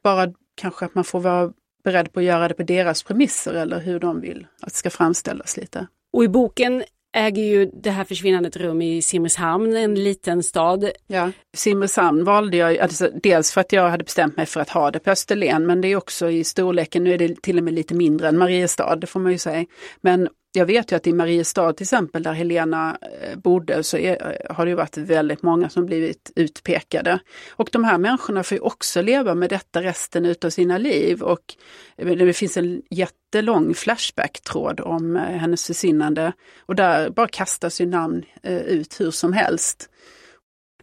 Bara 0.03 0.33
kanske 0.55 0.85
att 0.85 0.95
man 0.95 1.03
får 1.03 1.19
vara 1.19 1.53
beredd 1.83 2.13
på 2.13 2.19
att 2.19 2.25
göra 2.25 2.47
det 2.47 2.53
på 2.53 2.63
deras 2.63 3.03
premisser 3.03 3.53
eller 3.53 3.79
hur 3.79 3.99
de 3.99 4.21
vill 4.21 4.47
att 4.61 4.69
det 4.69 4.75
ska 4.75 4.89
framställas 4.89 5.57
lite. 5.57 5.87
Och 6.13 6.23
i 6.23 6.27
boken 6.27 6.83
äger 7.15 7.43
ju 7.43 7.65
det 7.65 7.91
här 7.91 8.03
försvinnandet 8.03 8.57
rum 8.57 8.81
i 8.81 9.01
Simrishamn, 9.01 9.75
en 9.75 10.03
liten 10.03 10.43
stad. 10.43 10.91
Ja, 11.07 11.31
Simrishamn 11.57 12.23
valde 12.23 12.57
jag 12.57 12.77
alltså, 12.77 13.09
dels 13.23 13.51
för 13.51 13.61
att 13.61 13.73
jag 13.73 13.89
hade 13.89 14.03
bestämt 14.03 14.37
mig 14.37 14.45
för 14.45 14.59
att 14.59 14.69
ha 14.69 14.91
det 14.91 14.99
på 14.99 15.11
Österlen, 15.11 15.65
men 15.65 15.81
det 15.81 15.87
är 15.87 15.95
också 15.95 16.29
i 16.29 16.43
storleken, 16.43 17.03
nu 17.03 17.13
är 17.13 17.17
det 17.17 17.41
till 17.41 17.57
och 17.57 17.63
med 17.63 17.73
lite 17.73 17.95
mindre 17.95 18.27
än 18.27 18.37
Mariestad, 18.37 18.95
det 18.95 19.07
får 19.07 19.19
man 19.19 19.31
ju 19.31 19.37
säga. 19.37 19.65
Men 20.01 20.29
jag 20.59 20.65
vet 20.65 20.91
ju 20.91 20.95
att 20.95 21.07
i 21.07 21.13
Mariestad 21.13 21.73
till 21.73 21.83
exempel, 21.83 22.23
där 22.23 22.33
Helena 22.33 22.97
eh, 23.01 23.37
bodde, 23.37 23.83
så 23.83 23.97
är, 23.97 24.37
har 24.49 24.65
det 24.65 24.75
varit 24.75 24.97
väldigt 24.97 25.43
många 25.43 25.69
som 25.69 25.85
blivit 25.85 26.31
utpekade. 26.35 27.19
Och 27.49 27.69
de 27.71 27.83
här 27.83 27.97
människorna 27.97 28.43
får 28.43 28.55
ju 28.55 28.61
också 28.61 29.01
leva 29.01 29.35
med 29.35 29.49
detta 29.49 29.81
resten 29.81 30.25
utav 30.25 30.49
sina 30.49 30.77
liv. 30.77 31.21
Och 31.21 31.55
det 31.95 32.33
finns 32.33 32.57
en 32.57 32.81
jättelång 32.89 33.73
Flashback-tråd 33.73 34.79
om 34.79 35.15
eh, 35.15 35.21
hennes 35.21 35.67
försvinnande. 35.67 36.33
Och 36.65 36.75
där 36.75 37.09
bara 37.09 37.27
kastas 37.27 37.81
ju 37.81 37.85
namn 37.85 38.23
eh, 38.43 38.57
ut 38.57 39.01
hur 39.01 39.11
som 39.11 39.33
helst. 39.33 39.89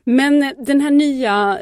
Men 0.04 0.54
den 0.58 0.80
här 0.80 0.90
nya, 0.90 1.58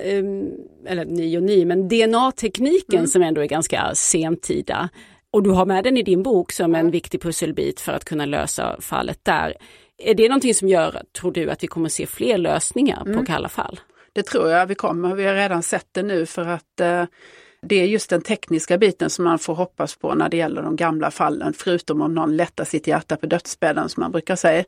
eller 0.87 1.05
ny 1.05 1.37
och 1.37 1.43
ny, 1.43 1.65
men 1.65 1.89
DNA-tekniken 1.89 2.99
mm. 2.99 3.07
som 3.07 3.23
ändå 3.23 3.41
är 3.41 3.47
ganska 3.47 3.95
sentida, 3.95 4.89
och 5.35 5.43
du 5.43 5.51
har 5.51 5.67
med 5.67 5.85
den 5.85 5.97
i 5.97 6.03
din 6.03 6.23
bok 6.23 6.53
som 6.53 6.75
en 6.75 6.91
viktig 6.91 7.23
pusselbit 7.23 7.81
för 7.81 7.93
att 7.93 8.05
kunna 8.05 8.27
lösa 8.27 8.81
fallet 8.81 9.19
där. 9.23 9.55
Är 9.99 10.15
det 10.15 10.29
någonting 10.29 10.55
som 10.55 10.69
gör, 10.69 11.03
tror 11.21 11.33
du, 11.33 11.51
att 11.51 11.63
vi 11.63 11.67
kommer 11.67 11.89
se 11.89 12.07
fler 12.07 12.39
lösningar 12.39 13.03
mm. 13.07 13.19
på 13.19 13.27
kalla 13.27 13.49
fall? 13.49 13.81
Det 14.13 14.23
tror 14.23 14.51
jag 14.51 14.67
vi 14.67 14.75
kommer. 14.75 15.15
Vi 15.15 15.25
har 15.25 15.35
redan 15.35 15.63
sett 15.63 15.87
det 15.93 16.03
nu 16.03 16.27
för 16.27 16.47
att 16.47 16.81
eh, 16.81 17.05
det 17.63 17.77
är 17.77 17.85
just 17.85 18.11
den 18.11 18.23
tekniska 18.23 18.79
biten 18.79 19.11
som 19.11 19.25
man 19.25 19.39
får 19.39 19.55
hoppas 19.55 19.97
på 19.97 20.15
när 20.15 20.29
det 20.29 20.37
gäller 20.37 20.63
de 20.63 20.77
gamla 20.77 21.11
fallen, 21.11 21.53
förutom 21.53 22.03
om 22.03 22.15
någon 22.15 22.37
lättar 22.37 22.65
sitt 22.65 22.87
hjärta 22.87 23.17
på 23.17 23.27
dödsbädden 23.27 23.89
som 23.89 24.01
man 24.01 24.13
brukar 24.13 24.37
säga. 24.37 24.65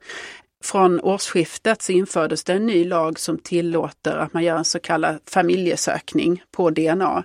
Från 0.64 1.00
årsskiftet 1.00 1.82
så 1.82 1.92
infördes 1.92 2.44
det 2.44 2.52
en 2.52 2.66
ny 2.66 2.84
lag 2.84 3.18
som 3.18 3.38
tillåter 3.38 4.16
att 4.16 4.32
man 4.32 4.44
gör 4.44 4.56
en 4.56 4.64
så 4.64 4.78
kallad 4.78 5.18
familjesökning 5.26 6.42
på 6.52 6.70
DNA. 6.70 7.24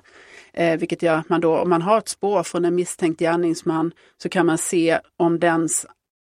Eh, 0.53 0.79
vilket 0.79 1.01
gör 1.01 1.17
att 1.17 1.29
man 1.29 1.41
då, 1.41 1.57
om 1.57 1.69
man 1.69 1.81
har 1.81 1.97
ett 1.97 2.09
spår 2.09 2.43
från 2.43 2.65
en 2.65 2.75
misstänkt 2.75 3.19
gärningsman 3.19 3.91
så 4.17 4.29
kan 4.29 4.45
man 4.45 4.57
se 4.57 4.99
om 5.17 5.39
dens 5.39 5.85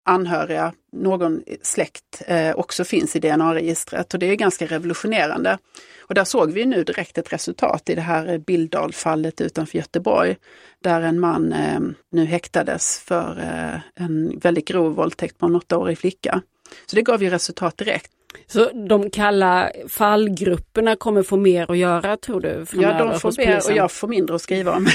anhöriga, 0.05 0.73
någon 0.91 1.43
släkt 1.61 2.21
eh, 2.27 2.55
också 2.55 2.83
finns 2.83 3.15
i 3.15 3.19
DNA-registret 3.19 4.13
och 4.13 4.19
det 4.19 4.25
är 4.25 4.35
ganska 4.35 4.65
revolutionerande. 4.65 5.57
Och 5.99 6.13
där 6.13 6.23
såg 6.23 6.51
vi 6.51 6.65
nu 6.65 6.83
direkt 6.83 7.17
ett 7.17 7.33
resultat 7.33 7.89
i 7.89 7.95
det 7.95 8.01
här 8.01 8.37
Billdal-fallet 8.37 9.41
utanför 9.41 9.77
Göteborg, 9.77 10.37
där 10.83 11.01
en 11.01 11.19
man 11.19 11.53
eh, 11.53 11.79
nu 12.11 12.25
häktades 12.25 12.99
för 12.99 13.39
eh, 13.39 14.03
en 14.05 14.39
väldigt 14.39 14.67
grov 14.67 14.95
våldtäkt 14.95 15.37
på 15.37 15.45
en 15.45 15.55
åttaårig 15.55 15.97
flicka. 15.97 16.41
Så 16.85 16.95
det 16.95 17.01
gav 17.01 17.23
ju 17.23 17.29
resultat 17.29 17.77
direkt. 17.77 18.11
Så 18.47 18.69
de 18.87 19.09
kalla 19.09 19.71
fallgrupperna 19.89 20.95
kommer 20.95 21.23
få 21.23 21.37
mer 21.37 21.71
att 21.71 21.77
göra 21.77 22.17
tror 22.17 22.41
du? 22.41 22.65
Ja, 22.73 22.93
de 22.97 23.19
får 23.19 23.33
mer 23.37 23.57
och 23.69 23.77
jag 23.77 23.91
får 23.91 24.07
mindre 24.07 24.35
att 24.35 24.41
skriva 24.41 24.75
om. 24.75 24.87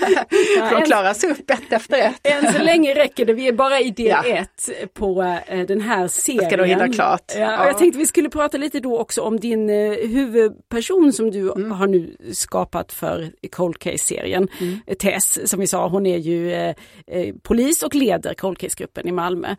de 0.70 0.82
klaras 0.82 1.24
upp 1.24 1.50
ett 1.50 1.72
efter 1.72 1.98
ett. 1.98 2.14
Än 2.22 2.52
så 2.52 2.62
länge 2.62 2.94
räcker 2.94 3.24
det, 3.24 3.32
vi 3.32 3.48
är 3.48 3.52
bara 3.52 3.80
i 3.80 3.90
del 3.90 4.06
ja. 4.06 4.24
ett 4.24 4.70
på 4.94 5.22
äh, 5.48 5.60
den 5.66 5.80
här 5.80 6.08
serien. 6.08 6.42
Jag 6.42 6.52
ska 6.52 6.56
då 6.56 6.64
hinna 6.64 6.88
klart. 6.88 7.32
Ja, 7.34 7.40
ja. 7.40 7.66
Jag 7.66 7.78
tänkte 7.78 7.98
vi 7.98 8.06
skulle 8.06 8.28
prata 8.28 8.58
lite 8.58 8.80
då 8.80 8.98
också 8.98 9.22
om 9.22 9.40
din 9.40 9.70
uh, 9.70 10.08
huvudperson 10.08 11.12
som 11.12 11.30
du 11.30 11.52
mm. 11.52 11.70
har 11.70 11.86
nu 11.86 12.16
skapat 12.32 12.92
för 12.92 13.30
Cold 13.50 13.78
Case-serien. 13.78 14.48
Mm. 14.60 14.78
Tess, 14.98 15.50
som 15.50 15.60
vi 15.60 15.66
sa, 15.66 15.88
hon 15.88 16.06
är 16.06 16.18
ju 16.18 16.50
uh, 16.50 17.34
polis 17.42 17.82
och 17.82 17.94
leder 17.94 18.34
Cold 18.34 18.58
Case-gruppen 18.58 19.08
i 19.08 19.12
Malmö 19.12 19.56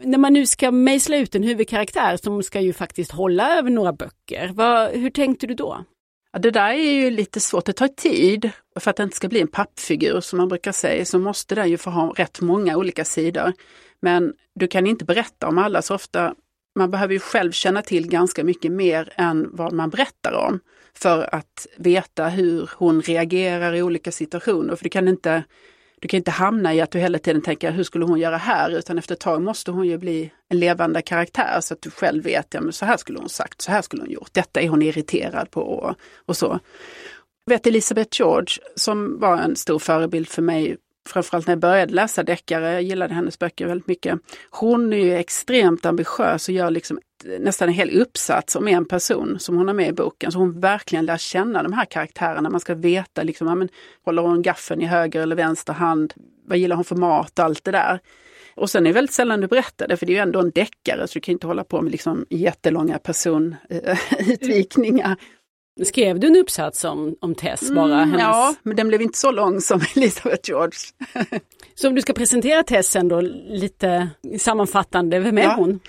när 0.00 0.18
man 0.18 0.32
nu 0.32 0.46
ska 0.46 0.70
mejsla 0.70 1.16
ut 1.16 1.34
en 1.34 1.42
huvudkaraktär 1.42 2.16
som 2.16 2.42
ska 2.42 2.60
ju 2.60 2.72
faktiskt 2.72 3.10
hålla 3.10 3.58
över 3.58 3.70
några 3.70 3.92
böcker, 3.92 4.50
vad, 4.54 4.90
hur 4.90 5.10
tänkte 5.10 5.46
du 5.46 5.54
då? 5.54 5.84
Ja, 6.32 6.38
det 6.38 6.50
där 6.50 6.70
är 6.70 6.92
ju 6.92 7.10
lite 7.10 7.40
svårt, 7.40 7.64
det 7.64 7.72
tar 7.72 7.88
tid. 7.88 8.50
För 8.80 8.90
att 8.90 8.96
det 8.96 9.02
inte 9.02 9.16
ska 9.16 9.28
bli 9.28 9.40
en 9.40 9.48
pappfigur 9.48 10.20
som 10.20 10.36
man 10.36 10.48
brukar 10.48 10.72
säga 10.72 11.04
så 11.04 11.18
måste 11.18 11.54
den 11.54 11.70
ju 11.70 11.78
få 11.78 11.90
ha 11.90 12.12
rätt 12.16 12.40
många 12.40 12.76
olika 12.76 13.04
sidor. 13.04 13.52
Men 14.02 14.32
du 14.54 14.68
kan 14.68 14.86
inte 14.86 15.04
berätta 15.04 15.48
om 15.48 15.58
alla 15.58 15.82
så 15.82 15.94
ofta. 15.94 16.34
Man 16.78 16.90
behöver 16.90 17.14
ju 17.14 17.20
själv 17.20 17.52
känna 17.52 17.82
till 17.82 18.08
ganska 18.08 18.44
mycket 18.44 18.72
mer 18.72 19.12
än 19.16 19.48
vad 19.52 19.72
man 19.72 19.90
berättar 19.90 20.32
om 20.32 20.60
för 20.94 21.34
att 21.34 21.66
veta 21.76 22.28
hur 22.28 22.70
hon 22.76 23.02
reagerar 23.02 23.74
i 23.74 23.82
olika 23.82 24.12
situationer. 24.12 24.76
För 24.76 24.84
du 24.84 24.90
kan 24.90 25.08
inte 25.08 25.44
du 26.02 26.08
kan 26.08 26.18
inte 26.18 26.30
hamna 26.30 26.74
i 26.74 26.80
att 26.80 26.90
du 26.90 26.98
hela 26.98 27.18
tiden 27.18 27.42
tänker 27.42 27.70
hur 27.70 27.84
skulle 27.84 28.04
hon 28.04 28.18
göra 28.18 28.36
här 28.36 28.70
utan 28.70 28.98
efter 28.98 29.14
ett 29.14 29.20
tag 29.20 29.42
måste 29.42 29.70
hon 29.70 29.86
ju 29.86 29.98
bli 29.98 30.32
en 30.48 30.58
levande 30.58 31.02
karaktär 31.02 31.58
så 31.60 31.74
att 31.74 31.82
du 31.82 31.90
själv 31.90 32.24
vet, 32.24 32.54
ja 32.54 32.60
men 32.60 32.72
så 32.72 32.84
här 32.86 32.96
skulle 32.96 33.18
hon 33.18 33.28
sagt, 33.28 33.62
så 33.62 33.70
här 33.72 33.82
skulle 33.82 34.02
hon 34.02 34.10
gjort, 34.10 34.28
detta 34.32 34.60
är 34.60 34.68
hon 34.68 34.82
irriterad 34.82 35.50
på 35.50 35.60
och, 35.60 35.94
och 36.26 36.36
så. 36.36 36.58
Jag 37.44 37.54
vet 37.54 37.66
Elisabeth 37.66 38.20
George 38.20 38.54
som 38.76 39.20
var 39.20 39.38
en 39.38 39.56
stor 39.56 39.78
förebild 39.78 40.28
för 40.28 40.42
mig 40.42 40.76
framförallt 41.08 41.46
när 41.46 41.52
jag 41.52 41.60
började 41.60 41.94
läsa 41.94 42.22
deckare, 42.22 42.72
jag 42.72 42.82
gillade 42.82 43.14
hennes 43.14 43.38
böcker 43.38 43.66
väldigt 43.66 43.86
mycket. 43.86 44.18
Hon 44.50 44.92
är 44.92 44.96
ju 44.96 45.14
extremt 45.14 45.86
ambitiös 45.86 46.48
och 46.48 46.54
gör 46.54 46.70
liksom 46.70 47.00
nästan 47.24 47.68
en 47.68 47.74
hel 47.74 48.00
uppsats 48.00 48.56
om 48.56 48.68
en 48.68 48.84
person 48.84 49.38
som 49.38 49.56
hon 49.56 49.66
har 49.66 49.74
med 49.74 49.88
i 49.88 49.92
boken. 49.92 50.32
Så 50.32 50.38
hon 50.38 50.60
verkligen 50.60 51.06
lär 51.06 51.16
känna 51.16 51.62
de 51.62 51.72
här 51.72 51.84
karaktärerna. 51.84 52.50
Man 52.50 52.60
ska 52.60 52.74
veta, 52.74 53.22
liksom, 53.22 53.46
ja, 53.46 53.54
men, 53.54 53.68
håller 54.04 54.22
hon 54.22 54.42
gaffeln 54.42 54.82
i 54.82 54.86
höger 54.86 55.20
eller 55.20 55.36
vänster 55.36 55.72
hand? 55.72 56.14
Vad 56.46 56.58
gillar 56.58 56.76
hon 56.76 56.84
för 56.84 56.96
mat? 56.96 57.38
Allt 57.38 57.64
det 57.64 57.70
där. 57.70 58.00
Och 58.54 58.70
sen 58.70 58.86
är 58.86 58.90
det 58.90 58.94
väldigt 58.94 59.14
sällan 59.14 59.40
du 59.40 59.46
berättar 59.46 59.88
det, 59.88 59.96
för 59.96 60.06
det 60.06 60.12
är 60.12 60.14
ju 60.14 60.20
ändå 60.20 60.40
en 60.40 60.50
deckare 60.50 61.08
så 61.08 61.14
du 61.14 61.20
kan 61.20 61.32
inte 61.32 61.46
hålla 61.46 61.64
på 61.64 61.80
med 61.80 61.92
liksom 61.92 62.26
jättelånga 62.30 62.98
personutvikningar. 62.98 65.10
Eh, 65.10 65.16
Skrev 65.84 66.20
du 66.20 66.26
en 66.26 66.36
uppsats 66.36 66.84
om, 66.84 67.16
om 67.20 67.34
Tess 67.34 67.70
bara? 67.70 67.94
Mm, 67.94 68.10
hennes... 68.10 68.20
Ja, 68.20 68.54
men 68.62 68.76
den 68.76 68.88
blev 68.88 69.02
inte 69.02 69.18
så 69.18 69.30
lång 69.30 69.60
som 69.60 69.80
Elisabeth 69.96 70.50
George. 70.50 70.78
så 71.74 71.88
om 71.88 71.94
du 71.94 72.02
ska 72.02 72.12
presentera 72.12 72.62
Tess 72.62 72.96
ändå 72.96 73.20
lite 73.48 74.08
sammanfattande, 74.38 75.18
vem 75.18 75.38
är 75.38 75.42
ja. 75.42 75.54
hon? 75.54 75.80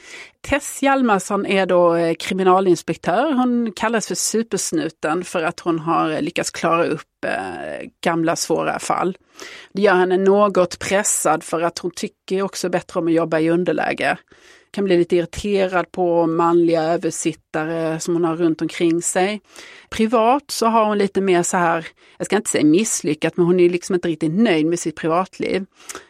Tess 0.41 0.82
Hjalmarsson 0.82 1.46
är 1.46 1.65
då 1.65 1.96
eh, 1.96 2.13
kriminalinspektör. 2.13 3.32
Hon 3.32 3.72
kallas 3.76 4.08
för 4.08 4.15
supersnuten 4.15 5.24
för 5.24 5.43
att 5.43 5.60
hon 5.60 5.80
har 5.80 6.22
lyckats 6.22 6.52
klara 6.52 6.86
upp 6.86 7.26
eh, 7.26 7.89
gamla 8.04 8.36
svåra 8.36 8.80
fall. 8.80 9.17
Det 9.74 9.82
gör 9.82 9.93
henne 9.93 10.17
något 10.17 10.80
pressad 10.80 11.43
för 11.43 11.62
att 11.62 11.80
hon 11.80 11.91
tycker 11.91 12.41
också 12.41 12.69
bättre 12.69 13.00
om 13.00 13.08
att 13.08 13.13
jobba 13.13 13.39
i 13.39 13.50
underläge 13.50 14.17
kan 14.73 14.86
bli 14.86 14.97
lite 14.97 15.15
irriterad 15.15 15.91
på 15.91 16.27
manliga 16.27 16.83
översittare 16.83 17.99
som 17.99 18.13
hon 18.13 18.23
har 18.23 18.36
runt 18.36 18.62
omkring 18.62 19.01
sig. 19.01 19.41
Privat 19.89 20.51
så 20.51 20.65
har 20.65 20.86
hon 20.86 20.97
lite 20.97 21.21
mer 21.21 21.43
så 21.43 21.57
här, 21.57 21.88
jag 22.17 22.25
ska 22.25 22.36
inte 22.36 22.49
säga 22.49 22.65
misslyckat, 22.65 23.38
men 23.38 23.45
hon 23.45 23.59
är 23.59 23.69
liksom 23.69 23.95
inte 23.95 24.07
riktigt 24.07 24.31
nöjd 24.31 24.65
med 24.65 24.79
sitt 24.79 24.95
privatliv. 24.95 25.65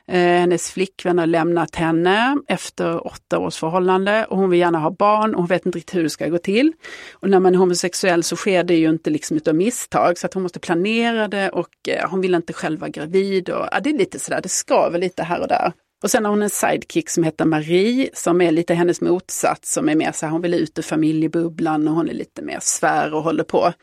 Eh, 0.08 0.20
hennes 0.20 0.72
flickvän 0.72 1.20
har 1.20 1.26
lämnat 1.26 1.76
henne 1.76 2.38
efter 2.48 3.08
åtta 3.08 3.40
års 3.40 3.58
förhållande 3.58 4.26
och 4.26 4.38
hon 4.38 4.50
vill 4.50 4.60
gärna 4.60 4.80
ha 4.80 4.92
barn 4.92 5.36
och 5.36 5.42
hon 5.42 5.48
vet 5.48 5.66
inte 5.66 5.78
riktigt 5.78 5.96
hur 5.96 6.04
det 6.04 6.10
ska 6.10 6.28
gå 6.28 6.38
till. 6.38 6.74
Och 7.14 7.30
när 7.30 7.40
man 7.40 7.54
är 7.54 7.60
homosexuell 7.60 8.24
så 8.24 8.36
sker 8.36 8.64
det 8.64 8.76
ju 8.76 8.90
inte 8.90 9.10
liksom 9.10 9.38
utav 9.38 9.56
misstag 9.56 10.18
så 10.18 10.28
att 10.28 10.34
hon 10.34 10.44
måste 10.44 10.60
planera 10.60 11.28
det 11.28 11.50
och 11.50 11.90
eh, 11.90 12.10
hon 12.10 12.22
vill 12.22 12.34
inte 12.34 12.54
själv 12.54 12.80
vara 12.80 12.90
gravid. 12.90 13.50
Och, 13.50 13.68
ja, 13.72 13.80
det 13.80 13.90
är 13.90 13.98
lite 13.98 14.20
sådär, 14.20 14.42
det 14.42 14.50
skaver 14.50 15.00
lite 15.00 15.24
här 15.24 15.42
och 15.42 15.48
där. 15.48 15.72
Och 16.04 16.12
sen 16.12 16.26
har 16.26 16.30
hon 16.30 16.42
en 16.42 16.50
sidekick 16.50 17.10
som 17.10 17.24
heter 17.24 17.46
Marie 17.46 18.10
som 18.14 18.42
är 18.42 18.52
lite 18.52 18.74
hennes 18.74 19.02
motsats 19.02 19.74
som 19.74 19.90
är 19.90 19.96
mer 19.96 20.12
så 20.12 20.26
här, 20.26 20.32
hon 20.34 20.42
vill 20.42 20.54
ut 20.54 20.80
ur 20.80 20.84
familjebubblan 20.84 21.88
och 21.88 21.94
hon 21.94 22.10
är 22.10 22.14
lite 22.14 22.42
mer 22.42 22.60
svär 22.62 23.14
och 23.14 23.24
håller 23.24 23.44
på. 23.44 23.74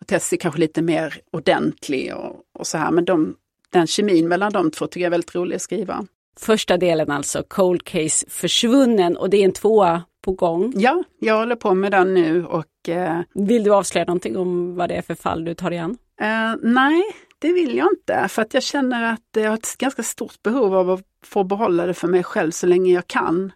Och 0.00 0.06
Tessie 0.06 0.38
kanske 0.38 0.60
lite 0.60 0.82
mer 0.82 1.20
ordentlig 1.32 2.14
och, 2.14 2.36
och 2.58 2.66
så 2.66 2.78
här 2.78 2.90
men 2.90 3.04
de, 3.04 3.34
den 3.72 3.86
kemin 3.86 4.28
mellan 4.28 4.52
de 4.52 4.70
två 4.70 4.86
tycker 4.86 5.00
jag 5.00 5.06
är 5.06 5.10
väldigt 5.10 5.34
rolig 5.34 5.56
att 5.56 5.62
skriva. 5.62 6.06
Första 6.40 6.76
delen 6.76 7.10
alltså, 7.10 7.42
Cold 7.48 7.84
Case 7.84 8.26
försvunnen 8.28 9.16
och 9.16 9.30
det 9.30 9.36
är 9.36 9.44
en 9.44 9.52
tvåa 9.52 10.02
på 10.24 10.32
gång. 10.32 10.72
Ja, 10.76 11.04
jag 11.18 11.38
håller 11.38 11.56
på 11.56 11.74
med 11.74 11.92
den 11.92 12.14
nu 12.14 12.46
och... 12.46 12.88
Eh, 12.88 13.20
Vill 13.34 13.64
du 13.64 13.74
avslöja 13.74 14.04
någonting 14.04 14.36
om 14.36 14.74
vad 14.76 14.88
det 14.88 14.94
är 14.94 15.02
för 15.02 15.14
fall 15.14 15.44
du 15.44 15.54
tar 15.54 15.70
igen? 15.70 15.96
Eh, 16.20 16.56
nej, 16.62 17.02
det 17.40 17.52
vill 17.52 17.76
jag 17.76 17.88
inte 17.92 18.28
för 18.28 18.42
att 18.42 18.54
jag 18.54 18.62
känner 18.62 19.12
att 19.12 19.28
jag 19.32 19.48
har 19.48 19.56
ett 19.56 19.78
ganska 19.78 20.02
stort 20.02 20.42
behov 20.42 20.74
av 20.74 20.90
att 20.90 21.02
få 21.24 21.44
behålla 21.44 21.86
det 21.86 21.94
för 21.94 22.08
mig 22.08 22.22
själv 22.22 22.50
så 22.50 22.66
länge 22.66 22.92
jag 22.92 23.06
kan. 23.06 23.52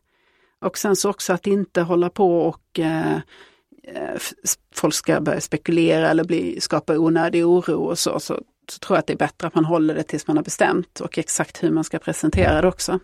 Och 0.61 0.79
sen 0.79 0.97
så 0.97 1.11
också 1.11 1.33
att 1.33 1.47
inte 1.47 1.81
hålla 1.81 2.11
på 2.11 2.41
och 2.41 2.79
eh, 2.79 3.17
eh 3.83 4.17
folk 4.75 4.95
ska 4.95 5.21
börja 5.21 5.41
spekulera 5.41 6.11
eller 6.11 6.25
bli, 6.25 6.61
skapa 6.61 6.99
onödig 6.99 7.47
oro 7.47 7.75
och 7.75 7.99
så, 7.99 8.21
så, 8.21 8.43
så 8.69 8.79
tror 8.79 8.97
jag 8.97 8.99
att 8.99 9.07
det 9.07 9.13
är 9.13 9.17
bättre 9.17 9.47
att 9.47 9.55
man 9.55 9.65
håller 9.65 9.95
det 9.95 10.03
tills 10.03 10.27
man 10.27 10.37
har 10.37 10.45
bestämt 10.45 11.01
och 11.01 11.19
exakt 11.19 11.63
hur 11.63 11.71
man 11.71 11.85
ska 11.85 11.99
presentera 11.99 12.63
det 12.63 12.69
också. 12.69 13.01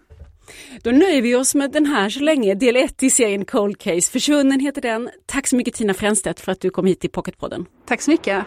Då 0.82 0.90
nöjer 0.90 1.22
vi 1.22 1.34
oss 1.34 1.54
med 1.54 1.72
den 1.72 1.86
här 1.86 2.08
så 2.08 2.20
länge, 2.20 2.54
del 2.54 2.76
1 2.76 3.02
i 3.02 3.10
serien 3.10 3.44
Cold 3.44 3.78
Case. 3.78 4.10
Försvunnen 4.10 4.60
heter 4.60 4.82
den. 4.82 5.10
Tack 5.26 5.46
så 5.46 5.56
mycket 5.56 5.74
Tina 5.74 5.94
Fränstedt 5.94 6.40
för 6.40 6.52
att 6.52 6.60
du 6.60 6.70
kom 6.70 6.86
hit 6.86 7.00
till 7.00 7.10
Pocketpodden. 7.10 7.66
Tack 7.86 8.02
så 8.02 8.10
mycket. 8.10 8.44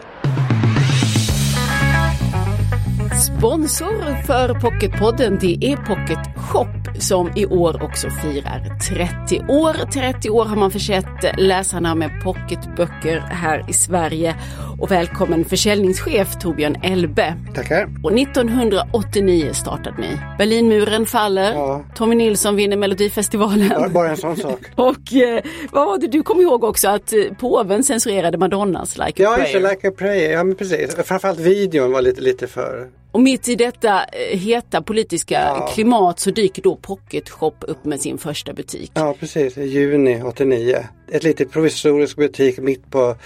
Sponsor 3.20 4.22
för 4.22 4.54
Pocketpodden 4.60 5.38
det 5.40 5.58
är 5.60 5.76
Pocket 5.76 6.18
Shop 6.36 7.00
som 7.00 7.30
i 7.36 7.46
år 7.46 7.82
också 7.82 8.10
firar 8.10 8.78
30 8.78 9.44
år. 9.48 9.90
30 9.92 10.30
år 10.30 10.44
har 10.44 10.56
man 10.56 10.70
försett 10.70 11.38
läsarna 11.38 11.94
med 11.94 12.10
pocketböcker 12.24 13.18
här 13.18 13.70
i 13.70 13.72
Sverige. 13.72 14.34
Och 14.80 14.90
välkommen 14.90 15.44
försäljningschef 15.44 16.38
Torbjörn 16.38 16.76
Elbe. 16.82 17.34
Tackar. 17.54 17.88
Och 18.02 18.12
1989 18.12 19.52
startade 19.52 19.96
ni. 20.00 20.18
Berlinmuren 20.38 21.06
faller, 21.06 21.52
ja. 21.52 21.84
Tommy 21.94 22.14
Nilsson 22.14 22.56
vinner 22.56 22.76
Melodifestivalen. 22.76 23.70
Ja, 23.70 23.88
bara 23.88 24.10
en 24.10 24.16
sån 24.16 24.36
sak. 24.36 24.60
och 24.74 25.14
eh, 25.14 25.42
vad 25.72 25.86
var 25.86 25.98
det 25.98 26.06
du 26.06 26.22
kom 26.22 26.40
ihåg 26.40 26.64
också 26.64 26.88
att 26.88 27.12
eh, 27.12 27.18
påven 27.40 27.84
censurerade 27.84 28.38
Madonnas 28.38 28.98
Like 28.98 29.08
a 29.08 29.12
ja, 29.16 29.34
Prayer? 29.36 29.60
Ja, 29.60 29.70
Like 29.70 29.88
a 29.88 29.92
Prayer. 29.98 30.32
Ja, 30.32 30.44
men 30.44 30.56
precis. 30.56 30.94
Framförallt 31.04 31.40
videon 31.40 31.92
var 31.92 32.02
lite, 32.02 32.20
lite 32.20 32.46
för 32.46 32.88
och 33.14 33.20
mitt 33.20 33.48
i 33.48 33.54
detta 33.54 34.04
eh, 34.04 34.38
heta 34.38 34.82
politiska 34.82 35.34
ja. 35.34 35.70
klimat 35.74 36.20
så 36.20 36.30
dyker 36.30 36.62
då 36.62 36.76
Pocket 36.76 37.30
Shop 37.30 37.54
upp 37.60 37.84
med 37.84 38.00
sin 38.00 38.18
första 38.18 38.52
butik. 38.52 38.90
Ja 38.94 39.14
precis, 39.20 39.58
i 39.58 39.64
juni 39.64 40.22
89. 40.22 40.78
Ett 41.12 41.22
litet 41.22 41.52
provisorisk 41.52 42.16
butik 42.16 42.58
mitt 42.58 42.90
på 42.90 43.16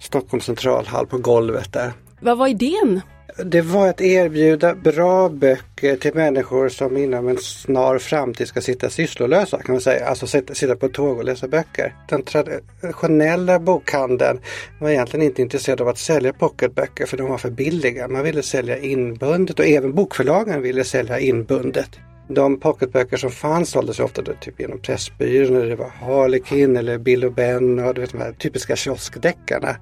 Stockholms 0.00 0.44
centralhall 0.44 1.06
på 1.06 1.18
golvet 1.18 1.72
där. 1.72 1.92
Vad 2.20 2.38
var 2.38 2.48
idén? 2.48 3.00
Det 3.44 3.60
var 3.60 3.88
att 3.88 4.00
erbjuda 4.00 4.74
bra 4.74 5.28
böcker 5.28 5.96
till 5.96 6.14
människor 6.14 6.68
som 6.68 6.96
inom 6.96 7.28
en 7.28 7.38
snar 7.38 7.98
framtid 7.98 8.48
ska 8.48 8.60
sitta 8.60 8.90
sysslolösa 8.90 9.62
kan 9.62 9.72
man 9.72 9.80
säga. 9.80 10.06
Alltså 10.06 10.26
sitta, 10.26 10.54
sitta 10.54 10.76
på 10.76 10.88
tåg 10.88 11.18
och 11.18 11.24
läsa 11.24 11.48
böcker. 11.48 11.94
Den 12.08 12.22
traditionella 12.22 13.58
bokhandeln 13.58 14.40
var 14.80 14.90
egentligen 14.90 15.26
inte 15.26 15.42
intresserad 15.42 15.80
av 15.80 15.88
att 15.88 15.98
sälja 15.98 16.32
pocketböcker 16.32 17.06
för 17.06 17.16
de 17.16 17.28
var 17.28 17.38
för 17.38 17.50
billiga. 17.50 18.08
Man 18.08 18.22
ville 18.22 18.42
sälja 18.42 18.78
inbundet 18.78 19.58
och 19.58 19.66
även 19.66 19.94
bokförlagen 19.94 20.62
ville 20.62 20.84
sälja 20.84 21.18
inbundet. 21.18 21.90
De 22.28 22.60
pocketböcker 22.60 23.16
som 23.16 23.30
fanns 23.30 23.70
såldes 23.70 24.00
ofta 24.00 24.22
då, 24.22 24.32
typ 24.40 24.60
genom 24.60 24.78
Pressbyrån. 24.78 25.68
Det 25.68 25.76
var 25.76 25.88
Harlekin 25.88 26.76
eller 26.76 26.98
Bill 26.98 27.24
och 27.24 27.32
Ben 27.32 27.78
och 27.78 27.94
du 27.94 28.00
vet, 28.00 28.12
de 28.12 28.18
här 28.18 28.32
typiska 28.32 28.76
kioskdeckarna. 28.76 29.76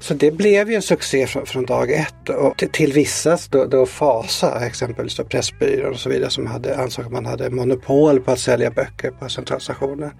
Så 0.00 0.14
det 0.14 0.30
blev 0.30 0.70
ju 0.70 0.74
en 0.74 0.82
succé 0.82 1.26
från, 1.26 1.46
från 1.46 1.64
dag 1.66 1.90
ett 1.90 2.28
och 2.28 2.58
till, 2.58 2.68
till 2.68 2.92
vissas 2.92 3.48
då, 3.48 3.64
då 3.64 3.86
Fasa, 3.86 4.66
exempelvis 4.66 5.16
då 5.16 5.24
Pressbyrån 5.24 5.92
och 5.92 5.98
så 5.98 6.08
vidare 6.08 6.30
som 6.30 6.46
hade, 6.46 6.76
ansåg 6.76 7.04
att 7.04 7.12
man 7.12 7.26
hade 7.26 7.50
monopol 7.50 8.20
på 8.20 8.30
att 8.30 8.38
sälja 8.38 8.70
böcker 8.70 9.10
på 9.10 9.28
centralstationen. 9.28 10.10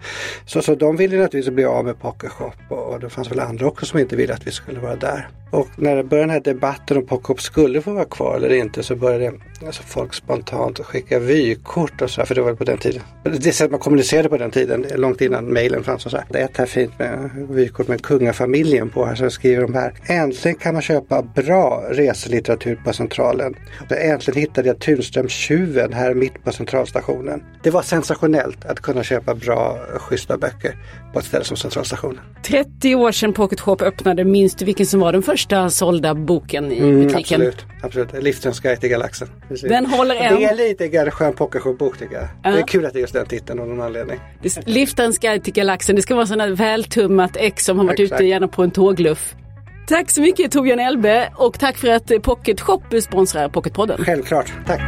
Så, 0.46 0.62
så 0.62 0.74
de 0.74 0.96
ville 0.96 1.16
naturligtvis 1.16 1.54
bli 1.54 1.64
av 1.64 1.84
med 1.84 2.00
Pocket 2.00 2.30
Shop 2.30 2.52
och, 2.68 2.92
och 2.92 3.00
det 3.00 3.10
fanns 3.10 3.30
väl 3.30 3.40
andra 3.40 3.66
också 3.66 3.86
som 3.86 3.98
inte 3.98 4.16
ville 4.16 4.34
att 4.34 4.46
vi 4.46 4.50
skulle 4.50 4.80
vara 4.80 4.96
där. 4.96 5.28
Och 5.50 5.68
när 5.76 5.96
det 5.96 6.04
började 6.04 6.22
den 6.22 6.30
här 6.30 6.40
debatten 6.40 6.96
om 6.96 7.06
Pocket 7.06 7.26
Shop 7.26 7.36
skulle 7.36 7.82
få 7.82 7.92
vara 7.92 8.04
kvar 8.04 8.36
eller 8.36 8.54
inte 8.54 8.82
så 8.82 8.96
började 8.96 9.32
alltså, 9.66 9.82
folk 9.82 10.14
spontant 10.14 10.78
skicka 10.78 11.18
vykort 11.18 12.02
och 12.02 12.10
så 12.10 12.20
här, 12.20 12.26
för 12.26 12.34
det 12.34 12.40
var 12.42 12.54
på 12.54 12.64
den 12.64 12.78
tiden. 12.78 13.02
Det 13.22 13.52
sätt 13.52 13.70
man 13.70 13.80
kommunicerade 13.80 14.28
på 14.28 14.36
den 14.36 14.50
tiden, 14.50 14.86
långt 14.94 15.20
innan 15.20 15.44
mejlen 15.44 15.84
fanns 15.84 16.04
och 16.04 16.10
så 16.10 16.16
här. 16.16 16.26
Det 16.30 16.38
är 16.38 16.44
ett 16.44 16.56
här 16.56 16.66
fint 16.66 16.98
med 16.98 17.30
vykort 17.48 17.88
med 17.88 18.02
kungafamiljen 18.02 18.90
på 18.90 19.04
här 19.04 19.14
så 19.14 19.30
skriver 19.30 19.65
de 19.66 19.74
här. 19.74 19.94
Äntligen 20.06 20.58
kan 20.58 20.72
man 20.72 20.82
köpa 20.82 21.22
bra 21.22 21.84
reselitteratur 21.90 22.80
på 22.84 22.92
Centralen. 22.92 23.54
Äntligen 23.90 24.40
hittade 24.40 24.68
jag 24.68 24.78
Tunströms 24.80 25.32
tjuven 25.32 25.92
här 25.92 26.14
mitt 26.14 26.44
på 26.44 26.52
Centralstationen. 26.52 27.42
Det 27.62 27.70
var 27.70 27.82
sensationellt 27.82 28.64
att 28.64 28.80
kunna 28.80 29.02
köpa 29.02 29.34
bra, 29.34 29.78
schyssta 29.98 30.38
böcker 30.38 30.76
på 31.12 31.18
ett 31.18 31.24
ställe 31.24 31.44
som 31.44 31.56
Centralstationen. 31.56 32.20
30 32.42 32.94
år 32.94 33.12
sedan 33.12 33.32
Pocket 33.32 33.60
Shop 33.60 33.76
öppnade, 33.80 34.24
minns 34.24 34.54
du 34.54 34.64
vilken 34.64 34.86
som 34.86 35.00
var 35.00 35.12
den 35.12 35.22
första 35.22 35.70
sålda 35.70 36.14
boken 36.14 36.72
i 36.72 36.78
mm, 36.78 37.06
butiken? 37.06 37.40
Absolut, 37.40 37.66
absolut. 37.82 38.22
Livsens 38.22 38.60
guide 38.60 38.80
till 38.80 38.90
galaxen. 38.90 39.28
Precis. 39.48 39.68
Den 39.68 39.86
håller 39.86 40.14
än. 40.14 40.36
Det 40.36 40.44
är 40.44 40.56
lite 40.56 40.88
grann 40.88 41.10
skön 41.10 41.32
Pocket 41.32 41.62
Shop-bok 41.62 41.98
tycker 41.98 42.14
jag. 42.14 42.28
Ja. 42.42 42.50
Det 42.50 42.58
är 42.58 42.66
kul 42.66 42.86
att 42.86 42.92
det 42.92 42.98
är 42.98 43.00
just 43.00 43.12
den 43.12 43.26
titeln 43.26 43.60
av 43.60 43.68
någon 43.68 43.80
anledning. 43.80 44.20
Liftarens 44.64 45.18
guide 45.18 45.44
till 45.44 45.52
galaxen, 45.52 45.96
det 45.96 46.02
ska 46.02 46.14
vara 46.14 46.26
sådana 46.26 46.54
vältummat 46.54 47.36
ex 47.36 47.64
som 47.64 47.78
har 47.78 47.84
varit 47.86 48.00
Exakt. 48.00 48.20
ute 48.20 48.28
gärna 48.28 48.48
på 48.48 48.62
en 48.62 48.70
tågluff. 48.70 49.34
Tack 49.88 50.10
så 50.10 50.20
mycket 50.20 50.52
Torbjörn 50.52 50.80
Elbe 50.80 51.32
och 51.34 51.58
tack 51.58 51.76
för 51.76 51.88
att 51.88 52.22
Pocket 52.22 52.60
Shop 52.60 52.82
sponsrar 53.02 53.48
Pocketpodden. 53.48 54.04
Självklart, 54.04 54.52
tack. 54.66 54.80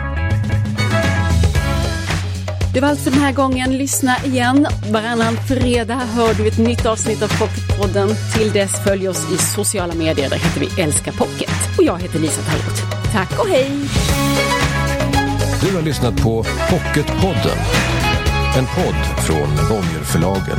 Det 2.75 2.81
var 2.81 2.89
allt 2.89 3.01
för 3.01 3.11
den 3.11 3.21
här 3.21 3.33
gången. 3.33 3.79
Lyssna 3.79 4.17
igen. 4.25 4.67
Varannan 4.93 5.37
fredag 5.49 5.95
hör 5.95 6.35
du 6.35 6.49
ett 6.49 6.59
nytt 6.59 6.87
avsnitt 6.87 7.23
av 7.23 7.39
Pocketpodden. 7.39 8.09
Till 8.37 8.53
dess 8.53 8.85
följ 8.85 9.09
oss 9.09 9.33
i 9.33 9.37
sociala 9.37 9.95
medier. 9.95 10.31
Där 10.31 10.37
heter 10.37 10.61
vi 10.61 10.83
Älska 10.83 11.13
Pocket. 11.13 11.51
Och 11.79 11.85
jag 11.85 11.99
heter 11.99 12.19
Lisa 12.19 12.43
Tallroth. 12.43 13.13
Tack 13.13 13.41
och 13.41 13.49
hej! 13.49 13.71
Du 15.61 15.77
har 15.77 15.83
lyssnat 15.83 16.23
på 16.23 16.45
Pocketpodden. 16.71 17.59
En 18.59 18.67
podd 18.67 19.25
från 19.27 19.49
Bonnierförlagen. 19.69 20.59